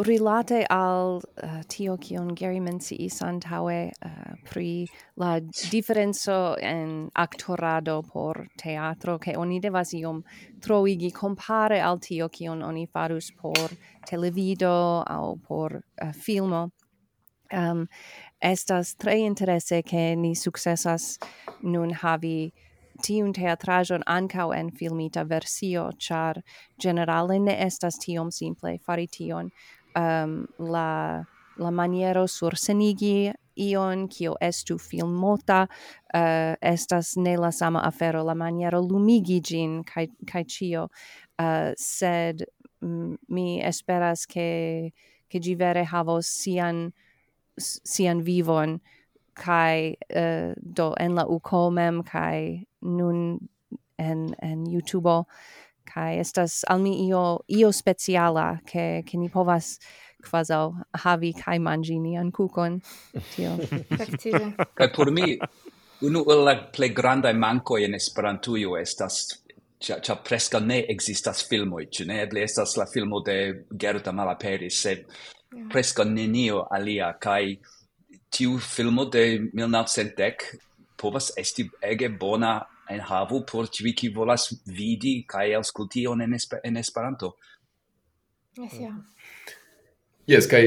rilate 0.00 0.64
al 0.70 1.20
uh, 1.20 1.62
tio 1.68 1.96
kion 2.00 2.32
Gary 2.34 2.60
menciis 2.60 3.20
antaŭe 3.22 3.80
uh, 3.90 4.08
eh, 4.08 4.36
pri 4.48 4.86
la 5.20 5.40
diferenco 5.40 6.56
en 6.56 7.10
aktorado 7.14 8.00
por 8.02 8.46
teatro 8.56 9.18
ke 9.18 9.36
oni 9.36 9.60
devas 9.60 9.92
iom 9.92 10.22
troigi 10.60 11.10
compare 11.12 11.80
al 11.80 12.00
tio 12.00 12.28
kion 12.28 12.62
oni 12.62 12.86
farus 12.86 13.30
por 13.42 13.76
televido 14.08 15.04
aŭ 15.06 15.36
por 15.46 15.76
uh, 15.76 16.12
filmo. 16.12 16.70
Um, 17.52 17.88
estas 18.40 18.94
tre 18.94 19.18
interesse 19.18 19.82
ke 19.82 20.14
ni 20.16 20.34
sukcesas 20.34 21.18
nun 21.62 21.92
havi 21.92 22.52
tiun 23.02 23.32
teatrajon 23.32 24.04
ancau 24.06 24.52
en 24.52 24.70
filmita 24.70 25.24
versio, 25.24 25.90
char 25.98 26.42
generale 26.80 27.38
ne 27.40 27.56
estas 27.66 27.98
tiom 27.98 28.30
simple 28.30 28.78
fari 28.78 29.06
tion. 29.06 29.50
Um, 29.96 30.46
la, 30.58 31.24
la 31.56 31.70
maniero 31.70 32.26
sur 32.28 32.56
senigi 32.56 33.32
ion, 33.60 34.06
kio 34.08 34.36
estu 34.40 34.78
filmota, 34.78 35.64
uh, 36.14 36.54
estas 36.62 37.16
ne 37.16 37.36
la 37.36 37.50
sama 37.52 37.82
afero, 37.86 38.22
la 38.24 38.34
maniero 38.34 38.80
lumigi 38.80 39.40
gin, 39.40 39.82
kai, 39.84 40.06
kai 40.26 40.44
cio, 40.44 40.84
uh, 40.84 41.44
eh, 41.44 41.74
sed 41.76 42.44
mm, 42.84 43.14
mi 43.28 43.60
esperas 43.64 44.26
che, 44.26 44.92
che 45.28 45.38
givere 45.38 45.84
havos 45.84 46.28
sian, 46.28 46.92
sian 47.58 48.22
vivon, 48.22 48.80
kai 49.40 49.96
uh, 50.16 50.52
do 50.60 50.92
en 51.00 51.16
la 51.18 51.24
ukomem 51.36 52.02
kai 52.04 52.66
nun 52.82 53.38
en 53.98 54.34
en 54.42 54.66
youtube 54.66 55.24
kai 55.94 56.18
estas 56.20 56.64
al 56.68 56.80
mi 56.80 56.92
io 57.06 57.40
io 57.48 57.72
speciala 57.72 58.60
ke 58.66 59.02
ke 59.06 59.18
ni 59.18 59.28
povas 59.28 59.78
kvazaŭ 60.24 60.64
havi 61.04 61.32
kai 61.32 61.58
manĝi 61.58 61.98
nian 62.00 62.30
kukon. 62.32 62.80
Tio. 63.34 63.56
Efektive 63.96 64.52
kaj 64.74 64.88
por 64.96 65.10
mi 65.10 65.38
unu 66.06 66.24
el 66.32 66.44
la 66.44 66.54
plej 66.76 66.92
grandaj 66.96 67.34
mankoj 67.36 67.84
en 67.84 67.94
Esperantujo 67.94 68.76
estas 68.80 69.20
cia, 69.80 69.98
cia 70.00 70.16
presca 70.28 70.60
ne 70.60 70.84
existas 70.94 71.42
filmo 71.48 71.80
ci 71.92 72.04
ne? 72.04 72.22
Eble 72.22 72.44
estas 72.44 72.76
la 72.76 72.86
filmo 72.86 73.20
de 73.26 73.66
Gerda 73.70 74.12
Malaperis, 74.12 74.80
sed 74.82 75.04
yeah. 75.04 75.68
presca 75.72 76.04
nenio 76.04 76.66
alia, 76.70 77.14
cae 77.20 77.56
tiu 78.30 78.58
filmo 78.58 79.04
de 79.04 79.50
1910 79.52 80.58
povas 81.00 81.32
esti 81.38 81.68
ege 81.82 82.08
bona 82.08 82.60
en 82.90 83.00
havu 83.00 83.44
por 83.46 83.68
tivi 83.68 83.94
ki 83.94 84.10
volas 84.14 84.48
vidi 84.66 85.24
kaj 85.28 85.54
aŭskulti 85.60 86.06
on 86.10 86.22
en, 86.22 86.34
esper 86.34 86.60
en 86.64 86.76
Esperanto. 86.76 87.34
Yes, 88.58 88.74
ja. 88.80 88.94
Yes, 90.26 90.48
kaj 90.50 90.64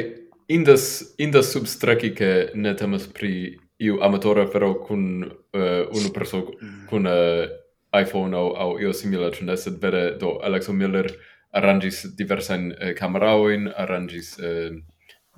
indas 0.48 1.16
indas 1.18 1.52
substraki 1.54 2.14
ke 2.16 2.32
ne 2.56 2.76
temas 2.80 3.08
pri 3.08 3.58
iu 3.84 4.00
amatora 4.04 4.48
fero 4.48 4.74
kun 4.88 5.24
uh, 5.24 5.84
unu 5.92 6.14
perso 6.16 6.46
kun 6.90 7.08
uh, 7.08 7.46
iPhone 7.94 8.36
au, 8.38 8.54
au 8.56 8.80
io 8.82 8.94
simila 8.94 9.30
ĉu 9.32 9.46
ne 9.46 9.58
sed 9.58 9.78
vere 9.82 10.16
do 10.20 10.38
Alexo 10.44 10.74
Miller 10.74 11.12
arrangis 11.54 12.06
diversajn 12.18 12.72
uh, 12.72 12.94
kameraojn, 12.98 13.68
arrangis 13.78 14.34
uh, 14.40 14.72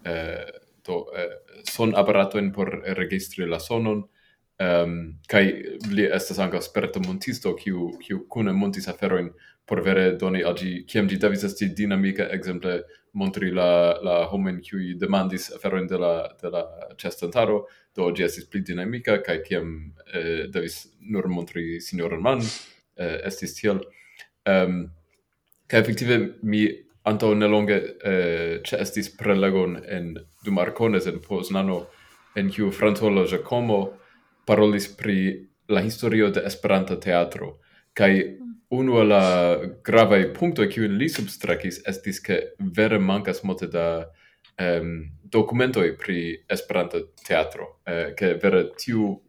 uh, 0.05 0.64
do 0.85 1.05
eh, 1.17 1.61
son 1.63 1.95
apparatoin 1.95 2.51
por 2.51 2.69
registri 2.97 3.47
la 3.47 3.59
sonon, 3.59 4.03
um, 4.59 5.19
kai 5.27 5.45
li 5.91 6.05
estas 6.05 6.39
anca 6.39 6.61
sperto 6.61 6.99
montisto, 6.99 7.55
kiu, 7.55 7.91
kiu 8.01 8.25
cune 8.29 8.53
montis 8.53 8.87
aferoin 8.87 9.31
por 9.65 9.81
vere 9.81 10.15
doni 10.17 10.43
agi, 10.43 10.85
kiam 10.87 11.07
di 11.07 11.17
davis 11.17 11.43
esti 11.43 11.73
dinamica, 11.73 12.29
exemple, 12.31 12.83
montri 13.15 13.51
la, 13.51 13.97
la 14.03 14.15
homen 14.27 14.59
kiu 14.61 14.97
demandis 14.99 15.49
aferoin 15.55 15.87
de 15.87 15.97
la, 15.97 16.13
de 16.41 16.49
la 16.51 16.63
chestantaro 16.97 17.65
do 17.95 18.11
gi 18.13 18.23
estis 18.27 18.45
pli 18.45 18.61
dinamica, 18.61 19.21
kai 19.23 19.39
kiam 19.41 19.93
eh, 20.13 20.45
davis 20.51 20.85
nur 20.99 21.27
montri 21.31 21.79
signor 21.81 22.17
man, 22.19 22.43
eh, 22.97 23.21
estis 23.25 23.55
tiel. 23.55 23.81
Ehm, 24.45 24.69
um, 24.69 24.91
kai 25.67 25.79
effektive 25.81 26.35
mi 26.43 26.67
anto 27.05 27.33
nelonge 27.33 27.75
eh, 28.03 28.61
ce 28.65 28.77
estis 28.81 29.11
prelegon 29.17 29.77
en 29.77 30.13
du 30.43 30.51
Marcones 30.51 31.05
en 31.07 31.19
Poznano 31.21 31.85
en 32.35 32.49
kiu 32.49 32.71
Frantolo 32.71 33.25
Giacomo 33.25 33.93
parolis 34.45 34.87
pri 34.87 35.47
la 35.67 35.81
historio 35.81 36.29
de 36.29 36.41
Esperanta 36.45 36.99
teatro. 36.99 37.59
Kai 37.93 38.37
unu 38.69 38.97
el 39.01 39.07
la 39.07 39.57
gravaj 39.85 40.33
punktoj 40.33 40.67
kiujn 40.69 40.97
li 40.97 41.09
substrakis 41.09 41.83
estis 41.87 42.19
ke 42.19 42.39
vere 42.59 42.99
mankas 42.99 43.43
multe 43.43 43.67
da 43.67 44.05
um, 44.59 45.11
documentoi 45.23 45.95
pri 45.97 46.43
Esperanto 46.49 47.13
teatro, 47.27 47.79
eh, 47.85 48.13
che 48.17 48.33
vere 48.35 48.71
tiu 48.75 49.21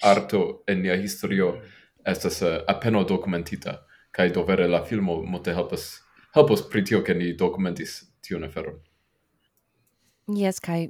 arto 0.00 0.62
en 0.66 0.80
nia 0.80 0.94
historio 0.94 1.62
estas 2.04 2.42
eh, 2.42 2.56
uh, 2.56 2.64
appeno 2.66 3.04
documentita, 3.04 3.86
kai 4.10 4.30
do 4.30 4.44
vere 4.44 4.68
la 4.68 4.84
filmo 4.84 5.22
mote 5.22 5.52
helpas 5.52 6.01
helpos 6.34 6.64
pri 6.70 6.84
tio 6.84 7.02
ke 7.02 7.14
ni 7.14 7.32
dokumentis 7.38 8.02
tiun 8.22 8.44
aferon. 8.44 8.80
Yes, 10.32 10.60
kai 10.60 10.88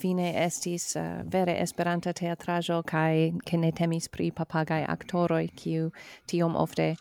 fine 0.00 0.32
estis 0.44 0.96
uh, 0.96 1.22
vere 1.32 1.54
esperanta 1.62 2.12
teatrajo 2.12 2.82
kai 2.86 3.32
ke 3.46 3.56
ne 3.56 3.72
temis 3.72 4.08
pri 4.08 4.30
papagai 4.30 4.82
aktoroj 4.88 5.46
kiu 5.56 5.90
tiom 6.28 6.56
ofte 6.56 6.94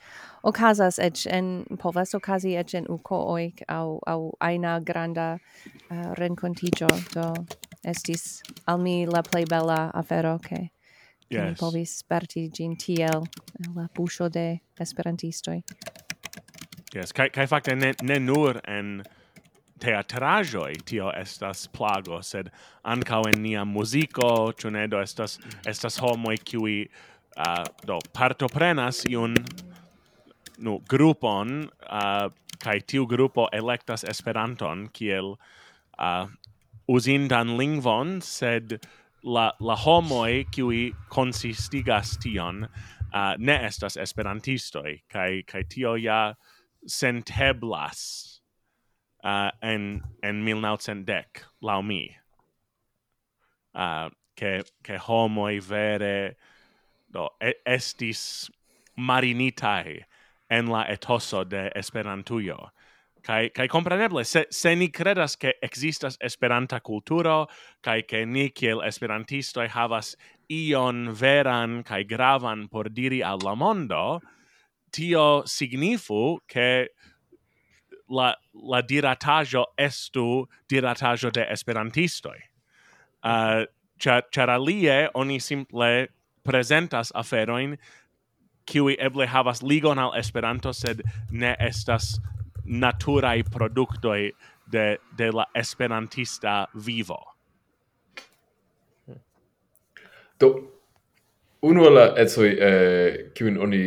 okazas 0.43 0.99
et 0.99 1.25
en 1.27 1.65
povas 1.79 2.15
okazi 2.15 2.55
et 2.55 2.73
en 2.73 2.88
ukooj 2.89 3.51
au 3.67 3.99
au 4.07 4.32
aina 4.39 4.79
granda 4.79 5.38
uh, 5.38 6.13
renkontiĝo 6.21 6.88
do 7.13 7.34
estis 7.84 8.41
al 8.67 8.79
mi 8.79 9.05
la 9.05 9.21
plej 9.21 9.45
bella 9.49 9.91
afero 9.93 10.38
ke 10.39 10.69
yes. 11.32 11.59
povis 11.59 11.97
sperti 11.99 12.49
gin 12.49 12.75
tiel 12.75 13.23
eh, 13.23 13.67
la 13.75 13.88
buŝo 13.95 14.29
de 14.29 14.59
esperantistoj. 14.79 15.61
Yes, 16.91 17.13
kai 17.15 17.29
kai 17.31 17.45
fakte 17.47 17.75
ne, 17.75 17.93
ne 18.03 18.17
nur 18.19 18.59
en 18.67 19.03
teatrajoi 19.81 20.73
tio 20.85 21.07
estas 21.15 21.63
plago, 21.71 22.19
sed 22.21 22.51
ankaŭ 22.83 23.21
en 23.29 23.39
nia 23.41 23.63
muziko, 23.65 24.51
ĉu 24.59 24.73
ne? 24.75 24.85
Do 24.91 24.99
estas 24.99 25.37
estas 25.71 26.01
homoj 26.03 26.35
kiuj 26.51 26.75
uh, 26.83 27.63
do 27.87 28.01
partoprenas 28.13 29.05
iun 29.09 29.39
nu 30.59 30.77
grupon 30.91 31.63
uh, 31.87 32.27
kai 32.61 32.77
tiu 32.85 33.07
grupo 33.09 33.47
elektas 33.53 34.03
Esperanton 34.03 34.89
kiel 34.93 35.33
uh, 35.33 36.27
uzindan 36.91 37.55
lingvon, 37.57 38.19
sed 38.21 38.81
la 39.23 39.51
la 39.63 39.79
homoj 39.79 40.43
kiuj 40.51 40.91
konsistigas 41.09 42.17
tion 42.19 42.65
uh, 42.67 43.33
ne 43.37 43.61
estas 43.65 43.97
esperantistoj 43.97 44.97
kai 45.07 45.43
kai 45.47 45.63
tio 45.63 45.95
ja 45.95 46.33
senteblas 46.88 48.41
uh, 49.23 49.51
en 49.61 50.01
en 50.23 50.43
1910 50.43 51.45
laŭ 51.61 51.82
mi 51.84 52.03
uh, 53.73 54.09
che 54.36 54.63
che 54.84 54.97
homoi 54.97 55.59
vere 55.59 56.36
do 57.09 57.29
estis 57.65 58.49
marinitai 58.97 60.03
en 60.49 60.67
la 60.67 60.86
etoso 60.89 61.43
de 61.43 61.71
Esperantujo. 61.75 62.69
Kai 63.23 63.49
kai 63.49 63.67
compreneble 63.67 64.25
se 64.25 64.45
se 64.49 64.75
ni 64.75 64.89
credas 64.89 65.36
ke 65.36 65.53
existas 65.61 66.17
Esperanta 66.17 66.79
kulturo 66.82 67.47
kai 67.84 68.01
ke 68.01 68.25
ni 68.25 68.49
kiel 68.49 68.82
esperantisto 68.82 69.67
havas 69.69 70.15
ion 70.49 71.13
veran 71.13 71.84
kai 71.84 72.03
gravan 72.03 72.67
por 72.67 72.89
diri 72.89 73.21
al 73.23 73.39
la 73.43 73.55
mondo, 73.55 74.21
tio 74.91 75.43
signifu 75.45 76.39
che 76.47 76.89
la 78.09 78.35
la 78.53 78.81
diratajo 78.81 79.65
estu 79.77 80.47
diratajo 80.67 81.31
de 81.31 81.45
esperantistoi. 81.51 82.37
Uh, 83.23 83.65
cha 83.99 84.21
char 84.31 84.49
alie 84.49 85.09
oni 85.13 85.39
simple 85.39 86.07
presentas 86.43 87.11
aferoin 87.15 87.77
kiwi 88.65 88.95
eble 88.99 89.27
havas 89.27 89.61
ligon 89.61 89.99
al 89.99 90.13
Esperanto 90.15 90.71
sed 90.71 91.01
ne 91.31 91.55
estas 91.59 92.19
naturai 92.65 93.43
produktoj 93.43 94.31
de 94.71 94.97
de 95.17 95.31
la 95.31 95.45
esperantista 95.55 96.67
vivo. 96.73 97.19
Do 100.39 100.80
Uno 101.62 101.89
la 101.89 102.07
etsoi 102.18 102.49
eh, 102.57 103.32
kiun 103.38 103.57
oni 103.62 103.82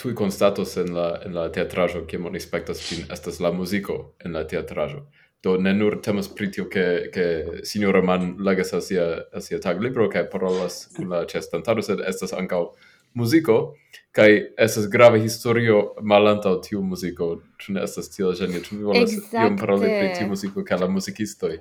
tui 0.00 0.14
constatos 0.14 0.76
en 0.76 0.94
la, 0.94 1.08
en 1.26 1.34
la 1.34 1.48
teatrajo, 1.52 2.06
kiam 2.08 2.26
oni 2.26 2.40
spektas 2.40 2.80
fin, 2.80 3.04
estas 3.12 3.40
la 3.40 3.52
muziko 3.52 4.14
en 4.24 4.32
la 4.32 4.46
teatrajo. 4.48 5.04
Do 5.44 5.56
ne 5.60 5.74
nur 5.74 6.00
temas 6.02 6.28
pri 6.28 6.50
tio 6.50 6.68
che 6.68 7.10
che 7.12 7.26
signora 7.62 8.02
man 8.02 8.36
legas 8.38 8.72
asia 8.72 9.28
asia 9.32 9.58
tag 9.58 9.80
libro 9.80 10.08
che 10.08 10.24
parolas 10.24 10.88
kun 10.96 11.08
la 11.08 11.24
ĉestantaro 11.26 11.82
sed 11.82 12.00
estas 12.00 12.32
ankaŭ 12.32 12.64
muziko 13.14 13.74
kaj 14.12 14.30
estas 14.58 14.88
grave 14.90 15.20
historio 15.20 15.94
malantaŭ 16.02 16.56
tiu 16.66 16.82
muziko 16.82 17.28
ĉu 17.58 17.72
ne 17.76 17.84
estas 17.84 18.10
tiel 18.14 18.34
ĝenia 18.40 18.64
ĉu 18.66 18.78
vi 18.78 18.88
volas 18.90 19.14
iom 19.14 19.58
paroli 19.60 19.86
pri 19.86 20.08
tiu 20.18 20.28
muziko 20.32 20.64
kaj 20.64 20.80
la 20.80 20.88
muzikistoj 20.88 21.58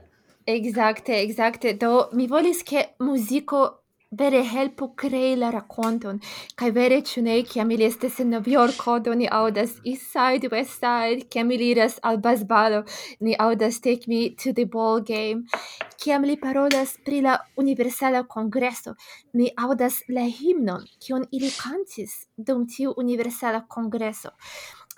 Exacte, 0.48 1.12
exacte. 1.22 1.74
Do 1.74 2.08
mi 2.14 2.26
volis 2.28 2.64
che 2.64 2.96
muziko 3.00 3.84
vere 4.10 4.44
helpu 4.44 4.94
crei 4.96 5.36
la 5.36 5.50
raconton. 5.50 6.20
Kai 6.56 6.72
vere 6.72 7.02
ciu 7.02 7.22
ne, 7.22 7.44
ciam 7.44 7.72
ili 7.72 7.86
estes 7.86 8.20
in 8.20 8.30
New 8.30 8.44
Yorko, 8.46 9.00
do 9.00 9.14
ni 9.14 9.28
audas 9.28 9.78
East 9.84 10.12
Side, 10.12 10.48
West 10.52 10.80
Side, 10.80 11.28
ciam 11.30 11.52
ili 11.52 11.70
iras 11.72 12.00
al 12.04 12.18
basbalo, 12.18 12.84
ni 13.20 13.36
audas 13.40 13.80
Take 13.82 14.08
Me 14.08 14.36
to 14.36 14.54
the 14.54 14.66
Ball 14.66 15.02
Game, 15.02 15.44
ciam 15.98 16.24
li 16.24 16.38
parolas 16.40 16.98
pri 17.06 17.22
la 17.22 17.38
Universala 17.58 18.24
Congresso, 18.24 18.96
ni 19.34 19.52
audas 19.58 20.02
la 20.08 20.26
himnon, 20.26 20.88
cion 21.00 21.26
ili 21.32 21.52
cantis 21.52 22.28
dum 22.38 22.68
tiu 22.68 22.94
Universala 22.98 23.66
Congresso 23.68 24.36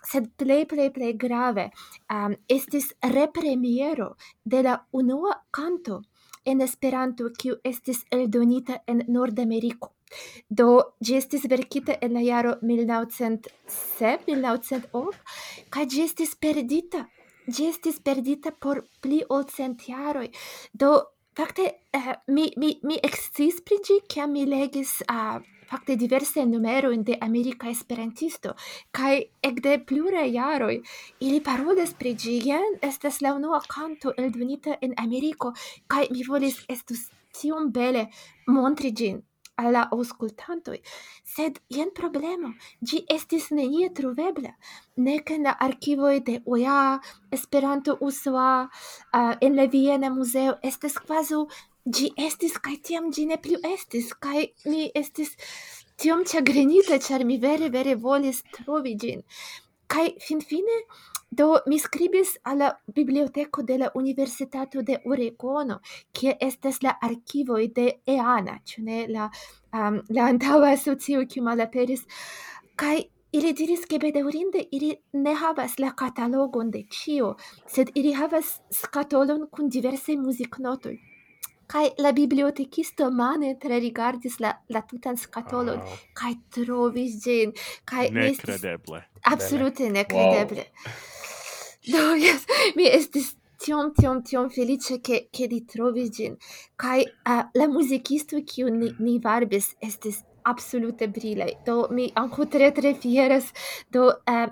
sed 0.04 0.30
play 0.38 0.66
play 0.66 0.90
plej 0.90 1.18
grave 1.18 1.70
um, 2.10 2.36
estis 2.48 2.94
repremiero 3.02 4.16
de 4.44 4.62
la 4.64 4.78
unua 4.92 5.34
canto 5.52 6.02
en 6.46 6.62
Esperanto, 6.62 7.30
kiu 7.38 7.56
estis 7.64 8.06
eldonita 8.12 8.82
en 8.88 9.04
Nordameriko. 9.08 9.94
Do, 10.50 10.96
ĝi 11.06 11.16
estis 11.20 11.46
verkita 11.52 11.94
en 12.02 12.14
la 12.18 12.22
jaro 12.26 12.56
1907-1908, 12.66 15.14
kaj 15.70 15.86
ĝi 15.94 16.02
estis 16.08 16.36
perdita. 16.36 17.06
Ĝi 17.50 17.66
estis 17.74 17.98
perdita 18.06 18.52
por 18.52 18.84
pli 19.02 19.24
ol 19.36 19.44
cent 19.50 19.82
jaroj. 19.90 20.28
Do, 20.74 20.92
fakte, 21.38 21.64
uh, 21.98 22.14
mi, 22.28 22.54
mi, 22.62 22.70
mi 22.84 22.96
eksciis 23.10 23.62
pri 23.66 23.78
ĝi, 23.86 23.96
kiam 24.10 24.32
mi 24.34 24.46
legis 24.46 24.92
uh, 25.10 25.38
fakte 25.70 25.96
diverse 25.96 26.46
numero 26.46 26.92
in 26.92 27.04
de 27.04 27.18
America 27.22 27.70
Esperantisto, 27.70 28.56
kai 28.92 29.30
ekde 29.42 29.78
plure 29.86 30.26
jaroj 30.34 30.76
ili 31.20 31.40
parolas 31.46 31.94
pri 31.94 32.16
ĝi, 32.16 32.36
jen 32.50 32.80
estas 32.82 33.22
la 33.22 33.36
unua 33.38 33.62
kanto 33.68 34.14
eldonita 34.18 34.78
en 34.82 34.94
Ameriko, 34.98 35.54
kai 35.88 36.08
mi 36.12 36.26
volis 36.28 36.64
estus 36.68 37.10
tiom 37.40 37.72
bele 37.72 38.08
montri 38.48 38.92
ĝin 38.92 39.22
al 39.60 39.74
la 39.76 39.82
auscultantoi, 39.92 40.80
sed 41.34 41.60
jen 41.76 41.90
problemo, 41.96 42.54
gi 42.90 43.02
estis 43.16 43.50
nenie 43.58 43.90
trovebla, 43.98 44.54
nek 45.08 45.34
en 45.36 45.48
la 45.50 45.56
archivoi 45.68 46.22
de 46.30 46.38
OEA, 46.46 47.00
Esperanto 47.38 47.98
USOA, 48.08 48.54
uh, 48.64 49.34
en 49.46 49.58
la 49.60 49.68
Viena 49.74 50.10
muzeo, 50.16 50.56
estes 50.72 50.96
quasu 51.00 51.44
gi 51.96 52.12
estis, 52.28 52.58
kai 52.66 52.78
tiam 52.78 53.12
gi 53.12 53.26
ne 53.26 53.38
plu 53.38 53.60
estis, 53.74 54.14
kai 54.14 54.48
mi 54.66 54.90
estis 55.02 55.36
tiom 56.00 56.24
chagrenita, 56.32 57.00
char 57.00 57.26
mi 57.26 57.38
vere, 57.38 57.70
vere 57.70 57.96
volis 57.96 58.44
trovi 58.56 58.96
gin. 59.02 59.24
Kai 59.90 60.08
fin 60.22 60.42
fine, 60.42 60.78
do 61.32 61.62
mi 61.68 61.80
scribis 61.80 62.38
alla 62.44 62.72
biblioteco 62.96 63.64
de 63.64 63.78
la 63.78 63.92
Universitato 63.96 64.82
de 64.82 65.02
Oregono, 65.06 65.80
kie 66.14 66.38
estas 66.40 66.82
la 66.82 66.98
archivoi 67.02 67.70
de 67.76 67.88
EANA, 68.06 68.60
ĉu 68.66 68.84
ne 68.84 69.06
la, 69.08 69.30
um, 69.74 70.02
la 70.10 70.28
antaŭa 70.34 70.74
asocio 70.78 71.26
kiu 71.26 71.44
malaperis, 71.44 72.06
kai 72.76 73.10
Ili 73.32 73.54
diris 73.54 73.86
che 73.86 74.00
bedaurinde 74.00 74.68
ili 74.72 74.96
ne 75.12 75.34
havas 75.36 75.78
la 75.78 75.92
catalogon 75.94 76.72
de 76.72 76.88
cio, 76.90 77.36
sed 77.68 77.92
ili 77.94 78.14
havas 78.18 78.62
scatolon 78.72 79.44
cun 79.52 79.70
diverse 79.70 80.16
musicnotoi. 80.18 80.98
Kai 81.70 81.92
la 82.02 82.12
bibliotekisto 82.18 83.12
mane 83.12 83.58
tre 83.62 83.78
rigardis 83.80 84.40
la, 84.42 84.56
la 84.74 84.82
tutan 84.82 85.18
scatolon 85.18 85.78
oh. 85.78 86.00
kai 86.18 86.34
trovis 86.50 87.20
gen 87.24 87.54
kai... 87.86 88.10
Necredeble. 88.10 89.04
Absolute 89.22 89.90
necredeble. 89.94 90.66
Wow. 90.66 91.18
Do, 91.90 92.16
yes, 92.16 92.46
mi 92.76 92.90
estis 92.90 93.36
tiom 93.60 93.92
tiom 93.94 94.22
tiom 94.24 94.50
felice 94.50 95.00
che 95.02 95.28
che 95.32 95.48
di 95.48 95.66
trovis 95.66 96.10
gin 96.10 96.38
kai 96.76 97.02
uh, 97.26 97.44
la 97.52 97.68
musicisto 97.68 98.42
che 98.44 98.70
ni, 98.70 98.94
ni 99.00 99.20
varbis 99.20 99.76
estis 99.80 100.24
absolute 100.44 101.10
brile 101.10 101.60
do 101.66 101.88
mi 101.92 102.10
anco 102.14 102.48
tre 102.48 102.72
tre 102.72 102.94
fieras 102.94 103.52
do 103.90 104.22
uh, 104.26 104.48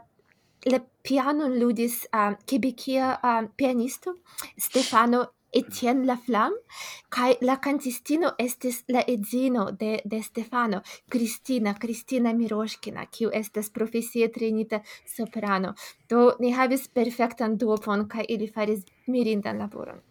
le 0.64 0.80
piano 1.02 1.48
ludis 1.48 2.06
um, 2.12 2.32
uh, 2.32 2.38
kebekia 2.46 3.20
um, 3.24 3.52
pianisto 3.56 4.20
Stefano 4.56 5.37
Etienne 5.60 6.06
Laflamme, 6.06 6.60
kai 7.10 7.36
la 7.42 7.58
cantistino 7.64 8.34
estis 8.40 8.84
la 8.94 9.04
edzino 9.08 9.70
de, 9.72 10.02
de 10.06 10.22
Stefano, 10.22 10.82
Cristina, 11.10 11.74
Cristina 11.80 12.34
Miroškina, 12.34 13.08
kiu 13.12 13.32
estas 13.34 13.72
profesie 13.74 14.30
trenita 14.34 14.82
soprano. 15.06 15.74
Do 16.10 16.36
ni 16.40 16.54
havis 16.54 16.88
perfektan 16.88 17.58
duopon, 17.58 18.08
kai 18.08 18.28
ili 18.30 18.52
faris 18.52 18.86
mirindan 19.08 19.58
laboron. 19.64 20.04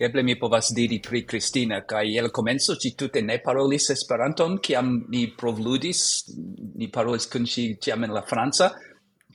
Eble 0.00 0.22
mi 0.24 0.32
povas 0.40 0.70
diri 0.72 0.96
pri 1.04 1.26
Kristina, 1.28 1.82
kai 1.84 2.14
el 2.16 2.30
comenzo 2.32 2.72
ci 2.80 2.94
tute 2.96 3.20
ne 3.20 3.36
parolis 3.44 3.90
Esperanton, 3.92 4.56
kiam 4.64 4.94
ni 5.12 5.26
provludis, 5.36 6.00
ni 6.80 6.88
parolis 6.88 7.28
kun 7.28 7.44
ci 7.44 7.74
ciam 7.76 8.06
en 8.08 8.14
la 8.16 8.22
Franca, 8.24 8.70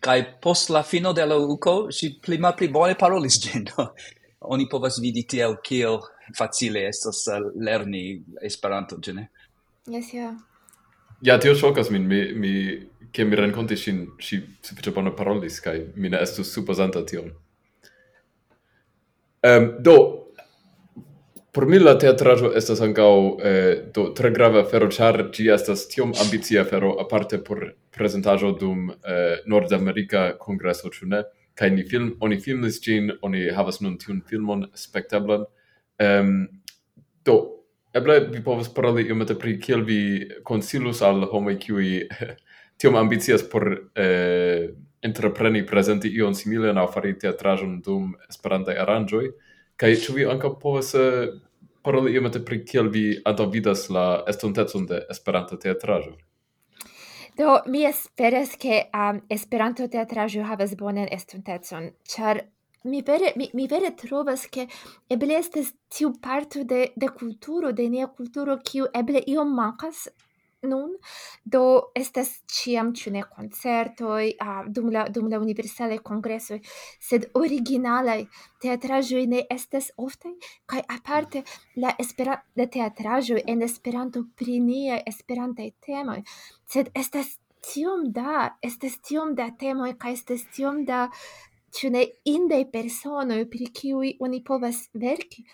Kai 0.06 0.20
post 0.42 0.70
la 0.70 0.84
fino 0.86 1.14
de 1.18 1.26
la 1.26 1.38
uco, 1.38 1.92
si 1.92 2.12
pli 2.22 2.38
ma 2.38 2.54
pli 2.54 2.70
bone 2.70 2.96
parolis 2.96 3.40
gin. 3.42 3.66
Oni 4.54 4.68
povas 4.70 5.00
vidi 5.02 5.26
tiel 5.26 5.58
kiel 5.66 5.98
facile 6.38 6.86
estas 6.88 7.24
lerni 7.58 8.22
Esperanto, 8.42 9.00
gene. 9.02 9.30
Yes, 9.90 10.14
ja. 10.14 10.36
Ja, 11.26 11.40
tio 11.40 11.56
shockas 11.56 11.90
min, 11.90 12.06
mi, 12.06 12.22
mi, 12.34 12.52
ke 13.12 13.26
mi 13.26 13.36
renconti 13.36 13.78
sin, 13.78 14.06
si 14.20 14.42
suffice 14.62 14.92
bone 14.94 15.14
parolis, 15.16 15.60
kai 15.64 15.80
mi 15.96 16.10
ne 16.10 16.22
estus 16.22 16.52
supposanta 16.54 17.02
tion. 17.06 17.32
Um, 19.46 19.72
do, 19.82 20.25
Por 21.56 21.66
mi 21.72 21.78
la 21.80 21.94
teatrajo 21.96 22.50
estas 22.60 22.82
ankaŭ 22.84 23.12
eh, 23.40 23.70
do 23.96 24.10
tre 24.18 24.28
grava 24.36 24.66
afero, 24.66 24.90
ĉar 24.92 25.30
ĝi 25.36 25.46
estas 25.54 25.86
tiom 25.88 26.12
ambicia 26.20 26.66
afero 26.66 26.90
aparte 27.00 27.40
por 27.40 27.62
prezentaĵo 27.96 28.50
dum 28.60 28.90
eh, 28.92 29.38
Nordamerika 29.48 30.26
Kongreso, 30.42 30.92
ĉu 30.92 31.08
ne? 31.14 31.22
Kaj 31.56 31.70
ni 31.72 31.86
film, 31.88 32.10
oni 32.20 32.42
filmis 32.44 32.82
ĝin, 32.84 33.14
oni 33.24 33.46
havas 33.56 33.80
nun 33.80 33.96
tiun 34.02 34.20
filmon 34.28 34.68
spekteblan. 34.76 35.48
Ehm 36.04 36.34
um, 36.34 36.46
do 37.26 37.38
eble 37.96 38.20
vi 38.34 38.44
povas 38.44 38.68
paroli 38.74 39.08
iomete 39.08 39.40
pri 39.40 39.56
kiel 39.60 39.88
vi 39.88 40.00
konsilus 40.44 41.02
al 41.02 41.24
homoj 41.32 41.56
kiuj 41.60 41.88
tiom 42.80 43.00
ambicias 43.00 43.44
por 43.52 43.70
eh, 43.96 44.70
entrepreni 45.02 45.64
prezenti 45.66 46.12
ion 46.20 46.36
similan 46.36 46.78
aŭ 46.78 46.90
fari 46.94 47.16
teatraĵon 47.20 47.80
dum 47.86 48.14
Esperantaj 48.30 48.76
aranĝoj. 48.84 49.30
Kaj 49.80 49.96
ĉu 50.04 50.20
vi 50.20 50.26
ankaŭ 50.32 50.54
povas 50.60 50.94
eh, 51.00 51.32
paroli 51.86 52.14
iomete 52.14 52.42
pri 52.46 52.64
kiel 52.66 52.90
vi 52.94 53.06
adovidas 53.26 53.90
la 53.90 54.06
estontecon 54.28 54.88
de 54.90 55.04
Esperanto 55.10 55.58
teatraĵo. 55.62 56.16
Do, 57.38 57.60
mi 57.68 57.84
esperas 57.84 58.56
ke 58.60 58.86
um, 58.96 59.22
Esperanto 59.30 59.88
teatraĵo 59.92 60.46
havas 60.48 60.76
bonan 60.80 61.10
estontecon, 61.12 61.90
ĉar 62.12 62.42
mi 62.86 63.02
vere 63.02 63.34
mi, 63.36 63.50
mi 63.54 63.68
vere 63.68 63.92
trovas 63.98 64.46
ke 64.52 64.68
eble 65.10 65.40
estas 65.40 65.74
tiu 65.90 66.14
parto 66.22 66.64
de 66.64 66.88
de 66.96 67.10
kulturo 67.20 67.72
de 67.72 67.90
nia 67.90 68.08
kulturo 68.08 68.58
kiu 68.70 68.88
eble 68.94 69.24
iom 69.34 69.54
mankas 69.58 70.08
nun 70.70 70.92
do 71.56 71.62
estas 72.02 72.32
ciam 72.58 72.92
ĉu 73.00 73.14
ne 73.16 73.24
koncertoj 73.36 74.26
dum 74.78 74.92
la 74.96 75.06
dum 75.18 75.30
la 75.34 75.40
universalaj 75.46 76.00
kongresoj 76.10 76.60
sed 77.10 77.30
originalaj 77.42 78.20
teatraĵoj 78.66 79.24
ne 79.34 79.46
estas 79.58 79.92
oftaj 80.08 80.34
kaj 80.74 80.84
aparte 80.98 81.44
la 81.86 81.96
espera 82.06 82.38
la 82.56 82.70
teatraĵoj 82.78 83.42
en 83.54 83.66
Esperanto 83.70 84.26
pri 84.36 84.60
niaj 84.60 85.02
esperantaj 85.14 85.72
temoj 85.88 86.22
sed 86.76 86.94
estas 87.04 87.36
tiom 87.72 88.06
da 88.20 88.58
estas 88.62 89.00
tiom 89.08 89.36
da 89.36 89.50
temoj 89.60 89.92
kaj 90.02 90.14
estas 90.20 90.48
tiom 90.56 90.84
da 90.90 91.08
ĉu 91.76 91.90
ne 91.96 92.04
indaj 92.32 92.62
personoj 92.72 93.42
pri 93.54 93.72
kiuj 93.80 94.12
oni 94.28 94.42
povas 94.50 94.84
verki 95.06 95.46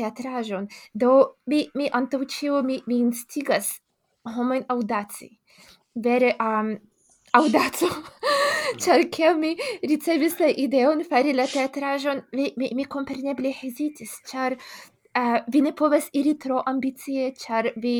teatraĵon. 0.00 0.68
Do 0.94 1.12
mi 1.50 1.60
mi 1.74 1.88
antaŭ 2.00 2.20
ĉio 2.34 2.62
mi 2.70 2.80
mi 2.86 3.00
instigas 3.04 3.70
homoin 4.24 4.64
audaci. 4.68 5.30
Vere 5.94 6.36
um, 6.38 6.74
audaco. 7.32 7.88
Ĉar 8.82 9.08
kiam 9.10 9.40
mi 9.42 9.56
ricevis 9.82 10.38
la 10.38 10.48
ideon 10.64 11.02
fari 11.04 11.32
la 11.34 11.46
teatraĵon, 11.50 12.22
mi, 12.32 12.52
mi, 12.56 12.70
mi 12.78 12.84
kompreneble 12.86 13.50
hezitis, 13.50 14.12
ĉar 14.30 14.54
uh, 14.54 15.38
vi 15.50 15.62
ne 15.66 15.72
povas 15.74 16.06
iri 16.14 16.36
tro 16.38 16.60
ambicie, 16.70 17.32
ĉar 17.34 17.72
vi 17.82 17.96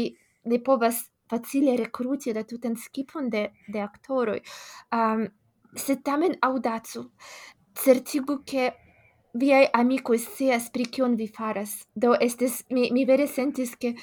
ne 0.46 0.60
povas 0.62 1.02
facile 1.30 1.74
rekruti 1.78 2.34
la 2.34 2.44
tutan 2.46 2.76
skipon 2.78 3.28
de, 3.34 3.48
de 3.66 3.82
aktoroj. 3.82 4.38
Um, 4.94 5.26
sed 5.74 6.04
tamen 6.06 6.38
audacu, 6.46 7.08
Certigu, 7.72 8.42
che 8.44 8.74
viai 9.32 9.68
amicoi 9.70 10.18
scias 10.18 10.70
pri 10.70 10.88
kion 10.90 11.14
vi 11.14 11.28
faras. 11.28 11.86
Do 11.92 12.16
estis, 12.18 12.64
mi, 12.70 12.90
mi 12.90 13.04
vere 13.04 13.26
sentis, 13.26 13.76
che, 13.76 13.94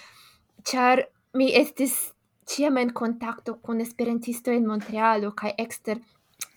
char 0.64 1.04
mi 1.34 1.52
estis 1.56 2.14
ciam 2.46 2.78
en 2.78 2.94
contacto 2.94 3.60
con 3.60 3.80
esperantisto 3.80 4.52
in 4.52 4.66
Montrealo 4.66 5.34
kai 5.34 5.54
exter 5.58 6.00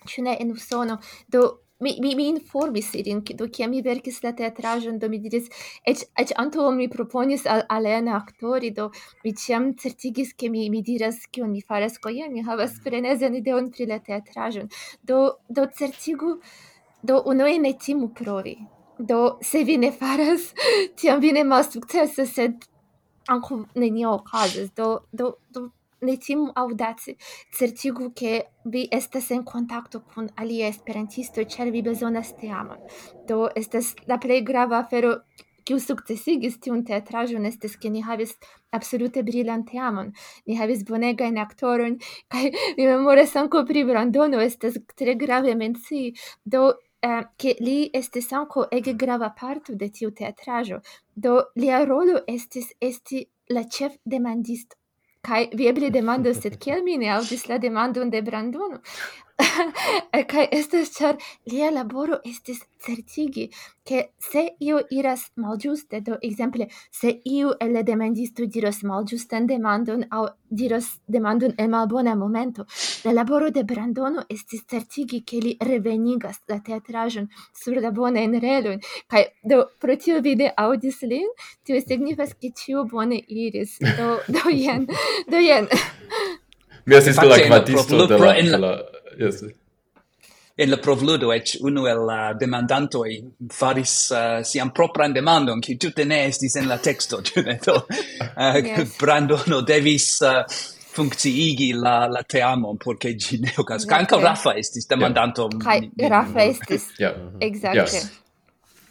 cune 0.05 0.37
en 0.39 0.51
Usono. 0.51 0.99
Do 1.27 1.63
mi 1.81 1.97
mi 1.99 2.15
mi 2.15 2.27
informis 2.27 2.93
ilin 2.93 3.23
do 3.35 3.49
che 3.49 3.67
mi 3.67 3.81
verkis 3.81 4.21
la 4.21 4.31
teatrajon 4.33 4.99
do 4.99 5.09
mi 5.09 5.19
diris 5.19 5.47
eĉ 5.83 6.03
eĉ 6.21 6.33
anto 6.37 6.69
mi 6.71 6.87
proponis 6.87 7.45
al 7.45 7.63
alena 7.67 8.15
aktori 8.15 8.69
do 8.71 8.91
mi 9.23 9.33
ciam 9.33 9.73
certigis 9.73 10.33
ke 10.33 10.49
mi 10.49 10.69
mi 10.69 10.81
diras 10.81 11.25
kion 11.31 11.51
mi 11.51 11.61
faras 11.61 11.97
ko 11.97 12.09
mi 12.09 12.41
havas 12.41 12.79
frenezan 12.83 13.35
ideon 13.35 13.71
pri 13.71 13.85
la 13.85 13.99
teatrajon 13.99 14.69
do 15.01 15.37
do 15.49 15.65
certigu 15.79 16.39
do 17.03 17.23
unue 17.25 17.59
ne 17.59 17.73
timu 17.73 18.13
provi. 18.13 18.57
Do 18.99 19.39
se 19.41 19.63
vi 19.63 19.77
ne 19.77 19.91
faras 19.91 20.53
tiam 20.97 21.19
vi 21.19 21.31
ne 21.31 21.43
malsukcesas 21.43 22.29
sed 22.29 22.70
anco 23.27 23.65
nenio 23.75 24.13
okazas, 24.13 24.71
do, 24.75 25.01
do, 25.13 25.35
do 25.49 25.69
ne 26.01 26.17
timu 26.17 26.51
audaci, 26.55 27.15
certigu 27.51 28.11
che 28.13 28.47
vi 28.63 28.87
estas 28.89 29.29
en 29.31 29.43
contacto 29.43 30.01
con 30.01 30.29
alia 30.35 30.67
esperantisto, 30.67 31.45
ĉar 31.45 31.69
vi 31.71 31.81
bezonas 31.81 32.33
teamon. 32.41 32.81
Do 33.27 33.49
estas 33.55 33.93
la 34.07 34.17
plej 34.17 34.41
grava 34.43 34.79
afero 34.79 35.21
kiu 35.63 35.77
sukcesigis 35.79 36.57
tiun 36.63 36.81
teatraĵon 36.87 37.45
estis 37.45 37.77
ke 37.77 37.91
ni 37.93 38.01
havis 38.01 38.33
absolute 38.73 39.21
brilan 39.23 39.65
teamon. 39.65 40.11
Ni 40.47 40.57
havis 40.57 40.81
bonegajn 40.87 41.37
aktorojn 41.37 41.99
kaj 42.33 42.49
mi 42.77 42.87
memoras 42.87 43.35
ankaŭ 43.43 43.65
pri 43.69 43.85
Brandono 43.85 44.41
estas 44.41 44.79
tre 44.97 45.15
grave 45.15 45.55
mencii. 45.55 46.15
Do 46.45 46.71
eh, 47.01 47.27
che 47.35 47.55
li 47.59 47.89
estis 47.93 48.31
anco 48.31 48.69
ege 48.69 48.95
grava 48.95 49.29
parto 49.31 49.75
de 49.75 49.89
tiu 49.89 50.11
teatrajo, 50.11 50.81
do 51.13 51.51
lia 51.55 51.83
rolo 51.85 52.21
estis 52.27 52.73
esti 52.79 53.27
la 53.49 53.63
chef 53.65 53.97
demandisto. 54.03 54.75
Kai 55.21 55.49
vi 55.53 55.67
eble 55.69 55.91
demandos, 55.93 56.39
sed 56.41 56.55
kiel 56.57 56.81
mi 56.81 56.95
ne 56.97 57.11
aŭdis 57.13 57.43
la 57.49 57.59
demandon 57.61 58.09
de 58.09 58.21
Branduno? 58.21 58.81
Eh, 60.13 60.25
kai 60.29 60.43
estas 60.53 60.91
ĉar 60.93 61.17
lia 61.49 61.71
laboro 61.73 62.17
estis 62.29 62.59
certigi 62.85 63.47
ke 63.89 64.01
se 64.21 64.43
io 64.67 64.81
iras 64.97 65.23
malĝuste, 65.43 66.01
do 66.07 66.17
ekzemple 66.27 66.67
se 66.99 67.13
iu 67.25 67.53
el 67.65 67.73
la 67.77 67.81
demandisto 67.87 68.45
diros 68.45 68.83
malĝustan 68.91 69.47
demandon 69.49 70.05
aŭ 70.17 70.27
diros 70.51 70.99
demandon 71.07 71.55
en 71.57 71.71
malbona 71.71 72.15
momento. 72.15 72.65
La 73.03 73.13
laboro 73.13 73.49
de 73.51 73.63
Brandono 73.63 74.25
estis 74.27 74.65
certigi 74.67 75.23
che 75.23 75.37
li 75.37 75.55
revenigas 75.59 76.41
la 76.47 76.59
teatrajon 76.59 77.29
sur 77.53 77.79
la 77.81 77.91
bona 77.91 78.21
en 78.21 78.39
relon, 78.39 78.79
kai 79.07 79.25
do 79.41 79.71
pro 79.79 79.95
tio 79.95 80.21
vide 80.21 80.51
audis 80.57 81.01
lin, 81.01 81.29
tio 81.63 81.79
signifas 81.79 82.35
che 82.35 82.51
tio 82.51 82.83
bone 82.85 83.23
iris. 83.27 83.77
Do, 83.79 84.19
do 84.27 84.51
jen, 84.51 84.85
do 85.27 85.39
jen. 85.39 85.67
Mi 86.85 86.95
estis 86.95 87.17
la 87.23 87.39
kvatisto 87.39 88.07
de 88.07 88.57
la... 88.57 88.77
Yes 89.17 89.43
en 90.61 90.69
la 90.69 90.77
provludo 90.77 91.31
ec 91.33 91.55
unu 91.65 91.87
el 91.89 92.03
la 92.05 92.33
demandantoi 92.37 93.15
faris 93.49 93.93
uh, 94.13 94.43
sian 94.45 94.71
propran 94.71 95.13
demandon, 95.13 95.59
qui 95.59 95.77
tutte 95.77 96.05
ne 96.05 96.27
estis 96.27 96.55
en 96.55 96.67
la 96.67 96.77
texto, 96.77 97.21
ne? 97.47 97.57
Do, 97.65 97.79
uh, 97.81 98.61
yes. 98.61 98.95
Brandono 99.01 99.61
devis 99.65 100.19
uh, 100.21 100.45
funkciigi 100.91 101.73
la, 101.73 102.05
la 102.07 102.23
teamon, 102.23 102.77
porque 102.77 103.15
gi 103.15 103.39
ne 103.39 103.53
ocas. 103.57 103.83
Exactly. 103.83 103.97
Anca 103.97 104.21
Rafa 104.21 104.55
estis 104.55 104.87
demandanto. 104.87 105.49
Yeah. 105.49 106.09
Rafa 106.09 106.43
estis, 106.43 106.89
yeah. 106.99 107.15
exacte. 107.39 107.97
Yes. 107.97 108.19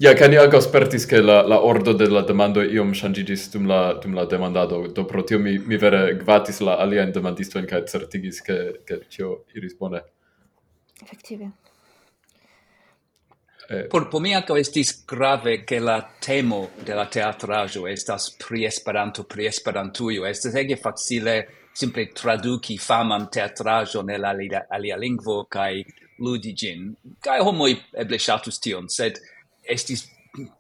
Ja, 0.01 0.15
kan 0.15 0.31
cani 0.31 0.37
anche 0.39 0.61
spertis 0.61 1.05
che 1.07 1.21
la, 1.21 1.43
la 1.43 1.61
ordo 1.61 1.93
de 1.93 2.07
la 2.09 2.23
demando 2.23 2.63
iom 2.63 2.95
shangigis 2.95 3.51
dum 3.53 3.67
la, 3.67 3.99
dum 4.03 4.15
la 4.15 4.25
demandado, 4.25 4.87
do 4.89 5.05
pro 5.05 5.23
tio 5.23 5.39
mi, 5.39 5.59
mi 5.59 5.77
vere 5.77 6.17
gvatis 6.17 6.61
la 6.61 6.79
alien 6.81 7.13
demandistoin 7.13 7.67
cae 7.67 7.85
certigis 7.85 8.41
che, 8.41 8.81
ke 8.87 9.03
tio 9.09 9.45
iris 9.55 9.77
bone. 9.77 10.01
Effettive. 11.03 11.51
Eh. 13.69 13.85
Por, 13.85 14.09
por 14.09 14.21
mi 14.21 14.35
anche 14.35 14.59
estis 14.59 15.05
grave 15.05 15.63
che 15.63 15.79
la 15.79 16.17
temo 16.19 16.71
de 16.83 16.93
la 16.93 17.07
teatraggio 17.07 17.87
estas 17.87 18.35
pri 18.37 18.65
Esperanto, 18.65 19.25
pri 19.25 19.47
Esperantujo. 19.47 20.25
Estas 20.25 20.55
ege 20.55 20.77
facile 20.77 21.69
simple 21.73 22.09
traduki 22.13 22.79
faman 22.79 23.29
teatraggio 23.31 24.03
nella 24.03 24.31
alia, 24.31 24.67
alia 24.69 24.97
lingvo 24.97 25.45
kai 25.49 25.85
ludi 26.19 26.53
gin. 26.53 26.97
Kai 27.21 27.39
homoi 27.41 27.79
eble 27.93 28.19
shatus 28.19 28.59
tion, 28.59 28.89
sed 28.89 29.21
estis 29.63 30.03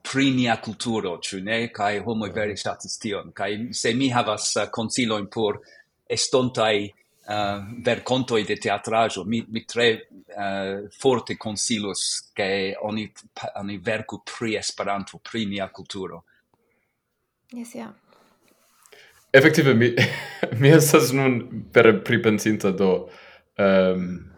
pri 0.03 0.30
nia 0.30 0.61
kulturo 0.62 1.16
ĉu 1.18 1.43
ne? 1.43 1.59
Kaj 1.74 2.05
homoj 2.07 2.30
eh. 2.30 2.32
vere 2.32 2.57
shatus 2.57 2.97
tion. 3.03 3.32
kai 3.34 3.72
se 3.72 3.93
mi 3.95 4.11
havas 4.11 4.55
eh, 4.57 4.62
uh, 4.62 4.70
konsilojn 4.70 5.26
por 5.26 5.59
estontaj 6.07 6.93
uh, 7.26 7.64
vercontoi 7.84 8.44
de 8.44 8.56
teatrajo 8.56 9.24
mi, 9.24 9.44
mi 9.48 9.64
tre 9.64 10.08
uh, 10.10 10.88
forte 10.90 11.36
consilus 11.36 12.30
che 12.32 12.76
oni, 12.80 13.12
oni 13.54 13.78
verku 13.78 14.22
pri 14.22 14.56
Esperanto, 14.56 15.18
pri 15.18 15.46
nia 15.46 15.68
kulturo 15.70 16.24
Yes, 17.52 17.74
ja. 17.74 17.80
Yeah. 17.80 17.94
Effektive, 19.32 19.74
mi, 19.74 19.94
mi 20.60 20.68
estas 20.68 21.12
nun 21.12 21.64
per 21.72 22.02
pripensinta 22.02 22.70
do 22.70 23.08
um, 23.58 24.30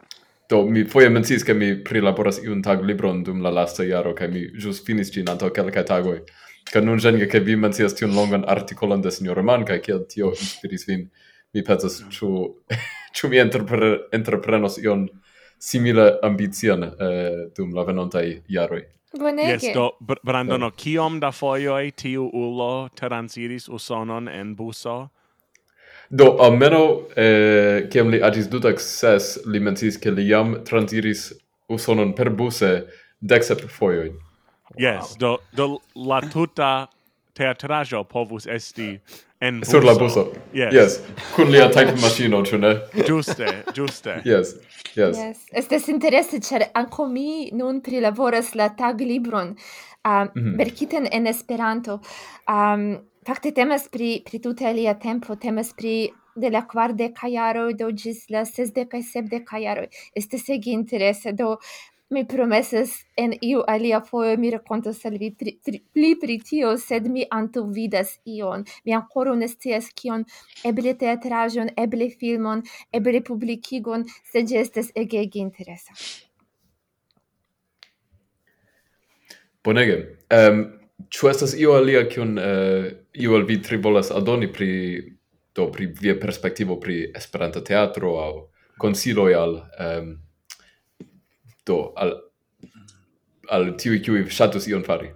do 0.48 0.62
mi 0.68 0.84
foje 0.84 1.08
menciis 1.10 1.44
ke 1.44 1.54
mi 1.54 1.72
prilaboras 1.84 2.42
iun 2.44 2.62
tag 2.62 2.84
libron 2.84 3.22
dum 3.24 3.40
la 3.42 3.50
lasta 3.50 3.84
jaro 3.88 4.12
kaj 4.14 4.28
mi 4.28 4.42
ĵus 4.64 4.82
finis 4.84 5.12
ĝin 5.14 5.30
antaŭ 5.32 5.48
kelkaj 5.56 5.84
tagoj 5.88 6.18
kaj 6.72 6.82
nun 6.84 7.00
ĝenge 7.00 7.28
ke 7.32 7.40
vi 7.40 7.56
mencias 7.56 7.96
tiun 7.96 8.12
longan 8.16 8.44
artikolon 8.56 9.00
de 9.02 9.10
sinjoro 9.10 9.42
Mann 9.42 9.64
kaj 9.64 9.80
kiel 9.86 10.04
tio 10.08 10.32
inspiris 10.36 10.84
vin 10.88 11.06
Mi 11.52 11.64
pensas, 11.64 12.00
ĉu 12.10 12.28
ĉu 13.16 13.28
mi 13.28 13.38
entrepre, 13.38 13.92
entreprenos 14.12 14.78
ion 14.78 15.06
simile 15.58 16.08
ambicion 16.22 16.84
eh, 16.84 17.48
dum 17.56 17.74
la 17.74 17.84
venontaj 17.86 18.26
jaroj. 18.48 18.82
Bonege. 19.18 19.52
Yes, 19.52 19.74
do, 19.74 19.90
Brandono, 20.22 20.66
yeah. 20.66 20.76
kiom 20.76 21.18
da 21.20 21.32
fojoj 21.32 21.90
tiu 21.90 22.30
ulo 22.32 22.88
transiris 22.96 23.68
usonon 23.68 24.28
en 24.28 24.54
buso? 24.56 25.08
Do, 26.08 26.36
almeno, 26.40 27.02
eh, 27.16 27.88
kiam 27.92 28.08
li 28.08 28.22
agis 28.24 28.48
dudek 28.48 28.80
ses, 28.80 29.38
li 29.46 29.60
mencis 29.60 30.00
ke 30.00 30.10
li 30.10 30.26
jam 30.28 30.56
transiris 30.64 31.30
usonon 31.68 32.14
per 32.16 32.30
buse 32.30 32.72
dexep 33.20 33.68
fojoj. 33.68 34.10
Yes, 34.78 35.12
wow. 35.12 35.18
do, 35.18 35.36
do 35.56 35.68
la 36.08 36.20
tuta 36.20 36.88
teatrajo 37.32 38.04
povus 38.04 38.46
esti 38.46 38.98
en 39.40 39.60
buso. 39.60 39.70
Sur 39.70 39.84
la 39.84 39.94
buso. 39.94 40.32
Yes. 40.52 40.74
yes. 40.74 41.00
Kun 41.36 41.50
lia 41.50 41.68
type 41.70 41.94
machino, 42.02 42.42
ĉu 42.46 42.58
ne? 42.58 42.74
Juste, 43.08 43.48
juste. 43.76 44.20
yes. 44.32 44.54
Yes. 44.94 45.16
Yes. 45.16 45.46
Estas 45.52 45.88
interesse, 45.88 46.40
ĉar 46.40 46.68
ankaŭ 46.74 47.08
mi 47.10 47.50
nun 47.56 47.80
prilaboras 47.82 48.54
la 48.54 48.68
taglibron 48.76 49.48
um, 49.48 50.12
mm 50.12 50.30
-hmm. 50.34 50.56
verkiten 50.58 51.08
en 51.12 51.26
Esperanto. 51.26 52.00
Um, 52.48 52.98
fakte 53.26 53.50
temas 53.50 53.88
pri 53.88 54.22
pri 54.24 54.38
tute 54.38 54.66
alia 54.66 54.94
tempo, 54.94 55.36
temas 55.36 55.72
pri 55.72 56.12
de 56.34 56.50
la 56.50 56.62
kvardeka 56.66 57.28
jaroj 57.28 57.74
do 57.74 57.90
ĝis 57.90 58.30
la 58.30 58.44
sesdeka 58.44 58.90
kaj 58.90 59.02
sepdeka 59.02 59.58
jaroj. 59.58 59.86
Estas 60.14 60.48
ege 60.48 60.70
interese 60.70 61.32
do 61.32 61.56
mi 62.12 62.24
promesas 62.28 62.92
en 63.16 63.32
iu 63.40 63.62
alia 63.68 64.00
fojo 64.04 64.36
mi 64.38 64.50
rakontos 64.52 65.04
al 65.08 65.16
vi 65.20 65.30
pri, 65.38 65.54
pri, 65.64 65.80
pli 65.94 66.10
pri 66.20 66.38
tio, 66.48 66.74
sed 66.78 67.08
mi 67.10 67.24
antaŭvidas 67.38 68.18
ion. 68.36 68.66
Mi 68.84 68.94
ankoraŭ 68.96 69.34
ne 69.40 69.48
scias 69.48 69.88
kion, 69.96 70.26
eble 70.68 70.92
teatraĵon, 71.00 71.72
eble 71.84 72.10
filmon, 72.20 72.62
eble 72.92 73.22
publikigon, 73.24 74.04
sed 74.32 74.50
ĝi 74.52 74.60
estas 74.60 74.92
ege 75.04 75.22
ege 75.24 75.40
interesa. 75.40 75.96
Bonege. 79.64 79.98
Um, 80.34 80.64
ĉu 81.12 81.28
estas 81.30 81.54
io 81.58 81.76
alia 81.78 82.04
kion 82.10 82.36
eh, 82.38 82.44
uh, 82.44 82.92
io 83.24 83.34
al 83.36 83.46
vi 83.48 83.58
tri 83.62 83.78
volas 83.82 84.10
aldoni 84.10 84.48
pri 84.52 84.72
do 85.54 85.68
pri 85.72 85.86
via 86.00 86.14
perspektivo 86.20 86.78
pri 86.80 86.98
Esperanto 87.16 87.60
teatro 87.60 88.14
aŭ 88.20 88.32
konsiloj 88.80 89.32
al 89.36 89.56
um, 89.86 90.12
do 91.66 91.92
al 91.96 92.14
al 93.50 93.74
tiui 93.76 94.00
kiui 94.00 94.24
ŝatus 94.30 94.68
ion 94.70 94.84
fari. 94.86 95.12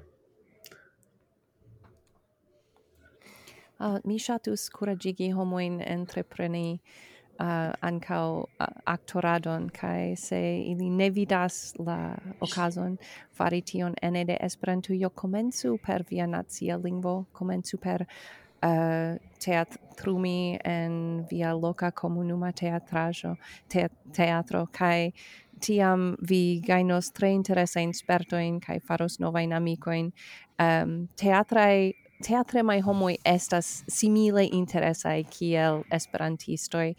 Uh, 3.76 3.99
mi 4.09 4.16
ŝatus 4.18 4.70
kuraĝigi 4.72 5.28
homojn 5.36 5.82
entrepreni 5.84 6.78
uh, 7.40 7.72
ankaŭ 7.84 8.28
uh, 8.40 8.68
aktoradon 8.88 9.68
kaj 9.68 10.16
se 10.16 10.40
ili 10.70 10.88
ne 10.90 11.11
vidas 11.11 11.74
la 11.78 12.16
okazon 12.40 12.97
fari 13.36 13.61
tion 13.61 13.94
ene 14.03 14.24
de 14.24 14.38
Esperanto 14.40 14.97
jo 14.97 15.11
komencu 15.11 15.76
per 15.86 16.05
via 16.11 16.26
nacia 16.26 16.76
lingvo 16.76 17.24
komencu 17.32 17.76
per 17.78 18.07
uh, 18.07 19.16
teatrumi 19.44 20.59
en 20.64 21.26
via 21.30 21.53
loka 21.53 21.90
komunuma 21.90 22.53
teatraĵo 22.53 23.36
te 23.68 23.88
teatro 24.12 24.66
kaj 24.72 25.11
tiam 25.61 26.14
vi 26.28 26.61
gainos 26.66 27.12
tre 27.12 27.32
interesajn 27.34 27.94
spertojn 27.94 28.61
kaj 28.61 28.80
faros 28.86 29.20
novajn 29.20 29.52
amikojn. 29.52 30.11
Ehm, 30.59 30.82
um, 30.82 31.09
teatraj 31.16 31.92
teatre 32.22 32.62
mai 32.62 32.80
homoi 32.80 33.16
estas 33.24 33.84
simile 33.88 34.44
interesai 34.44 35.24
kiel 35.24 35.82
esperantistoi 35.92 36.94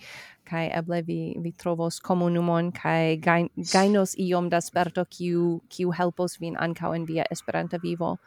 kai 0.47 0.68
eble 0.80 1.01
vi 1.08 1.36
vi 1.43 1.51
trovos 1.51 1.99
komunumon 1.99 2.72
kai 2.72 3.18
gain, 3.18 3.49
gainos 3.74 4.16
iom 4.18 4.49
da 4.49 4.62
sperto 4.62 5.05
kiu 5.05 5.62
kiu 5.70 5.91
helpos 5.91 6.39
vin 6.39 6.55
ankaŭ 6.58 6.93
en 6.95 7.05
via 7.05 7.26
esperanta 7.32 7.78
vivo 7.84 8.18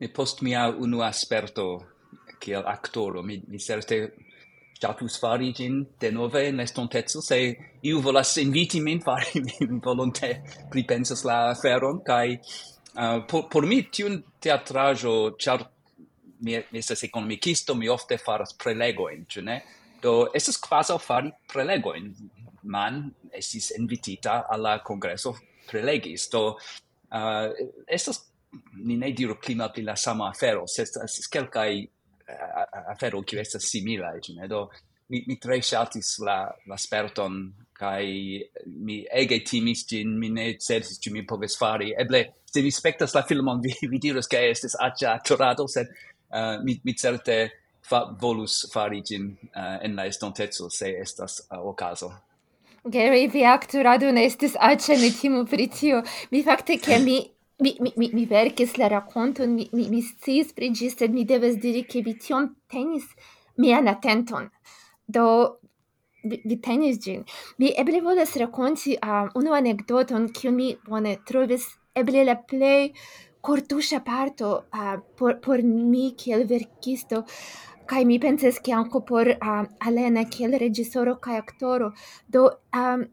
mi 0.00 0.08
post 0.08 0.42
mia 0.42 0.68
unu 0.68 1.00
sperto 1.12 1.66
kiel 2.40 2.62
aktoro 2.66 3.22
mi, 3.22 3.42
mi 3.48 3.58
certe 3.58 4.12
ŝatus 4.80 5.18
fari 5.20 5.50
ĝin 5.56 5.82
denove 6.00 6.46
en 6.48 6.62
estonteco, 6.64 7.20
se 7.24 7.38
iu 7.86 8.00
volas 8.04 8.36
inviti 8.40 8.80
min 8.80 9.02
fari, 9.06 9.42
mi 9.44 9.80
volonte 9.84 10.32
pripensas 10.72 11.24
la 11.28 11.50
aferon, 11.50 12.00
kaj 12.06 12.26
uh, 12.36 13.20
por, 13.28 13.48
por 13.52 13.68
mi 13.68 13.82
tiun 13.92 14.20
teatraĵo, 14.40 15.14
ĉar 15.40 15.66
mi, 16.40 16.56
mi 16.72 16.80
estas 16.80 17.04
ekonomikisto, 17.04 17.76
mi 17.76 17.90
ofte 17.92 18.18
faras 18.18 18.56
prelegojn, 18.56 19.26
ĉu 19.28 19.44
ne? 19.44 19.60
Do 20.00 20.30
estas 20.34 20.56
kvazaŭ 20.64 20.96
fari 21.04 21.32
prelegojn. 21.52 22.12
Man 22.72 23.06
estis 23.32 23.70
invitita 23.76 24.42
alla 24.52 24.78
kongreso 24.84 25.32
prelegis, 25.68 26.26
do 26.32 26.42
uh, 26.52 27.46
estas 27.88 28.26
ni 28.84 28.96
ne 29.00 29.12
diru 29.16 29.36
pli 29.40 29.54
malpli 29.56 29.84
la 29.86 29.94
sama 29.96 30.28
afero, 30.28 30.66
se 30.68 30.82
estas 30.82 31.28
kelkaj 31.32 31.70
afero 32.92 33.22
kiu 33.22 33.40
estas 33.40 33.68
simila 33.70 34.12
ĉu 34.22 34.36
ne? 34.38 34.48
Do 34.48 34.68
mi 35.10 35.24
mi 35.26 35.36
tre 35.42 35.58
ŝatis 35.62 36.18
la 36.26 36.38
la 36.70 36.78
sperton 36.78 37.40
kaj 37.80 38.04
mi 38.66 39.00
ege 39.22 39.40
timis 39.44 39.86
ĝin 39.88 40.12
mi 40.20 40.28
ne 40.34 40.52
certis 40.60 41.00
ĉu 41.02 41.12
mi 41.14 41.26
povis 41.26 41.56
fari. 41.58 41.92
Eble 41.98 42.24
se 42.46 42.62
vi 42.62 42.70
spektas 42.70 43.14
la 43.14 43.24
filmon 43.26 43.62
vi 43.64 43.74
vi 43.82 43.98
diros 43.98 44.28
ke 44.30 44.44
estis 44.50 44.76
aĉa 44.78 45.14
aktorado 45.16 45.66
sed 45.68 45.90
uh, 45.90 46.58
mi 46.64 46.78
mi 46.84 46.94
certe 46.94 47.38
fa, 47.82 48.04
volus 48.20 48.62
fari 48.72 49.02
ĝin 49.02 49.30
uh, 49.30 49.60
eh, 49.62 49.76
en 49.88 49.96
la 49.96 50.06
estonteco 50.06 50.68
se 50.70 50.92
estas 51.02 51.40
eh, 51.40 51.56
uh, 51.56 51.70
okazo 51.72 52.12
Gary, 52.84 53.26
vi 53.28 53.44
aktorado 53.44 54.08
ne 54.12 54.24
estis 54.24 54.54
aĉa, 54.56 54.94
ne 54.96 55.10
timu 55.12 55.42
pri 55.44 55.66
tio. 55.68 55.98
Mi 56.30 56.40
fakte, 56.42 56.78
ke 56.80 56.96
mi 57.04 57.18
mi, 57.60 57.76
mi, 57.80 57.92
mi, 57.96 58.10
mi 58.12 58.26
verkis 58.26 58.76
la 58.78 58.88
rakonton, 58.88 59.54
mi, 59.54 59.68
mi, 59.72 59.88
mi 59.92 60.02
sciis 60.02 60.52
pri 60.56 60.70
ĝi, 60.76 60.90
sed 60.92 61.14
mi 61.14 61.24
devas 61.28 61.58
diri, 61.62 61.84
ke 61.84 62.02
vi 62.06 62.16
tion 62.18 62.50
tenis 62.72 63.06
mian 63.60 63.88
atenton. 63.88 64.48
Do, 65.06 65.26
vi, 66.24 66.40
vi 66.44 66.58
tenis 66.64 67.00
ĝin. 67.04 67.24
Mi 67.58 67.72
eble 67.82 68.00
volas 68.04 68.36
rakonti 68.40 68.96
uh, 68.96 69.28
unu 69.38 69.56
anekdoton, 69.56 70.30
kiun 70.36 70.56
mi 70.56 70.70
bone 70.88 71.16
trovis 71.28 71.66
eble 71.96 72.24
la 72.28 72.36
plej 72.52 72.92
kortuŝa 73.44 74.02
parto 74.04 74.52
uh, 74.60 74.96
por, 75.16 75.38
por 75.44 75.62
mi 75.64 76.10
kiel 76.16 76.46
verkisto. 76.48 77.24
Kaj 77.90 78.04
mi 78.06 78.20
pensas, 78.22 78.60
ke 78.62 78.74
ankaŭ 78.76 79.00
por 79.06 79.32
uh, 79.34 79.64
Alena 79.86 80.22
kiel 80.30 80.54
reĝisoro 80.62 81.16
kaj 81.22 81.40
aktoro. 81.40 81.90
Do, 82.28 82.46
um, 82.76 83.08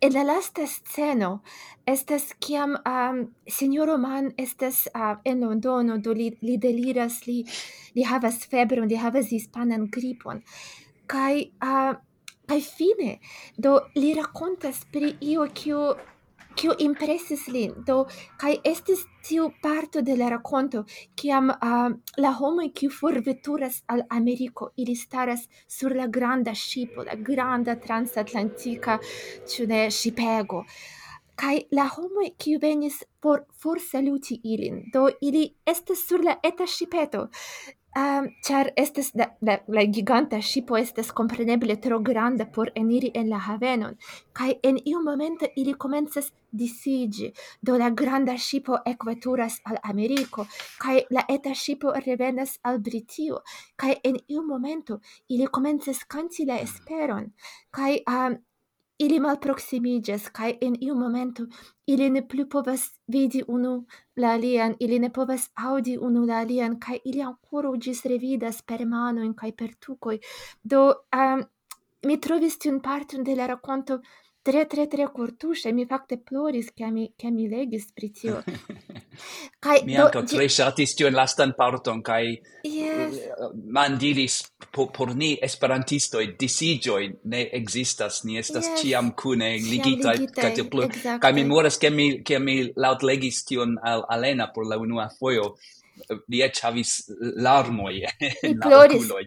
En 0.00 0.12
la 0.14 0.22
lasta 0.22 0.66
sceno 0.66 1.40
estas 1.86 2.28
kiam 2.38 2.76
um, 2.86 3.16
signoro 3.50 3.96
man 3.98 4.28
estas 4.38 4.84
uh, 4.94 5.16
en 5.24 5.40
Londono 5.40 5.96
do 5.98 6.12
li, 6.14 6.28
li 6.42 6.54
deliras 6.56 7.24
li 7.26 7.40
li 7.96 8.04
havas 8.06 8.44
febron 8.52 8.86
li 8.88 9.00
havas 9.02 9.32
hispanan 9.34 9.88
gripon. 9.90 10.44
Kai 11.10 11.50
uh, 11.64 11.96
kai 12.46 12.60
fine 12.62 13.18
do 13.56 13.74
li 13.96 14.14
racontas 14.14 14.84
pri 14.92 15.16
io 15.32 15.48
kiu 15.54 15.82
kiu 16.58 16.74
impresis 16.82 17.46
lin. 17.54 17.72
Do 17.86 18.04
kai 18.40 18.56
estis 18.70 19.04
tiu 19.28 19.48
parto 19.62 20.02
de 20.02 20.16
la 20.16 20.28
rakonto 20.34 20.84
kiam 21.14 21.50
uh, 21.54 21.90
la 22.24 22.32
homo 22.40 22.66
kiu 22.74 22.90
forveturas 22.90 23.82
al 23.94 24.02
Ameriko 24.18 24.70
ili 24.76 24.96
staras 24.96 25.48
sur 25.68 25.94
la 25.96 26.06
granda 26.06 26.54
ŝipo 26.54 27.04
la 27.08 27.16
granda 27.30 27.76
transatlantika 27.86 28.98
ĉu 29.50 29.66
ne 29.72 29.82
ŝipego. 30.00 30.64
Kai 31.38 31.58
la 31.70 31.84
homo 31.94 32.24
kiu 32.42 32.58
venis 32.62 33.02
por 33.22 33.44
forsaluti 33.62 34.40
ilin. 34.42 34.82
Do 34.92 35.06
ili 35.22 35.44
estas 35.66 36.02
sur 36.08 36.24
la 36.24 36.34
eta 36.42 36.66
ŝipeto. 36.66 37.28
Um, 37.96 38.28
char 38.42 38.72
estes 38.76 39.14
la, 39.14 39.36
la, 39.40 39.62
la 39.66 39.80
giganta 39.80 40.40
shipo 40.40 40.76
estes 40.76 41.10
compreneble 41.12 41.76
tro 41.78 42.00
grande 42.00 42.44
por 42.46 42.70
eniri 42.74 43.10
en 43.14 43.30
la 43.30 43.38
havenon, 43.38 43.96
kai 44.32 44.58
en 44.62 44.76
iu 44.84 45.00
momento 45.02 45.48
ili 45.56 45.72
comences 45.74 46.32
disigi, 46.50 47.32
do 47.60 47.78
la 47.78 47.88
granda 47.90 48.36
shipo 48.36 48.78
equeturas 48.84 49.60
al 49.64 49.80
Americo, 49.82 50.46
kai 50.78 51.06
la 51.10 51.24
eta 51.28 51.54
shipo 51.54 51.92
revenas 52.06 52.58
al 52.62 52.78
Britio, 52.78 53.42
kai 53.76 53.96
en 54.04 54.20
iu 54.28 54.42
momento 54.42 55.00
ili 55.28 55.46
comences 55.46 56.04
canti 56.04 56.44
la 56.44 56.60
esperon, 56.60 57.32
kai 57.70 58.02
um, 58.06 58.36
ili 58.98 59.18
malproximiĝas 59.22 60.28
kai 60.38 60.50
in 60.66 60.76
iu 60.86 60.94
momento 60.98 61.46
ili 61.86 62.08
ne 62.10 62.22
plu 62.28 62.46
povas 62.54 62.86
vidi 63.06 63.42
unu 63.56 63.74
la 64.16 64.32
alian, 64.38 64.74
ili 64.80 64.98
ne 64.98 65.10
povas 65.10 65.50
audi 65.54 65.96
unu 66.08 66.24
la 66.26 66.40
alian 66.44 66.78
kai 66.80 66.98
ili 67.04 67.22
ancora 67.22 67.70
ĝis 67.86 68.04
revidas 68.12 68.62
per 68.62 68.84
manojn 68.86 69.34
kai 69.34 69.52
per 69.52 69.74
tukoj. 69.86 70.18
Do 70.62 70.82
um, 71.14 71.44
mi 72.06 72.20
trovis 72.20 72.58
tiun 72.58 72.80
parton 72.80 73.24
de 73.24 73.34
la 73.34 73.46
racconto 73.46 74.00
tre 74.42 74.64
tre 74.70 74.86
tre 74.88 75.06
kortuŝe 75.14 75.72
mi 75.74 75.84
fakte 75.86 76.18
ploris 76.28 76.70
ke 76.76 76.90
mi 76.92 77.08
ke 77.18 77.30
mi 77.30 77.48
legis 77.48 77.88
pri 77.94 78.08
tio 78.20 78.42
kaj 79.64 79.78
mi 79.86 79.96
ankaŭ 80.02 80.22
tre 80.30 80.48
ŝatis 80.56 80.94
tiun 80.98 81.16
lastan 81.18 81.54
parton 81.58 82.02
kai 82.02 82.36
yes. 82.64 83.18
Eh, 83.18 83.48
mandiris 83.78 84.38
por, 84.72 84.90
por 84.96 85.14
ni 85.16 85.32
esperantisto 85.48 86.22
disigio 86.40 86.98
ne 87.24 87.42
ekzistas 87.60 88.22
ni 88.24 88.38
estas 88.42 88.68
yes. 88.70 88.82
ciam 88.82 89.10
kune 89.22 89.50
ligita 89.70 90.14
kai 90.36 90.52
tiel 90.54 90.70
plu 90.70 90.88
kaj 91.24 91.32
mi 91.34 91.44
moras 91.52 91.80
ke 91.82 91.90
mi 91.90 92.08
ke 92.22 92.38
mi 92.38 92.60
laŭtlegis 92.76 93.44
tion 93.50 93.76
al 93.82 94.06
Alena 94.08 94.52
por 94.54 94.66
la 94.70 94.78
unua 94.78 95.08
fojo 95.18 95.56
li 96.28 96.42
ec 96.44 96.60
havis 96.64 96.92
eh, 97.08 97.32
larmoi 97.44 98.02
en 98.48 98.60
la 98.62 98.84
oculoi. 98.84 99.24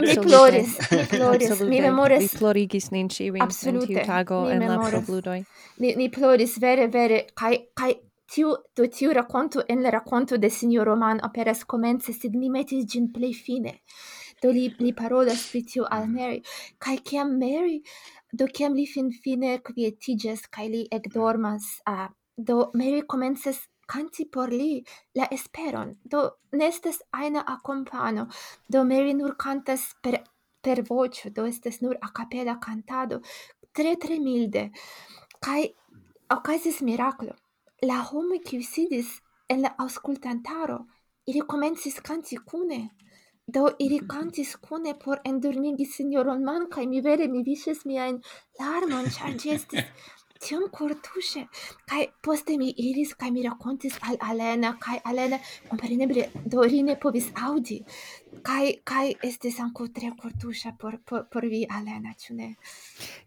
Mi 0.00 0.16
ploris, 0.26 0.76
mi 0.90 1.06
ploris, 1.14 1.60
mi 1.60 1.80
memores. 1.80 2.22
Mi 2.22 2.38
plorigis 2.38 2.90
nin 2.94 3.08
ciuin 3.08 3.42
en 3.42 3.80
tiu 3.80 4.04
tago 4.06 4.44
en 4.50 4.66
la 4.66 4.78
probludoi. 4.90 5.42
Ni, 5.80 5.94
ni 5.96 6.08
ploris 6.12 6.58
vere, 6.60 6.88
vere, 6.92 7.24
kai, 7.34 7.56
kai, 7.74 7.94
tiu, 8.30 8.54
do 8.76 8.86
tiu 8.86 9.12
racconto 9.16 9.64
en 9.68 9.82
la 9.82 9.90
racconto 9.90 10.38
de 10.38 10.50
signor 10.50 10.86
Roman 10.86 11.20
aperas 11.22 11.64
comence, 11.64 12.12
sed 12.12 12.36
mi 12.36 12.50
metis 12.50 12.86
gin 12.86 13.10
plei 13.12 13.32
fine. 13.34 13.80
Do 14.42 14.52
li, 14.54 14.68
li 14.78 14.92
parolas 14.96 15.48
pri 15.50 15.64
tiu 15.72 15.84
al 15.90 16.06
Mary. 16.08 16.40
Kai 16.78 16.96
kiam 17.04 17.36
Mary, 17.38 17.82
do 18.32 18.46
kiam 18.46 18.74
li 18.78 18.86
fin 18.86 19.10
fine 19.12 19.58
quietigas, 19.66 20.46
kai 20.48 20.68
li 20.68 20.86
ec 20.90 21.10
dormas, 21.12 21.66
uh, 21.86 22.08
do 22.36 22.70
Mary 22.74 23.02
comences 23.02 23.66
canti 23.92 24.26
por 24.34 24.52
li 24.60 24.84
la 25.18 25.26
esperon. 25.36 25.96
Do 26.04 26.20
nestes 26.52 27.02
aina 27.10 27.42
accompano. 27.54 28.28
Do 28.66 28.84
meri 28.84 29.14
nur 29.14 29.36
cantas 29.36 29.82
per 30.02 30.22
per 30.62 30.82
voce, 30.82 31.30
do 31.30 31.46
estes 31.46 31.80
nur 31.80 31.96
a 32.02 32.10
capella 32.12 32.58
cantado, 32.60 33.22
tre 33.72 33.96
tre 33.96 34.18
milde. 34.18 34.70
Kai 35.40 35.74
okazis 36.28 36.82
miraclo. 36.82 37.34
La 37.82 38.02
homo 38.10 38.38
qui 38.44 38.62
sidis 38.62 39.22
en 39.48 39.62
la 39.62 39.74
auscultantaro, 39.78 40.86
ili 41.26 41.40
comencis 41.40 42.00
canti 42.00 42.36
cune 42.36 42.90
Do 43.52 43.70
ili 43.78 43.98
mm-hmm. 43.98 44.08
cantis 44.08 44.56
cune 44.56 44.94
por 45.04 45.18
endormigi 45.24 45.84
signoron 45.84 46.44
man, 46.44 46.68
kai 46.70 46.86
mi 46.86 47.00
vere 47.00 47.26
mi 47.28 47.42
vises 47.42 47.84
mia 47.84 48.06
in 48.06 48.20
larmon, 48.60 49.10
char 49.10 49.32
gestis 49.44 49.84
tiom 50.40 50.68
cortuše 50.72 51.42
kai 51.90 52.06
poste 52.22 52.56
mi 52.60 52.68
iris 52.88 53.14
kai 53.20 53.30
mi 53.30 53.42
rakontis 53.48 53.98
al 54.08 54.16
Alena 54.30 54.72
kai 54.84 54.98
Alena 55.04 55.38
kompreneble 55.68 56.28
do 56.54 56.62
ri 56.72 56.82
ne 56.82 56.96
povis 57.02 57.28
audi 57.48 57.78
kai 58.42 58.80
kai 58.84 59.14
estis 59.26 59.58
ankaŭ 59.60 59.86
tre 59.94 60.10
cortuša 60.20 60.72
por, 60.78 60.96
por 61.06 61.24
por 61.32 61.46
vi 61.50 61.64
Alena 61.70 62.12
ĉu 62.14 62.34
ne? 62.34 62.48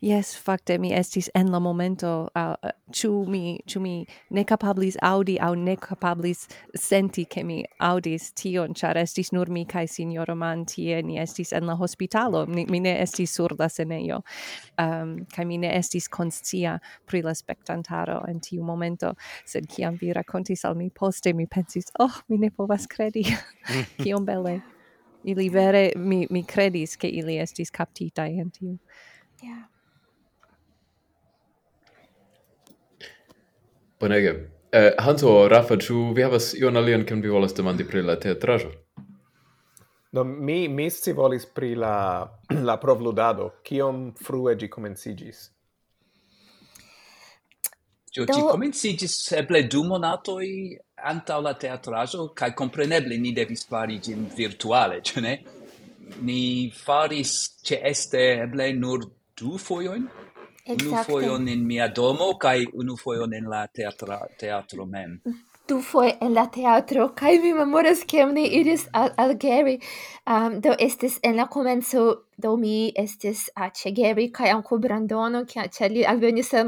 Yes 0.02 0.34
fakte 0.46 0.78
mi 0.80 0.94
estis 0.96 1.30
en 1.36 1.52
la 1.52 1.60
momento 1.60 2.12
uh, 2.36 2.72
ĉu 2.92 3.12
mi 3.30 3.60
ĉu 3.68 3.82
mi 3.82 3.94
ne 4.30 4.44
kapablis 4.44 4.98
audi 5.02 5.38
aŭ 5.42 5.54
ne 5.56 5.76
kapablis 5.76 6.48
senti 6.76 7.26
ke 7.26 7.44
mi 7.44 7.64
audis 7.80 8.32
tion 8.34 8.74
ĉar 8.74 8.98
estis 9.04 9.32
nur 9.32 9.50
mi 9.50 9.66
kaj 9.66 9.88
sinjoro 9.88 10.36
Man 10.36 10.66
tie 10.66 11.02
ni 11.04 11.20
estis 11.20 11.54
en 11.54 11.68
la 11.68 11.76
hospitalo 11.76 12.46
mi, 12.48 12.66
mi 12.70 12.80
ne 12.80 12.98
estis 13.02 13.36
sur 13.36 13.56
la 13.60 13.70
senejo 13.70 14.22
um, 14.80 15.16
kaj 15.36 15.46
mi 15.46 15.58
ne 15.58 15.76
estis 15.78 16.08
konscia 16.08 16.80
pri 17.06 17.22
la 17.22 17.34
spektantaro 17.34 18.24
en 18.28 18.40
tiu 18.40 18.64
momento 18.64 19.14
sed 19.46 19.68
kiam 19.68 19.98
vi 20.02 20.14
rakontis 20.14 20.66
al 20.66 20.76
mi 20.76 20.90
poste 20.90 21.34
mi 21.34 21.48
pensis 21.48 21.92
oh 22.00 22.22
mi 22.28 22.38
ne 22.38 22.50
povas 22.52 22.88
kredi. 22.88 23.26
Kiom 24.04 24.26
bele 24.26 24.73
ili 25.24 25.50
vere 25.50 25.92
mi 25.96 26.28
mi 26.30 26.44
credis 26.44 26.96
ke 26.98 27.08
ili 27.08 27.38
estis 27.38 27.72
captita 27.72 28.26
en 28.26 28.50
tiu. 28.52 28.78
Yeah. 29.44 29.64
Bonege. 34.00 34.50
Eh, 34.72 34.92
Hanso, 35.00 35.48
Rafa, 35.48 35.76
ĉu 35.78 36.14
vi 36.16 36.24
havas 36.26 36.54
ion 36.58 36.78
alian, 36.78 37.06
kion 37.06 37.22
vi 37.22 37.30
volas 37.30 37.54
demandi 37.56 37.86
pri 37.88 38.02
la 38.02 38.16
teatraĵo? 38.20 38.72
Do 40.12 40.24
mi 40.24 40.68
mi 40.68 40.90
scivolis 40.90 41.46
pri 41.46 41.76
la 41.76 41.96
la 42.70 42.78
provludado, 42.82 43.50
kiom 43.64 44.02
frue 44.26 44.56
ĝi 44.56 44.70
komenciĝis. 44.70 45.46
Cio, 48.14 48.26
Do... 48.26 48.34
ci 48.34 48.42
comencigis 48.46 49.32
eble 49.34 49.64
du 49.68 49.82
monatoi 49.90 50.78
antau 51.12 51.42
la 51.42 51.56
teatrajo, 51.58 52.28
cae 52.38 52.54
compreneble 52.54 53.18
ni 53.18 53.32
devis 53.34 53.66
fari 53.66 53.98
gin 54.00 54.28
virtuale, 54.38 55.02
ce 55.02 55.22
ne? 55.22 55.40
Ni 56.22 56.70
faris 56.70 57.32
ce 57.64 57.80
este 57.82 58.22
eble 58.44 58.70
nur 58.78 59.10
du 59.36 59.58
foioin, 59.58 60.06
Exacte. 60.66 60.86
unu 60.86 61.04
foion 61.04 61.48
in 61.48 61.66
mia 61.66 61.88
domo, 61.90 62.38
cae 62.38 62.68
unu 62.74 62.96
foion 62.98 63.34
in 63.34 63.50
la 63.50 63.66
teatra, 63.68 64.22
teatro 64.38 64.86
mem. 64.86 65.20
Du 65.68 65.82
foi 65.82 66.14
en 66.22 66.34
la 66.34 66.46
teatro, 66.48 67.10
kai 67.16 67.40
mi 67.40 67.54
memoras 67.54 68.04
ciam 68.06 68.34
ni 68.34 68.46
iris 68.60 68.88
al, 68.94 69.14
al 69.18 69.34
Gary, 69.40 69.80
um, 70.28 70.60
do 70.60 70.76
estis 70.78 71.20
en 71.24 71.38
la 71.38 71.48
komenco 71.48 72.26
do 72.38 72.56
mi 72.58 72.92
estis 72.96 73.50
a 73.56 73.70
chegeri 73.70 74.30
kaj 74.32 74.50
ankaŭ 74.58 74.80
Brandono, 74.84 75.44
ke 75.46 75.68
ĉe 75.76 75.90
li 75.94 76.06
alvenis 76.06 76.54
el 76.54 76.68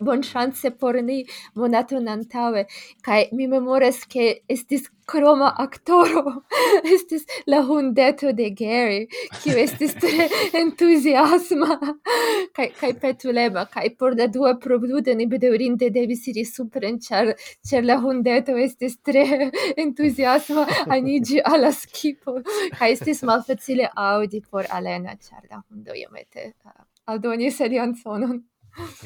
bon 0.00 0.22
chance 0.22 0.70
por 0.70 0.94
ni 1.02 1.24
monato 1.54 1.96
antaŭe. 1.96 2.66
Kaj 3.02 3.28
mi 3.32 3.46
memoras, 3.46 4.04
ke 4.06 4.42
estis 4.48 4.88
kroma 5.06 5.52
aktoro, 5.58 6.42
estis 6.94 7.26
la 7.46 7.60
hundeto 7.62 8.32
de 8.32 8.50
Gary, 8.50 9.06
kiu 9.42 9.58
estis 9.58 9.94
tre 10.00 10.28
entuziasma 10.62 11.78
kaj, 12.56 12.68
kaj 12.80 12.92
petulema. 13.00 13.66
Kaj 13.74 13.88
por 13.98 14.16
la 14.16 14.26
dua 14.26 14.54
provludo 14.60 15.14
ni 15.14 15.26
bedaŭrinde 15.26 15.90
devis 15.90 16.26
iri 16.32 16.44
supren, 16.48 17.00
ĉar, 17.00 17.34
ĉar 17.68 17.84
la 17.84 17.98
hundeto 18.00 18.56
estis 18.56 18.96
tre 19.04 19.50
entuziasma 19.76 20.66
aniĝi 20.96 21.42
al 21.44 21.64
la 21.64 21.72
skipo 21.72 22.38
kaj 22.78 22.90
estis 22.94 23.22
malfacile 23.28 23.88
aŭdi 24.06 24.40
por 24.50 24.68
alena, 24.78 25.16
ĉar 25.28 25.46
la 25.50 25.62
hundo 25.62 25.94
iomete 25.94 26.50
uh, 26.64 26.82
aldonis 27.12 27.60
alian 27.60 27.94
sonon. 28.00 28.42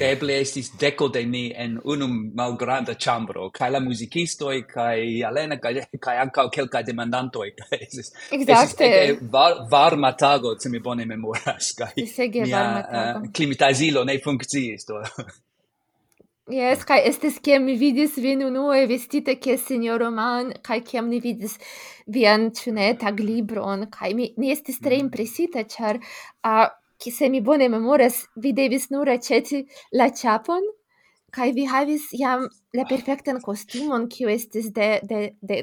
Eble 0.00 0.38
estis 0.40 0.70
deco 0.80 1.10
de 1.12 1.26
ni 1.28 1.42
en 1.52 1.74
unum 1.92 2.12
malgranda 2.34 2.94
chambro, 2.94 3.50
cae 3.52 3.68
la 3.70 3.80
musicistoi, 3.84 4.62
cae 4.70 5.02
Alena, 5.28 5.58
cae, 5.60 5.82
cae 6.00 6.22
ancao 6.22 6.48
quelcae 6.48 6.86
demandantoi. 6.86 7.50
Esis, 7.80 8.08
Exacte. 8.32 8.88
Esis 9.02 9.20
var, 9.32 9.66
varma 9.70 10.14
tago, 10.16 10.54
se 10.58 10.72
mi 10.72 10.80
bone 10.80 11.04
memoras, 11.04 11.74
cae 11.76 12.06
mia 12.46 12.64
uh, 12.80 13.28
climatazilo 13.32 14.06
ne 14.08 14.16
funcciis. 14.24 14.88
Yes, 16.48 16.84
kai 16.88 17.02
estes 17.04 17.36
kiam 17.44 17.66
mi 17.68 17.74
vidis 17.76 18.14
vin 18.24 18.40
unue 18.46 18.86
vestite 18.88 19.34
ke 19.36 19.58
sinjoro 19.60 20.08
Man, 20.10 20.54
kai 20.64 20.80
kiam 20.80 21.10
ni 21.12 21.20
vidis 21.20 21.58
vian 22.06 22.48
ĉune 22.56 22.86
taglibron, 23.02 23.84
kai 23.92 24.14
mi 24.14 24.30
ni 24.36 24.52
estis 24.54 24.80
tre 24.80 24.96
mm. 24.96 25.06
impresita, 25.06 25.64
char 25.68 26.00
a 26.42 26.70
ki 26.98 27.12
se 27.12 27.28
mi 27.28 27.42
bone 27.44 27.68
memoras, 27.68 28.24
vi 28.36 28.54
devis 28.56 28.88
nur 28.90 29.12
aĉeti 29.12 29.66
la 29.92 30.08
ĉapon 30.08 30.64
kai 31.36 31.52
vi 31.52 31.66
havis 31.68 32.08
jam 32.16 32.46
la 32.74 32.84
perfektan 32.88 33.42
kostumon 33.44 34.08
kiu 34.08 34.30
estis 34.32 34.70
de 34.78 34.88
de 35.10 35.20
de 35.42 35.58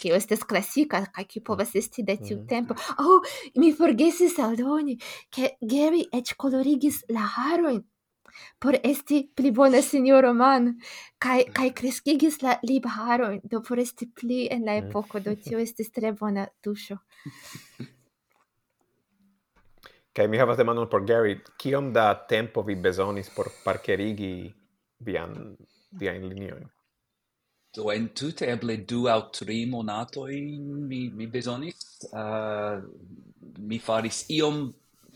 kiu 0.00 0.14
estes 0.14 0.44
klasika 0.44 1.00
kai 1.14 1.24
kiu 1.24 1.42
povas 1.46 1.72
esti 1.80 2.02
de 2.02 2.16
tiu 2.16 2.36
mm. 2.36 2.46
tempo. 2.46 2.74
Oh, 2.98 3.24
mi 3.56 3.72
forgesis 3.72 4.38
aldoni, 4.38 4.98
ke 5.34 5.54
Gary 5.72 6.04
eĉ 6.12 6.34
kolorigis 6.36 7.02
la 7.08 7.24
harojn 7.36 7.80
por 8.58 8.76
esti 8.82 9.22
pli 9.36 9.50
bona 9.50 9.82
sinjoro 9.82 10.32
man 10.34 10.74
kaj 11.18 11.44
kaj 11.56 11.70
kreskigis 11.80 12.40
la 12.42 12.56
lipharojn 12.62 13.40
do 13.44 13.62
por 13.68 13.78
esti 13.78 14.10
pli 14.20 14.46
en 14.50 14.64
la 14.64 14.76
epoko 14.82 15.20
do 15.20 15.34
tio 15.34 15.58
estis 15.66 15.90
tre 15.90 16.12
bona 16.12 16.46
tuŝo. 16.62 16.98
Kaj 20.12 20.26
mi 20.28 20.38
havas 20.38 20.58
demandon 20.58 20.88
por 20.90 21.04
Gary 21.06 21.38
kiom 21.58 21.92
da 21.92 22.12
tempo 22.28 22.62
vi 22.62 22.74
bezonis 22.74 23.30
por 23.30 23.48
parkerigi 23.64 24.52
vian 25.06 25.56
viajn 25.92 26.26
liniojn? 26.28 26.68
Do 27.74 27.92
en 27.92 28.08
tute 28.08 28.48
eble 28.50 28.76
du 28.82 29.04
au 29.08 29.28
tri 29.30 29.62
monatoin 29.70 30.86
mi, 30.88 31.04
mi 31.14 31.26
besonis. 31.30 32.02
Uh, 32.10 32.82
mi 33.58 33.78
faris 33.78 34.24
iom 34.30 34.64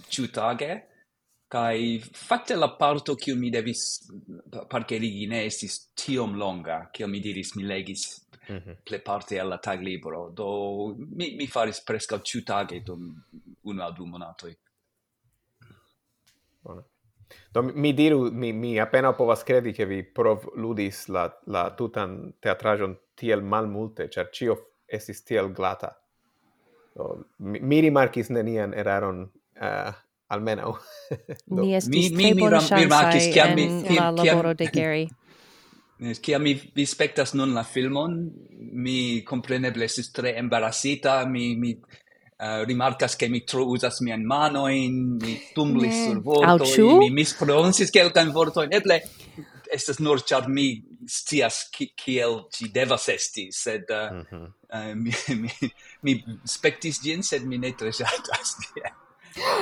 ciutage, 0.09 0.70
Kai 1.49 2.01
fakte 2.01 2.57
la 2.57 2.71
parto 2.77 3.15
kiu 3.15 3.37
mi 3.37 3.51
devis 3.51 3.83
parkerigi 4.69 5.27
ne 5.31 5.45
estis 5.47 5.91
tiom 5.95 6.35
longa, 6.41 6.89
kiel 6.93 7.09
mi 7.09 7.21
diris 7.21 7.55
mi 7.55 7.63
legis 7.63 8.07
mm 8.49 8.57
-hmm. 8.57 8.77
ple 8.85 8.99
parte 8.99 9.39
alla 9.41 9.59
tag 9.59 9.81
libro, 9.81 10.31
do 10.31 10.95
mi, 10.97 11.35
mi 11.37 11.47
faris 11.47 11.81
presca 11.81 12.21
ciu 12.23 12.43
tage 12.43 12.81
dum 12.83 13.25
unu 13.63 13.83
al 13.83 13.93
du 13.93 14.07
monatoi. 14.07 14.57
Bona. 16.63 16.85
Do 17.53 17.63
mi 17.63 17.93
diru, 17.95 18.31
mi, 18.33 18.53
mi 18.53 18.79
appena 18.79 19.13
povas 19.13 19.43
credi 19.43 19.73
che 19.73 19.87
vi 19.87 20.03
prov 20.03 20.51
ludis 20.55 21.07
la, 21.07 21.41
la 21.47 21.75
tutan 21.75 22.35
teatrajon 22.41 22.99
tiel 23.15 23.43
mal 23.43 23.69
multe, 23.69 24.09
cer 24.09 24.31
cio 24.31 24.57
estis 24.87 25.23
tiel 25.25 25.53
glata. 25.53 25.95
Do, 26.95 27.25
mi, 27.37 27.61
mi 27.61 27.81
rimarkis 27.81 28.31
nenian 28.31 28.75
eraron 28.75 29.31
uh, 29.61 29.93
almeno. 30.29 30.79
ni 31.47 31.75
estis 31.75 32.12
mi, 32.12 32.31
tre 32.33 32.41
bonŝancaj 32.41 33.55
mi, 33.55 33.68
mi, 33.68 33.99
la 33.99 34.11
laboro 34.11 34.55
de 34.55 34.70
Gary 34.72 35.05
Kia 36.25 36.39
mi 36.39 36.55
vi 36.75 36.87
spektas 36.87 37.35
nun 37.39 37.55
la 37.55 37.62
filmon, 37.64 38.16
mi 38.72 39.22
compreneble 39.27 39.87
estis 39.87 40.11
tre 40.12 40.35
embarasita, 40.41 41.20
mi, 41.31 41.55
mi 41.57 41.70
uh, 41.75 42.64
rimarcas 42.66 43.16
che 43.16 43.29
mi 43.29 43.45
tro 43.45 43.64
usas 43.70 44.01
mian 44.01 44.25
manoin, 44.27 45.16
mi 45.22 45.39
tumblis 45.55 46.05
sur 46.09 46.20
vortoi, 46.20 46.99
mi 46.99 47.11
mispronuncis 47.11 47.95
quelcan 47.95 48.33
vortoin, 48.35 48.75
eble 48.75 49.01
estas 49.75 50.01
nur 50.03 50.20
char 50.27 50.49
mi 50.49 50.83
stias 51.07 51.68
kiel 51.70 52.45
ci 52.51 52.68
devas 52.75 53.09
esti, 53.09 53.49
sed 53.53 53.89
uh, 53.91 54.11
mm 54.12 54.27
-hmm. 54.31 54.47
uh, 54.75 54.95
mi, 54.95 55.12
mi, 55.43 55.70
mi 56.03 56.25
spectis 56.45 57.01
gin, 57.03 57.22
sed 57.22 57.47
mi 57.47 57.59
ne 57.59 57.72
tre 57.72 57.93
shatas 57.93 58.59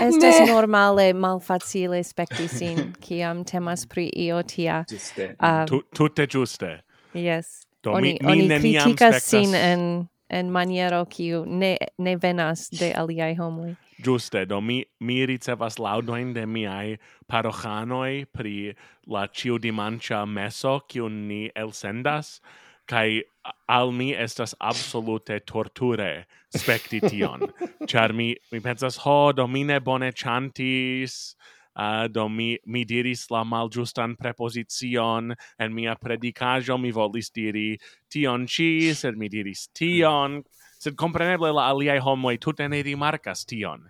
Estas 0.01 0.41
ne. 0.41 0.47
normale 0.47 1.13
malfacile 1.13 2.03
spekti 2.05 2.49
sin 2.49 2.93
kiam 3.05 3.45
temas 3.45 3.87
pri 3.87 4.11
io 4.17 4.43
tia. 4.43 4.85
Giuste. 4.89 5.35
Uh, 5.41 5.83
tutte 5.95 6.27
giuste. 6.27 6.81
Yes. 7.15 7.67
Do 7.83 7.93
oni, 7.93 8.19
mi, 8.21 8.31
oni 8.31 8.49
critikas 8.49 9.25
sin 9.25 9.55
en 9.55 10.09
en 10.33 10.51
maniero 10.51 11.05
kiu 11.05 11.45
ne 11.47 11.77
ne 11.99 12.17
venas 12.17 12.69
de 12.71 12.93
aliaj 12.97 13.37
homoj. 13.37 13.75
Juste, 14.03 14.45
do 14.49 14.61
mi, 14.61 14.85
mi 15.01 15.27
ricevas 15.27 15.79
laudoin 15.79 16.33
de 16.35 16.47
miai 16.47 16.99
parohanoi 17.31 18.25
pri 18.33 18.75
la 19.07 19.27
ciudimancia 19.29 20.27
meso, 20.27 20.81
cium 20.89 21.29
ni 21.29 21.51
elsendas, 21.55 22.41
kai 22.87 23.23
al 23.69 23.93
mi 23.93 24.13
estas 24.15 24.55
absolute 24.61 25.41
torture 25.47 26.27
spekti 26.57 27.01
tion. 27.01 27.49
Char 27.91 28.13
mi 28.13 28.35
mi 28.53 28.61
pensas 28.61 28.97
ho 29.05 29.33
do 29.33 29.47
mi 29.47 29.65
ne 29.65 29.79
bone 29.81 30.13
chantis 30.13 31.35
uh, 31.77 32.09
do 32.09 32.29
mi 32.29 32.59
mi 32.67 32.85
diris 32.85 33.31
la 33.31 33.45
malĝustan 33.45 34.17
prepozicion. 34.17 35.35
En 35.59 35.75
mia 35.75 35.95
predicajo 35.95 36.79
mi 36.79 36.93
volis 36.93 37.31
diri 37.31 37.79
tion 38.11 38.47
chi 38.47 38.93
sed 38.95 39.17
mi 39.17 39.29
diris 39.29 39.69
tion. 39.75 40.43
Sed 40.79 40.97
compreneble 40.97 41.53
la 41.53 41.71
aliai 41.71 41.99
homoi 41.99 42.39
tutte 42.39 42.69
ne 42.69 42.83
rimarcas 42.83 43.47
tion. 43.47 43.89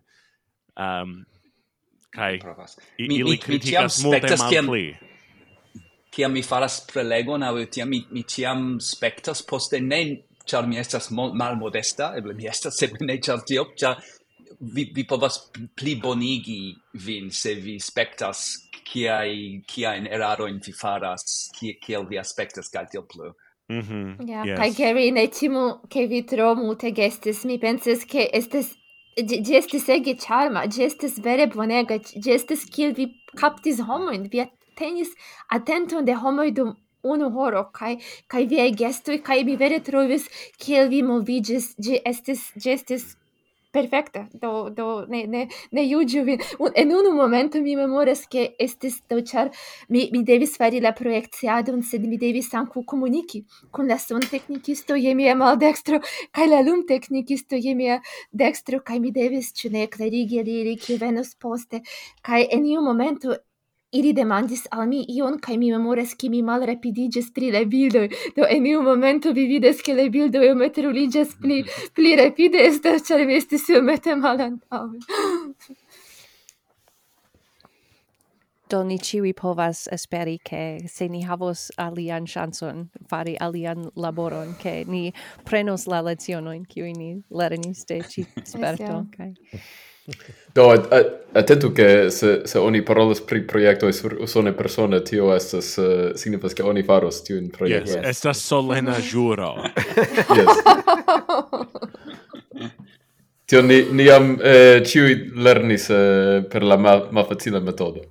Um, 0.76 1.24
kaj 2.12 2.40
ili 2.98 3.24
mi, 3.24 3.38
criticas 3.38 3.44
kritikas 3.44 4.04
mi 4.04 4.10
multe 4.10 4.36
malpli 4.36 5.11
kiam 6.12 6.32
mi 6.32 6.42
faras 6.42 6.80
prelegon 6.92 7.42
au 7.42 7.64
tiam 7.66 7.88
mi, 7.88 8.04
mi 8.10 8.22
ciam 8.22 8.78
spectas 8.80 9.42
poste 9.42 9.80
ne 9.80 10.02
char 10.46 10.66
mi 10.66 10.78
estas 10.78 11.10
malmodesta, 11.10 12.12
eble 12.18 12.34
mi 12.34 12.48
estas, 12.50 12.76
sed 12.78 12.98
ne 13.00 13.18
char 13.22 13.44
tio, 13.46 13.64
char 13.78 14.02
vi, 14.60 14.90
vi 14.94 15.04
povas 15.08 15.38
pli 15.78 15.94
bonigi 16.02 16.74
vin 17.06 17.30
se 17.30 17.54
vi 17.54 17.78
spektas 17.80 18.42
kiai 18.92 19.62
kiain 19.68 20.06
eraroin 20.06 20.60
vi 20.66 20.74
faras, 20.76 21.48
ki, 21.56 21.76
kiel 21.82 22.06
vi 22.10 22.20
aspektas 22.20 22.70
kaj 22.74 22.86
tiel 22.92 23.06
plu. 23.08 23.32
Mm 23.70 23.80
-hmm. 23.80 24.28
Yeah, 24.28 24.46
yes. 24.46 24.58
Kai 24.58 24.70
Gary 24.70 25.10
ne 25.12 25.26
timu 25.26 25.80
che 25.88 26.06
vi 26.06 26.22
tro 26.22 26.54
mute 26.54 26.90
gestis, 26.90 27.44
mi 27.44 27.58
penses 27.58 28.04
che 28.04 28.28
estes 28.32 28.74
gestis 29.48 29.88
ege 29.88 30.14
charma, 30.16 30.66
gestis 30.66 31.18
vere 31.24 31.46
bonega, 31.46 31.98
gestis 31.98 32.64
kiel 32.64 32.94
vi 32.94 33.06
captis 33.36 33.80
homoin, 33.80 34.28
vi 34.28 34.50
tenis 34.76 35.14
atenton 35.58 36.04
de 36.04 36.14
homoj 36.24 36.50
dum 36.60 36.76
unu 37.02 37.30
horo 37.30 37.64
kai 37.78 37.96
kai 38.28 38.44
vi 38.46 38.70
gestoi 38.82 39.18
kai 39.30 39.42
mi 39.44 39.56
vere 39.56 39.80
trovis 39.88 40.28
kiel 40.58 40.88
vi 40.88 41.02
movigis 41.02 41.74
ĝi 41.88 41.98
estis 42.12 42.46
gestis 42.66 43.10
perfekta. 43.72 44.26
Do 44.32 44.70
do 44.76 44.86
ne 45.08 45.22
ne 45.26 45.42
ne 45.72 45.82
juĝu 45.82 46.24
vi 46.24 46.36
un 46.58 46.72
en 46.76 46.92
unu 46.98 47.12
momento 47.16 47.60
mi 47.60 47.76
memoras 47.76 48.26
ke 48.34 48.44
estis 48.66 49.00
do 49.10 49.20
char 49.30 49.50
mi 49.88 50.08
mi 50.12 50.22
devis 50.30 50.56
fari 50.60 50.80
la 50.80 50.92
projekciadon 50.92 51.82
sed 51.90 52.04
mi 52.08 52.18
devis 52.24 52.52
anku 52.54 52.84
komuniki 52.92 53.44
kun 53.72 53.88
la 53.88 53.98
son 53.98 54.20
teknikisto 54.34 54.98
je 55.04 55.14
mia 55.14 55.34
mal 55.34 55.56
dextro 55.56 56.00
kai 56.32 56.48
la 56.48 56.60
lum 56.60 56.84
teknikisto 56.86 57.56
je 57.56 57.74
mia 57.74 58.00
dextro 58.32 58.82
kai 58.90 58.98
mi 58.98 59.10
devis 59.10 59.52
ĉu 59.52 59.72
ne 59.72 59.86
klarigi 59.86 60.42
al 60.44 60.48
ili 60.48 60.98
venos 61.00 61.34
poste. 61.34 61.82
Kai 62.22 62.46
en 62.50 62.66
iu 62.66 62.82
momento 62.82 63.36
Ili 63.92 64.12
demandis 64.16 64.62
al 64.72 64.86
mi 64.88 65.02
ion, 65.12 65.34
kai 65.44 65.58
mi 65.60 65.70
memoras 65.70 66.14
che 66.16 66.28
mi 66.32 66.40
mal 66.42 66.62
rapidigis 66.64 67.26
pri 67.34 67.50
le 67.52 67.66
bildoi, 67.66 68.08
do 68.36 68.46
en 68.48 68.66
iu 68.66 68.80
momento 68.82 69.32
vi 69.32 69.44
vides 69.46 69.82
che 69.82 69.92
le 69.94 70.08
bildoi 70.08 70.46
iu 70.48 70.54
mette 70.56 70.80
ruligas 70.80 71.34
pli, 71.42 71.60
pli 71.92 72.16
rapide, 72.16 72.64
estas 72.70 73.04
char 73.06 73.26
mi 73.26 73.36
estis 73.36 73.68
iu 73.68 73.82
mette 73.82 74.16
mal 74.16 74.40
antaue. 74.40 74.98
do 78.72 78.82
ni 78.88 78.96
ciui 78.96 79.34
povas 79.36 79.84
esperi 79.92 80.38
ke 80.40 80.88
se 80.88 81.08
ni 81.08 81.20
havos 81.28 81.68
alian 81.76 82.24
chanson, 82.24 82.88
fari 83.10 83.36
alian 83.40 83.90
laboron, 83.94 84.56
ke 84.62 84.84
ni 84.88 85.12
prenos 85.44 85.86
la 85.86 86.00
lezionoin, 86.00 86.64
kiui 86.64 86.96
ni 86.96 87.14
lernis 87.28 87.84
de 87.84 88.00
ci 88.08 88.24
sperto. 88.44 88.82
yes, 88.82 89.06
okay. 89.06 89.34
Do, 90.52 90.70
atentu 91.32 91.72
che 91.72 92.10
se, 92.10 92.46
se 92.46 92.58
oni 92.58 92.82
parolas 92.82 93.20
pri 93.20 93.40
proiecto 93.42 93.86
e 93.86 93.92
sur 93.92 94.16
usone 94.20 94.52
persone, 94.52 95.02
tio 95.02 95.32
estas, 95.34 95.76
uh, 95.76 96.12
signifas 96.14 96.52
che 96.52 96.62
oni 96.62 96.82
faros 96.82 97.22
tio 97.22 97.36
in 97.36 97.50
proiecto. 97.50 97.90
Yes, 97.90 98.06
estas 98.06 98.38
solena 98.38 98.98
juro. 98.98 99.54
yes. 100.36 100.62
tio 103.44 103.62
ni, 103.62 103.86
ni 103.90 104.08
am 104.08 104.38
eh, 104.42 104.82
ciui 104.84 105.30
lernis 105.34 105.88
eh, 105.88 106.44
per 106.48 106.62
la 106.62 106.76
ma, 106.76 107.08
ma 107.10 107.24
facile 107.24 107.60
metodo. 107.60 108.04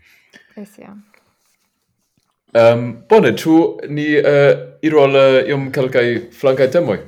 Yes, 0.55 0.77
ja. 0.77 0.95
Um, 2.53 3.03
bone, 3.07 3.35
ciu 3.35 3.77
ni 3.87 4.15
eh, 4.15 4.77
iru 4.81 4.99
al 4.99 5.13
uh, 5.13 5.47
iom 5.47 5.69
calcai 5.71 6.27
flancai 6.31 6.69
temoi? 6.69 6.99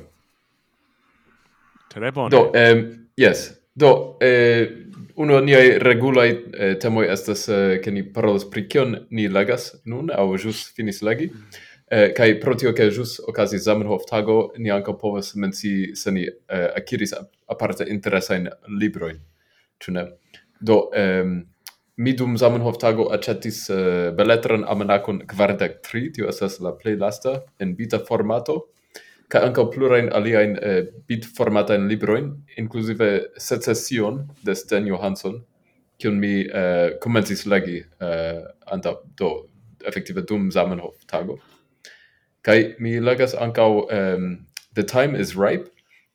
Tre 1.88 2.12
bone. 2.12 2.30
Do, 2.30 2.52
um, 2.53 3.07
yes. 3.16 3.62
Do, 3.76 4.18
eh, 4.20 4.86
uno 5.16 5.40
niai 5.40 5.78
regulai 5.80 6.30
eh, 6.52 6.78
temoi 6.78 7.08
estas 7.08 7.48
eh, 7.48 7.80
che 7.80 7.91
ni 7.91 8.04
parolas 8.04 8.45
pri 8.45 8.68
kion 8.68 9.08
ni 9.10 9.28
legas 9.28 9.82
nun, 9.86 10.12
au 10.12 10.38
jus 10.38 10.72
finis 10.76 11.02
legi, 11.02 11.32
eh, 11.90 12.12
kai 12.14 12.38
pro 12.38 12.56
tio 12.56 12.74
che 12.74 12.90
jus 12.90 13.20
ocasi 13.20 13.58
Zamenhof 13.58 14.06
tago, 14.06 14.54
ni 14.58 14.70
anca 14.70 14.94
povas 14.94 15.34
menci 15.36 15.95
se 15.95 16.12
ni 16.12 16.24
eh, 16.26 16.72
akiris 16.76 17.14
aparte 17.48 17.84
interesain 17.90 18.50
libroin, 18.68 19.20
cune. 19.80 20.06
Do, 20.60 20.90
ehm, 20.94 21.44
mi 21.98 22.14
dum 22.14 22.38
Zamenhof 22.38 22.78
tago 22.78 23.10
acetis 23.10 23.70
eh, 23.70 24.12
beletran 24.12 24.64
amenacon 24.64 25.26
43, 25.26 26.12
tio 26.14 26.30
estas 26.30 26.60
la 26.60 26.72
play 26.78 26.95
lasta, 26.95 27.41
en 27.60 27.76
bita 27.76 28.00
formato, 28.00 28.68
ca 29.30 29.40
anca 29.48 29.66
plurain 29.72 30.10
aliaen 30.14 30.58
eh, 30.62 30.84
bit-formatain 31.08 31.88
libroin, 31.88 32.44
inclusive 32.58 33.28
Secession 33.38 34.30
de 34.45 34.56
Sten 34.56 34.88
Johansson, 34.88 35.44
cion 35.98 36.20
mi 36.20 36.45
eh, 36.45 36.98
comencis 37.00 37.45
legi 37.45 37.84
eh, 38.02 38.41
anta, 38.72 38.98
do, 39.18 39.48
effective 39.86 40.26
dum 40.28 40.52
Zamenhof 40.52 40.95
tago. 41.08 41.40
Kai 42.44 42.76
mi 42.80 43.00
legas 43.00 43.34
anca 43.34 43.64
um, 43.64 44.45
The 44.76 44.84
Time 44.84 45.16
is 45.16 45.36
Ripe, 45.36 45.70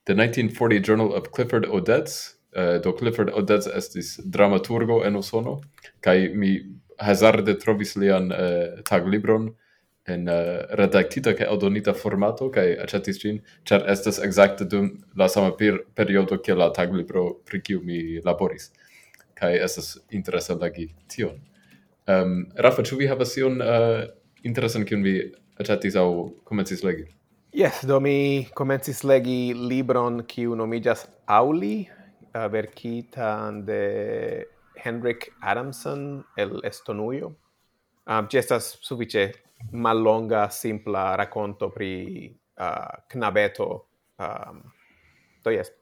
the 0.06 0.14
1940 0.14 0.80
Journal 0.80 1.14
of 1.14 1.32
Clifford 1.32 1.64
Odets, 1.66 2.34
uh, 2.56 2.78
do 2.78 2.92
Clifford 2.92 3.30
Odets 3.30 3.66
estis 3.66 4.18
dramaturgo 4.24 5.04
en 5.06 5.16
Usono, 5.16 5.60
kai 6.00 6.28
mi 6.34 6.58
hazarde 7.00 7.54
trovis 7.60 7.96
lian 7.96 8.32
uh, 8.32 8.82
taglibron, 8.84 9.54
en 10.08 10.28
eh, 10.28 10.34
uh, 10.34 10.76
redaktita 10.80 11.34
kaj 11.36 11.48
aldonita 11.52 11.94
formato 11.96 12.48
kaj 12.54 12.66
aĉetis 12.84 13.20
ĝin, 13.22 13.40
ĉar 13.68 13.84
estas 13.92 14.20
ekzakte 14.24 14.64
dum 14.64 14.90
la 15.16 15.28
sama 15.28 15.52
per 15.56 15.82
periodo 15.94 16.38
kiel 16.44 16.58
la 16.62 16.70
taglibro 16.74 17.26
pri 17.46 17.60
kiu 17.62 17.82
mi 17.84 18.20
laboris. 18.24 18.70
Kaj 19.38 19.52
estas 19.64 19.96
interesa 20.10 20.56
legi 20.58 20.88
tion. 21.08 21.36
Um, 22.08 22.46
Rafa, 22.56 22.82
ĉu 22.82 22.96
vi 22.98 23.06
havas 23.10 23.36
ion 23.36 23.60
uh, 23.60 24.02
interesan 24.48 24.86
kiun 24.88 25.04
vi 25.04 25.18
aĉetis 25.60 25.98
aŭ 26.00 26.08
komencis 26.48 26.82
legi? 26.86 27.04
Yes, 27.52 27.82
do 27.88 28.00
mi 28.00 28.46
komencis 28.56 29.04
legi 29.04 29.52
libron 29.54 30.22
kiu 30.28 30.56
nomiĝas 30.56 31.06
Auli, 31.26 31.88
uh, 32.32 32.46
verkitan 32.52 33.64
de 33.68 33.82
Henrik 34.78 35.30
Adamson 35.40 36.24
el 36.36 36.60
Estonujo. 36.64 37.34
Um, 38.08 38.28
ĝi 38.30 38.40
estas 38.40 38.70
sufiĉe 38.80 39.26
mallonga 39.72 40.48
simpla 40.50 41.14
racconto 41.16 41.70
pri 41.70 41.92
uh, 42.60 43.04
knabeto 43.08 43.68
um, 44.18 44.62
do 45.44 45.50
yes 45.50 45.72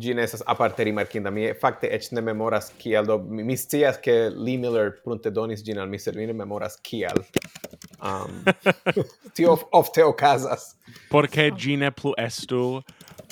ĝi 0.00 0.14
ne 0.14 0.26
aparte 0.46 0.84
rimarkinda. 0.84 1.30
Mi 1.32 1.48
fakte 1.60 1.88
eĉ 1.96 2.10
ne 2.16 2.22
memoras 2.24 2.68
kial 2.78 3.06
do 3.08 3.16
mi, 3.18 3.44
mi 3.44 3.56
scias 3.56 3.96
ke 4.02 4.28
Lee 4.34 4.58
Miller 4.60 4.92
prunte 5.04 5.32
donis 5.32 5.64
gin 5.64 5.80
al 5.80 5.88
mi, 5.88 5.98
sed 5.98 6.16
mi 6.16 6.26
ne 6.28 6.34
memoras 6.36 6.76
kial. 6.84 7.22
Um, 7.96 8.44
tio 9.36 9.56
ofte 9.72 10.04
okazas. 10.04 10.74
Por 11.10 11.28
ke 11.32 11.48
ĝi 11.56 11.78
plu 11.96 12.12
estu 12.20 12.82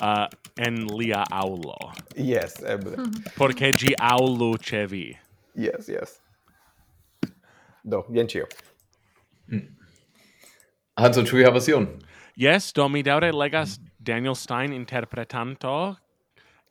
uh, 0.01 0.25
en 0.57 0.85
lia 0.97 1.23
aulo 1.31 1.77
Yes, 2.15 2.57
eble. 2.63 2.97
porque 3.37 3.71
gi 3.71 3.89
ĝi 3.89 3.95
aŭlu 3.99 4.55
vi. 4.89 5.17
Yes, 5.53 5.87
yes. 5.87 6.19
Do, 7.83 8.03
bien 8.09 8.27
ĉio. 8.27 8.47
Mm. 9.51 9.67
Hanso, 10.95 11.25
ĉu 11.27 11.37
vi 11.39 11.45
havas 11.45 11.67
ion? 11.67 11.87
Yes, 12.39 12.71
do 12.75 12.87
mi 12.91 13.03
daŭre 13.03 13.31
legas 13.35 13.77
Daniel 13.99 14.35
Stein 14.35 14.73
interpretanto, 14.75 15.95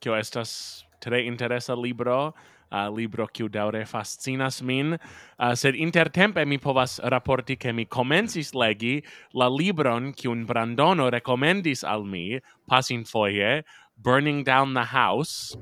kio 0.01 0.15
estas 0.17 0.85
tre 1.01 1.23
interesa 1.25 1.75
libro, 1.77 2.33
uh, 2.71 2.89
libro 2.93 3.27
kiu 3.27 3.49
daŭre 3.49 3.85
fascinas 3.89 4.61
min, 4.61 4.95
uh, 4.95 5.53
sed 5.57 5.77
intertempe 5.77 6.45
mi 6.45 6.57
povas 6.61 6.99
raporti 7.03 7.57
ke 7.57 7.73
mi 7.73 7.85
komencis 7.85 8.53
legi 8.53 8.99
la 9.33 9.49
libron 9.49 10.11
kiun 10.13 10.45
Brandono 10.45 11.09
rekomendis 11.13 11.83
al 11.83 12.05
mi 12.05 12.39
pasinfoje, 12.69 13.63
Burning 13.97 14.43
Down 14.43 14.73
the 14.73 14.85
House, 14.91 15.55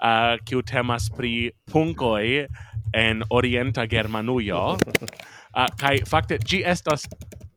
uh, 0.00 0.36
kiu 0.44 0.62
temas 0.62 1.08
pri 1.10 1.52
punkoj 1.70 2.46
en 2.94 3.22
orienta 3.30 3.86
Germanujo. 3.86 4.76
uh, 5.54 5.68
kai 5.78 6.00
fakte 6.06 6.38
gi 6.44 6.62
estas 6.64 7.06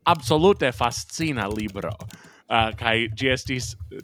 absolute 0.06 0.72
fascina 0.72 1.48
libro. 1.48 1.92
Uh, 2.48 2.72
kai 2.76 3.08
gi 3.16 3.30
estis 3.32 3.74
eh, 3.92 4.02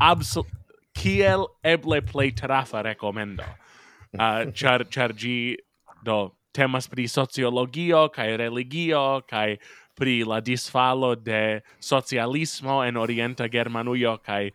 absol 0.00 0.46
kiel 0.94 1.46
eble 1.64 2.00
play 2.00 2.30
trafa 2.32 2.82
recomendo 2.84 3.44
uh, 3.44 4.20
ah, 4.20 4.44
char 4.54 4.84
char 4.84 5.12
gi 5.12 5.56
do 6.04 6.32
temas 6.52 6.88
pri 6.88 7.04
sociologio 7.04 8.08
kai 8.12 8.36
religio 8.36 9.20
kai 9.28 9.58
pri 9.96 10.24
la 10.24 10.40
disfalo 10.40 11.14
de 11.14 11.62
socialismo 11.80 12.82
en 12.82 12.96
orienta 12.96 13.48
Germanujo 13.48 14.16
kai 14.22 14.52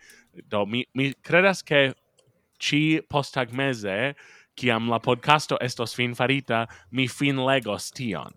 do 0.49 0.65
mi 0.65 0.85
mi 0.93 1.13
credas 1.21 1.61
ke 1.61 1.93
ci 2.59 3.01
postagmeze 3.09 4.15
ciam 4.57 4.89
la 4.89 4.99
podcasto 4.99 5.57
estos 5.61 5.95
fin 5.95 6.15
farita, 6.15 6.67
mi 6.91 7.07
fin 7.07 7.37
legos 7.45 7.91
tion. 7.91 8.33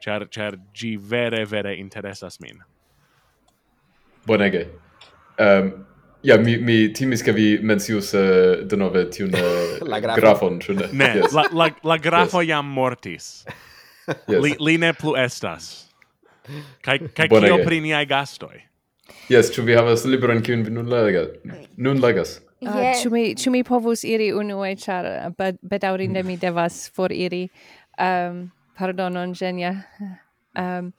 Char, 0.00 0.26
char 0.30 0.56
gi 0.74 0.96
vere, 0.96 1.44
vere 1.44 1.74
interesas 1.76 2.40
min. 2.40 2.62
Bonege. 4.26 4.66
Um, 5.38 5.86
ja, 6.22 6.36
mi, 6.36 6.56
mi 6.56 6.88
timis 6.92 7.22
che 7.22 7.32
vi 7.32 7.58
mencius 7.62 8.12
uh, 8.12 8.62
denove 8.66 9.08
tiun 9.10 9.34
uh, 9.40 9.98
grafon, 10.16 10.60
ĉu 10.60 10.78
ne? 10.78 10.88
Ne, 10.92 11.10
yes. 11.20 11.32
la, 11.32 11.48
la, 11.52 11.70
la 11.82 11.98
grafo 11.98 12.40
yes. 12.40 12.48
jam 12.48 12.66
mortis. 12.66 13.44
yes. 14.06 14.40
Li, 14.42 14.54
li 14.60 14.78
ne 14.78 14.92
plu 14.94 15.16
estas. 15.18 15.86
Kai 16.86 17.00
kaj 17.10 17.26
kio 17.30 17.58
pri 17.66 17.80
niaj 17.82 18.06
gastoj? 18.06 18.62
Yes, 19.30 19.50
ĉu 19.54 19.64
vi 19.66 19.74
havas 19.74 20.04
libron 20.06 20.42
kiun 20.46 20.62
vi 20.66 20.74
nun 20.74 20.90
legas? 20.90 21.34
Nun 21.76 22.02
legas. 22.02 22.38
Yeah. 22.60 22.94
Ĉu 22.96 23.10
mi 23.12 23.22
ĉu 23.36 23.50
mi 23.52 23.62
povus 23.64 24.04
iri 24.08 24.30
unue 24.32 24.70
ĉar 24.80 25.06
bedaŭrinde 25.36 26.22
mi 26.24 26.38
devas 26.40 26.86
foriri. 26.88 27.48
Um, 28.00 28.50
pardonon 28.78 29.34
Genia. 29.34 29.74
Um, 30.56 30.92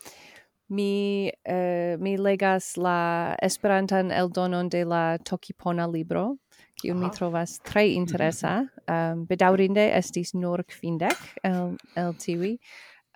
mi 0.70 1.32
uh, 1.50 1.98
mi 2.00 2.18
legas 2.18 2.76
la 2.78 3.36
Esperantan 3.42 4.12
eldonon 4.12 4.70
de 4.70 4.84
la 4.86 5.18
Tokipona 5.18 5.88
libro, 5.88 6.38
kiu 6.82 6.96
mi 6.96 7.06
ah. 7.06 7.16
trovas 7.16 7.60
tre 7.60 7.88
mhm. 7.88 7.96
interesa. 7.96 8.54
Um, 8.88 9.26
bedaŭrinde 9.26 9.90
estis 9.98 10.34
nur 10.34 10.64
kvindek 10.64 11.42
el, 11.44 11.76
el 11.96 12.14
tiuj, 12.22 12.58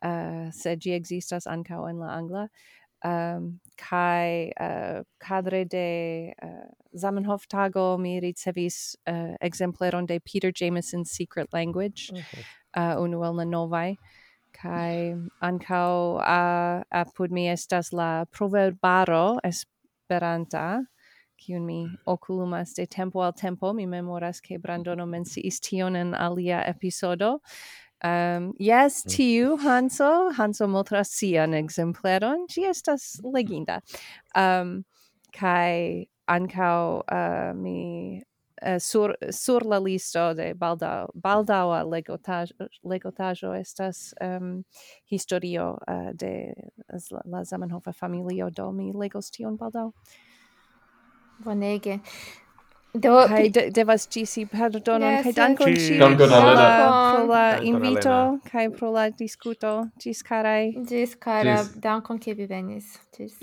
uh, 0.01 0.47
sed 0.49 0.81
ĝi 0.81 0.97
ekzistas 0.97 1.45
ankaŭ 1.45 1.85
en 1.89 2.01
la 2.01 2.15
angla 2.17 2.47
um, 3.03 3.59
kai 3.77 4.51
eh, 4.59 4.99
uh, 4.99 5.03
cadre 5.19 5.65
de 5.65 6.33
uh, 6.43 6.69
Zamenhof 6.95 7.47
tago 7.47 7.99
mi 7.99 8.19
ricevis 8.19 8.95
uh, 9.07 9.35
exempleron 9.41 10.05
de 10.05 10.19
Peter 10.19 10.51
Jameson's 10.51 11.11
Secret 11.11 11.53
Language 11.53 12.11
okay. 12.11 12.43
uh, 12.75 12.95
unu 12.95 13.23
el 13.25 13.35
la 13.35 13.43
novae 13.43 13.97
kai 14.53 15.15
ancau 15.41 16.19
uh, 16.19 16.83
apud 16.91 17.31
mi 17.31 17.47
estas 17.47 17.91
la 17.93 18.25
proverbaro 18.25 19.39
esperanta 19.43 20.85
kiun 21.41 21.65
mi 21.65 21.89
oculumas 22.05 22.73
de 22.75 22.85
tempo 22.85 23.21
al 23.21 23.33
tempo. 23.33 23.73
Mi 23.73 23.85
memoras 23.85 24.41
ke 24.41 24.59
Brandono 24.61 25.05
mhm. 25.05 25.11
menciis 25.11 25.59
tion 25.59 25.95
en 25.95 26.13
alia 26.13 26.63
episodo. 26.67 27.39
Um, 28.03 28.53
yes, 28.57 29.03
mm. 29.05 29.09
tiu 29.09 29.57
Hanso, 29.57 30.31
Hanso 30.33 30.67
montras 30.67 31.11
sian 31.13 31.53
exempleron, 31.53 32.47
ci 32.49 32.65
estas 32.65 33.19
leginda. 33.23 33.81
Um, 34.35 34.83
kai 35.31 36.07
ancau 36.27 37.03
uh, 37.11 37.15
eh, 37.15 37.53
mi 37.53 38.23
uh, 38.65 38.79
sur, 38.79 39.15
sur 39.29 39.61
la 39.65 39.79
listo 39.79 40.33
de 40.33 40.53
baldau, 40.53 41.11
baldaua 41.13 41.83
legotajo, 41.83 42.67
legotajo 42.83 43.53
estas 43.53 44.13
um, 44.21 44.63
historio 45.05 45.77
uh, 45.87 46.11
de 46.13 46.53
la 47.25 47.43
Zamenhofa 47.43 47.93
familio, 47.93 48.49
do 48.49 48.71
mi 48.71 48.91
legos 48.93 49.29
tion 49.31 49.57
baldau. 49.57 49.93
Bonege. 51.43 52.01
Do 52.93 53.27
kai 53.27 53.47
de, 53.49 53.69
devas 53.71 54.07
gisi 54.07 54.45
pardonon 54.45 55.23
kai 55.23 55.31
dankon 55.31 55.75
ci 55.75 55.97
dankon 55.97 56.31
Elena. 56.37 57.15
pro 57.15 57.25
la 57.25 57.45
invito 57.61 58.39
kai 58.51 58.67
pro 58.69 58.91
la 58.91 59.09
discuto. 59.09 59.89
gis 59.97 60.21
carai 60.23 60.75
gis 60.89 61.15
cara 61.15 61.63
dankon 61.79 62.19
ke 62.19 62.35
vi 62.35 62.45
venis. 62.45 62.97
Gis 63.17 63.37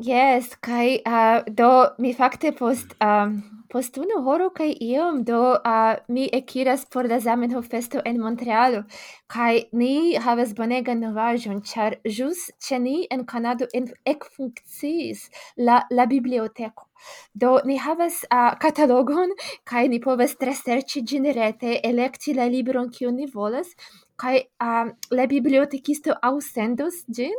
Yes, 0.00 0.54
kai 0.62 1.02
uh, 1.04 1.42
do 1.44 1.90
mi 1.98 2.14
fakte 2.14 2.56
post 2.56 2.94
um, 3.04 3.42
post 3.68 3.98
unu 4.00 4.22
horo 4.24 4.48
kai 4.48 4.70
iom 4.80 5.24
do 5.24 5.40
uh, 5.72 5.96
mi 6.08 6.26
ekiras 6.32 6.86
por 6.90 7.04
la 7.04 7.18
Zamenhof 7.20 7.68
festo 7.68 8.00
en 8.06 8.16
Montrealo. 8.18 8.84
Kai 9.28 9.68
ni 9.72 10.16
havas 10.16 10.54
bonegan 10.56 11.04
novaĵon 11.04 11.60
ĉar 11.72 11.98
ĵus 12.16 12.46
ĉe 12.66 12.78
ni 12.86 12.96
en 13.10 13.26
Kanado 13.26 13.68
en 13.74 13.92
ekfunkciis 14.14 15.28
la 15.58 15.82
la 15.90 16.06
biblioteko. 16.06 16.88
Do 17.34 17.58
ni 17.66 17.76
havas 17.76 18.24
uh, 18.32 18.54
katalogon 18.56 19.36
kai 19.68 19.86
ni 19.88 20.00
povas 20.00 20.32
tre 20.40 20.56
serĉi 20.56 21.04
ĝin 21.04 21.28
rete, 21.36 21.76
elekti 21.84 22.32
la 22.40 22.48
libron 22.48 22.88
kiun 22.88 23.20
ni 23.20 23.28
volas 23.34 23.76
kai 24.20 24.36
um, 24.60 24.92
la 25.10 25.26
bibliotekisto 25.26 26.14
au 26.22 26.40
sendos 26.40 27.04
gin? 27.08 27.36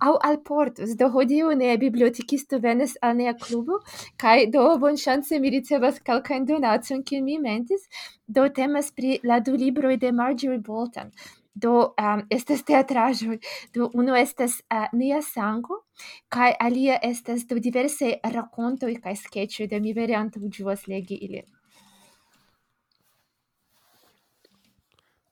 Au 0.00 0.18
alportus 0.28 0.94
do 0.96 1.08
hodiu 1.08 1.52
ne 1.56 1.76
bibliotekisto 1.80 2.60
venas 2.60 2.96
al 3.00 3.16
nea 3.16 3.34
klubo. 3.34 3.80
Kai 4.16 4.46
do 4.46 4.78
bon 4.78 4.96
chance 4.96 5.38
mi 5.40 5.50
ricevas 5.50 6.00
kalkajn 6.04 6.46
donacion 6.46 7.02
kiun 7.02 7.24
mi 7.24 7.38
mentis. 7.38 7.88
Do 8.26 8.48
temas 8.48 8.90
pri 8.92 9.20
la 9.24 9.40
du 9.40 9.56
libroj 9.56 9.96
de 9.96 10.12
Marjorie 10.12 10.58
Bolton. 10.58 11.12
Do 11.54 11.94
um, 11.98 12.24
estas 12.30 12.64
teatraĵoj. 12.64 13.38
Do 13.74 13.90
unu 13.94 14.16
estas 14.16 14.60
uh, 14.72 14.88
nia 14.92 15.22
sango 15.22 15.84
kaj 16.28 16.52
alia 16.60 16.98
estas 17.02 17.46
do 17.46 17.56
diversaj 17.58 18.12
rakontoj 18.36 18.92
kaj 19.04 19.16
sketĉoj 19.24 19.70
do 19.72 19.80
mi 19.80 19.96
vere 19.96 20.16
antaŭĝuas 20.20 20.86
legi 20.88 21.16
ilin. 21.28 21.48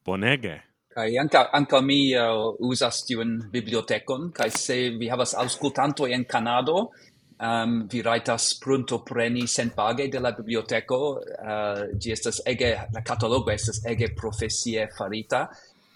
Bonege 0.09 0.68
kai 0.99 1.15
anka 1.23 1.41
anka 1.55 1.79
mi 1.89 2.01
uh, 2.19 2.59
usas 2.71 3.05
tiun 3.07 3.31
bibliotekon 3.55 4.33
kai 4.39 4.51
se 4.51 4.77
vi 4.99 5.07
havas 5.13 5.33
auscultanto 5.43 6.03
en 6.15 6.25
Canado 6.33 6.91
um, 7.39 7.87
vi 7.89 8.03
raitas 8.03 8.59
pronto 8.59 8.99
preni 9.11 9.47
senpage 9.47 10.09
de 10.09 10.19
la 10.19 10.33
biblioteco 10.33 10.99
uh, 11.21 11.87
gi 12.01 12.13
estas 12.17 12.43
ege 12.47 12.75
la 12.95 13.03
catalogo 13.03 13.51
estas 13.51 13.85
ege 13.87 14.09
profesie 14.15 14.89
farita. 14.99 15.49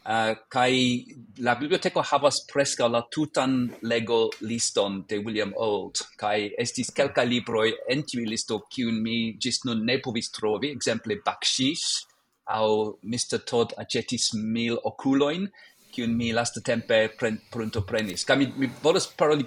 Uh, 0.03 0.35
kai 0.51 1.05
la 1.47 1.55
biblioteco 1.55 2.03
havas 2.03 2.41
presca 2.53 2.89
la 2.89 3.05
tutan 3.11 3.53
lego 3.83 4.31
liston 4.41 5.05
de 5.09 5.19
William 5.19 5.53
Old 5.57 6.03
kai 6.19 6.51
estis 6.59 6.91
kelka 6.91 7.23
libroi 7.23 7.71
en 7.89 8.03
tiu 8.03 8.25
listo 8.27 8.65
kiun 8.71 8.99
mi 9.03 9.19
gis 9.39 9.63
nun 9.65 9.85
ne 9.87 9.99
povis 9.99 10.31
trovi 10.31 10.71
exemple 10.71 11.19
Bakshish 11.27 12.07
au 12.53 12.99
Mr. 13.03 13.41
Todd 13.47 13.75
agetis 13.81 14.33
mil 14.35 14.79
oculoin, 14.85 15.49
kiun 15.93 16.15
mi 16.17 16.33
lasta 16.33 16.61
tempe 16.65 16.99
pren, 17.19 17.39
pronto 17.53 17.83
prenis. 17.85 18.25
Ca 18.25 18.37
mi, 18.37 18.49
mi 18.57 18.69
volas 18.83 19.07
paroli 19.19 19.45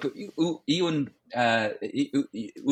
iun, 0.76 1.02
uh, 1.34 1.68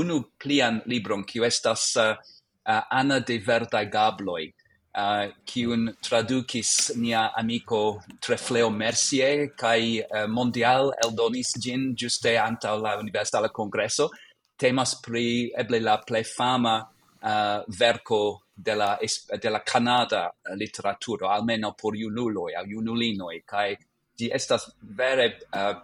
unu 0.00 0.20
plian 0.38 0.80
libron, 0.90 1.24
kiu 1.26 1.46
estas 1.46 1.88
eh, 1.98 2.12
eh, 2.12 2.70
uh, 2.70 2.84
Ana 3.00 3.18
de 3.20 3.38
Verdai 3.44 3.86
Gabloi, 3.90 4.46
uh, 4.94 5.26
kiun 5.46 5.90
traducis 6.02 6.94
nia 6.96 7.26
amico 7.36 8.00
Trefleo 8.22 8.70
Mercier, 8.70 9.48
kai 9.58 10.00
uh, 10.04 10.26
Mondial 10.30 10.94
eldonis 11.04 11.54
gin 11.60 11.92
giuste 11.98 12.38
anta 12.38 12.76
la 12.78 12.96
Universala 13.02 13.50
Congresso. 13.50 14.10
Temas 14.56 14.94
pri 15.02 15.50
eble 15.58 15.82
la 15.82 15.98
ple 15.98 16.22
fama 16.22 16.78
uh, 16.78 17.62
verco 17.66 18.43
de 18.54 18.74
la, 18.74 18.98
de 19.42 19.50
la 19.50 19.62
Canada 19.62 20.34
eh, 20.42 20.54
literaturo, 20.56 21.28
almeno 21.28 21.74
por 21.74 21.96
junuloi 21.96 22.54
au 22.54 22.64
junulinoi 22.66 23.42
kai 23.44 23.76
di 24.16 24.30
estas 24.30 24.76
vere 24.80 25.38
eh, 25.50 25.70
uh, 25.70 25.76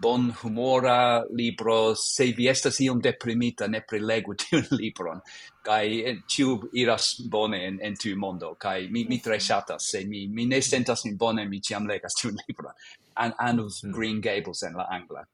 bon 0.00 0.32
humora 0.42 1.24
libro, 1.30 1.94
se 1.94 2.32
vi 2.32 2.48
estas 2.48 2.80
iom 2.80 3.00
deprimita, 3.00 3.66
ne 3.66 3.82
prelegu 3.82 4.34
tiun 4.40 4.66
libron, 4.70 5.20
kai 5.62 6.18
tiu 6.26 6.54
eh, 6.54 6.80
iras 6.82 7.16
bone 7.28 7.64
en, 7.66 7.80
en 7.82 7.96
tiu 7.96 8.16
mondo, 8.16 8.54
kai 8.54 8.88
mi, 8.90 9.04
mi 9.04 9.20
tre 9.20 9.40
shatas, 9.40 9.90
se 9.90 10.04
mi, 10.04 10.26
mi 10.28 10.46
ne 10.46 10.62
sentas 10.62 11.04
mi 11.04 11.14
bone, 11.14 11.48
mi 11.48 11.60
ciam 11.60 11.86
legas 11.86 12.14
tiun 12.14 12.38
libron. 12.46 12.72
An, 13.16 13.34
anus 13.38 13.82
mm. 13.84 13.92
Green 13.92 14.20
Gables 14.20 14.62
en 14.62 14.78
la 14.78 14.86
Angla. 14.90 15.26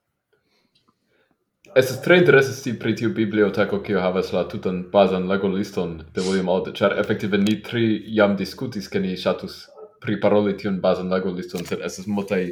Estas 1.72 2.02
tre 2.02 2.18
interesa 2.18 2.52
sti 2.52 2.74
pri 2.78 2.92
tiu 2.96 3.10
biblioteko 3.14 3.80
kio 3.82 4.00
havas 4.00 4.32
la 4.32 4.44
tutan 4.48 4.82
bazan 4.92 5.28
legoliston 5.28 5.96
de 6.14 6.20
William 6.20 6.48
Alde, 6.48 6.72
char 6.76 6.92
effektive 7.00 7.38
ni 7.38 7.62
tri 7.62 8.02
jam 8.06 8.36
diskutis 8.36 8.88
ke 8.88 9.00
ni 9.00 9.16
ŝatus 9.16 9.56
priparoli 10.04 10.56
tiun 10.60 10.80
bazan 10.80 11.08
legoliston, 11.08 11.64
sed 11.64 11.80
estas 11.82 12.06
multaj 12.06 12.42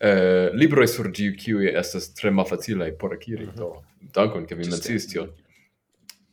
eh, 0.00 0.50
libroj 0.52 0.88
sur 0.90 1.10
ĝi 1.14 1.30
kiuj 1.38 1.70
estas 1.70 2.10
tre 2.18 2.30
malfacilaj 2.34 2.96
por 2.98 3.14
akiri. 3.14 3.46
Mm 3.46 3.50
-hmm. 3.50 3.56
Do, 3.56 4.10
dankon, 4.14 4.46
ke 4.46 4.54
vi 4.54 4.68
menciis 4.70 5.06
tion. 5.12 5.30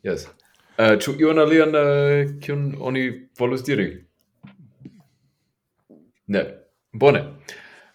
Yes. 0.04 0.26
Uh, 0.26 0.86
eh, 0.86 0.98
ĉu 1.00 1.14
ion 1.20 1.40
alian 1.40 1.76
uh, 1.76 2.40
kiun 2.42 2.76
oni 2.80 3.30
volus 3.40 3.64
diri? 3.64 4.06
Ne. 6.28 6.46
Bone. 6.94 7.24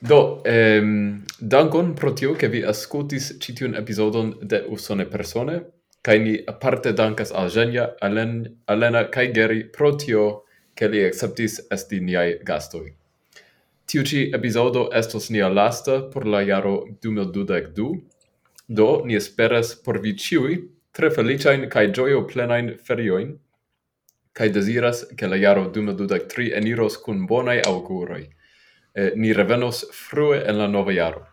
Do, 0.00 0.42
ehm, 0.44 1.24
dankon 1.40 1.94
pro 1.94 2.12
tio, 2.12 2.34
che 2.34 2.48
vi 2.48 2.62
ascoltis 2.62 3.36
citiun 3.40 3.74
episodon 3.74 4.36
de 4.42 4.64
Usone 4.68 5.06
Persone, 5.06 5.64
kai 6.00 6.18
ni 6.18 6.36
aparte 6.46 6.92
dankas 6.92 7.32
al 7.32 7.50
Genia, 7.50 7.96
Alen, 8.00 8.62
Alena 8.66 9.08
kai 9.08 9.32
Geri 9.32 9.64
pro 9.64 9.96
tio, 9.96 10.44
che 10.74 10.88
li 10.88 11.02
acceptis 11.02 11.66
esti 11.70 11.98
niai 12.00 12.38
gastoi. 12.44 12.94
Tiu 13.86 14.04
ci 14.04 14.30
episodo 14.30 14.88
estos 14.92 15.30
nia 15.30 15.48
lasta 15.48 16.02
por 16.02 16.26
la 16.26 16.44
jaro 16.44 16.86
2022, 17.02 18.00
do 18.68 19.02
ni 19.04 19.16
esperas 19.16 19.74
por 19.74 19.98
vi 19.98 20.14
ciui 20.14 20.70
tre 20.92 21.10
feliciain 21.10 21.68
kai 21.68 21.90
gioio 21.90 22.24
plenain 22.24 22.76
ferioin, 22.78 23.36
kai 24.32 24.50
desiras 24.50 25.06
che 25.16 25.26
la 25.26 25.36
jaro 25.36 25.66
2023 25.66 26.52
eniros 26.54 26.98
cun 27.02 27.26
bonai 27.26 27.60
auguroi 27.66 28.37
eh, 28.98 29.12
ni 29.16 29.32
revenos 29.32 29.84
frue 29.94 30.40
en 30.50 30.58
la 30.58 30.66
nova 30.66 30.92
jaro. 30.92 31.26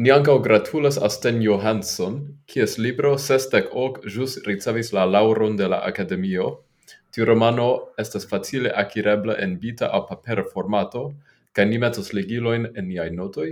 Ni 0.00 0.10
ankaŭ 0.10 0.38
gratulas 0.42 0.96
Asten 1.06 1.42
Johansson, 1.44 2.14
kies 2.48 2.78
libro 2.78 3.12
Sestek 3.18 3.66
ok 3.84 3.98
jus 4.14 4.38
ricevis 4.46 4.92
la 4.96 5.04
lauron 5.04 5.56
de 5.56 5.68
la 5.68 5.80
Akademio. 5.90 6.46
Tiu 7.12 7.26
romano 7.28 7.66
estas 7.98 8.26
facile 8.30 8.72
akirebla 8.82 9.36
en 9.44 9.58
bita 9.60 9.90
aŭ 9.98 10.06
papera 10.08 10.44
formato, 10.54 11.02
kaj 11.52 11.66
ni 11.70 11.82
metos 11.82 12.14
legilojn 12.16 12.70
en 12.74 12.88
niaj 12.88 13.10
notoj. 13.18 13.50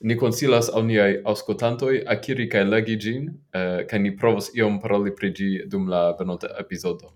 Ni 0.00 0.16
konsilas 0.18 0.68
al 0.68 0.84
niaj 0.90 1.22
aŭskultantoj 1.32 1.94
akiri 2.14 2.48
kaj 2.52 2.64
legi 2.68 2.98
ĝin, 3.06 3.30
eh, 3.54 3.86
kaj 3.90 4.02
ni 4.04 4.16
provos 4.16 4.50
iom 4.54 4.80
paroli 4.82 5.14
pri 5.14 5.32
ĝi 5.40 5.50
dum 5.72 5.88
la 5.88 6.02
venonta 6.20 6.52
epizodo. 6.60 7.14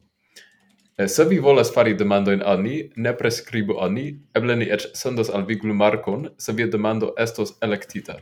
Eh, 0.99 1.09
se 1.09 1.25
vi 1.25 1.39
volas 1.39 1.73
fari 1.75 1.95
demandojn 1.97 2.43
al 2.45 2.63
ni, 2.63 2.77
ne 2.97 3.13
preskribu 3.17 3.79
al 3.81 3.93
ni, 3.95 4.05
eble 4.37 4.57
ni 4.61 4.67
eĉ 4.77 4.91
sendos 4.99 5.31
al 5.33 5.47
vi 5.49 5.57
glumarkon, 5.63 6.29
se 6.39 6.53
via 6.53 6.67
demando 6.67 7.15
estos 7.19 7.55
elektita. 7.63 8.19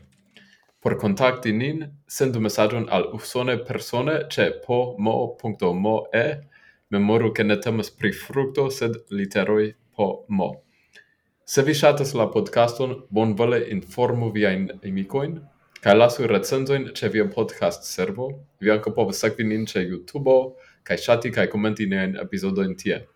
Por 0.81 0.95
kontakti 0.99 1.53
nin, 1.53 1.83
sendu 2.07 2.41
mesaĝon 2.41 2.87
al 2.89 3.09
usone 3.19 3.59
persone 3.65 4.15
ĉe 4.31 4.47
pomo.moe. 4.67 6.25
Memoru 6.91 7.33
ke 7.35 7.45
ne 7.45 7.57
temas 7.61 7.91
pri 7.91 8.13
frukto, 8.17 8.71
sed 8.71 8.97
literoj 9.11 9.73
po 9.97 10.09
mo. 10.29 10.51
Se 11.45 11.63
vi 11.67 11.75
ŝatas 11.75 12.15
la 12.15 12.31
podcaston, 12.31 12.97
bonvole 13.11 13.61
informu 13.75 14.31
viajn 14.35 14.69
amikojn 14.79 15.41
kaj 15.85 15.95
lasu 15.97 16.27
recenzojn 16.29 16.91
ĉe 16.97 17.09
via 17.15 17.25
podcast 17.35 17.87
servo. 17.89 18.27
Vi 18.61 18.71
ankaŭ 18.71 18.95
povas 18.97 19.21
sekvi 19.25 19.47
nin 19.49 19.67
ĉe 19.71 19.83
YouTube, 19.87 20.35
kai 20.82 20.97
shati 20.97 21.31
kai 21.31 21.47
commenti 21.47 21.86
ne 21.86 22.05
en 22.05 22.16
episodo 22.16 22.62
in 22.62 22.77
tie 22.77 23.07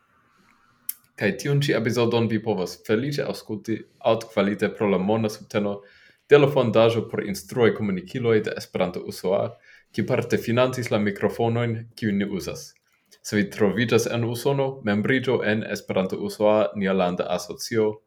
kai 1.17 1.33
tiun 1.33 1.61
ci 1.63 1.73
episodon 1.73 2.29
vi 2.29 2.39
povas 2.43 2.81
felice 2.87 3.23
ausculti 3.23 3.79
alt 3.99 4.25
qualite 4.35 4.69
pro 4.69 4.89
la 4.89 4.99
mona 4.99 5.29
subteno 5.29 5.81
de 6.29 6.39
la 6.39 6.49
fondajo 6.49 7.09
por 7.09 7.25
instrui 7.27 7.75
comuniciloi 7.75 8.41
de 8.41 8.53
Esperanto 8.57 9.01
USOA, 9.01 9.57
ki 9.93 10.03
parte 10.03 10.39
financis 10.39 10.91
la 10.91 10.99
microfonoin 10.99 11.89
ki 11.95 12.13
ni 12.13 12.25
usas. 12.25 12.75
Se 13.23 13.37
vi 13.37 13.45
trovitas 13.51 14.07
en 14.07 14.25
Usono, 14.25 14.81
membrito 14.85 15.43
en 15.45 15.63
Esperanto 15.63 16.17
USOA 16.17 16.73
nia 16.77 16.93
landa 16.93 17.25
asocio, 17.29 18.01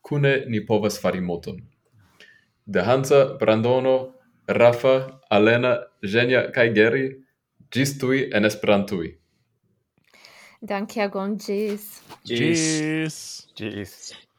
kune 0.00 0.44
ni 0.46 0.60
povas 0.66 0.98
fari 1.00 1.20
moton. 1.20 1.62
De 2.66 2.80
Hansa, 2.80 3.36
Brandono, 3.40 4.14
Rafa, 4.46 5.20
Alena, 5.30 5.78
Genia 6.02 6.50
kai 6.52 6.74
Geri 6.74 7.08
Gis 7.70 7.98
tui 7.98 8.24
en 8.34 8.44
Esperantui. 8.44 9.12
Danke 10.60 11.00
agon, 11.00 11.36
gis. 11.38 12.02
Gis. 12.26 13.46
Gis. 13.54 13.54
gis. 13.54 14.29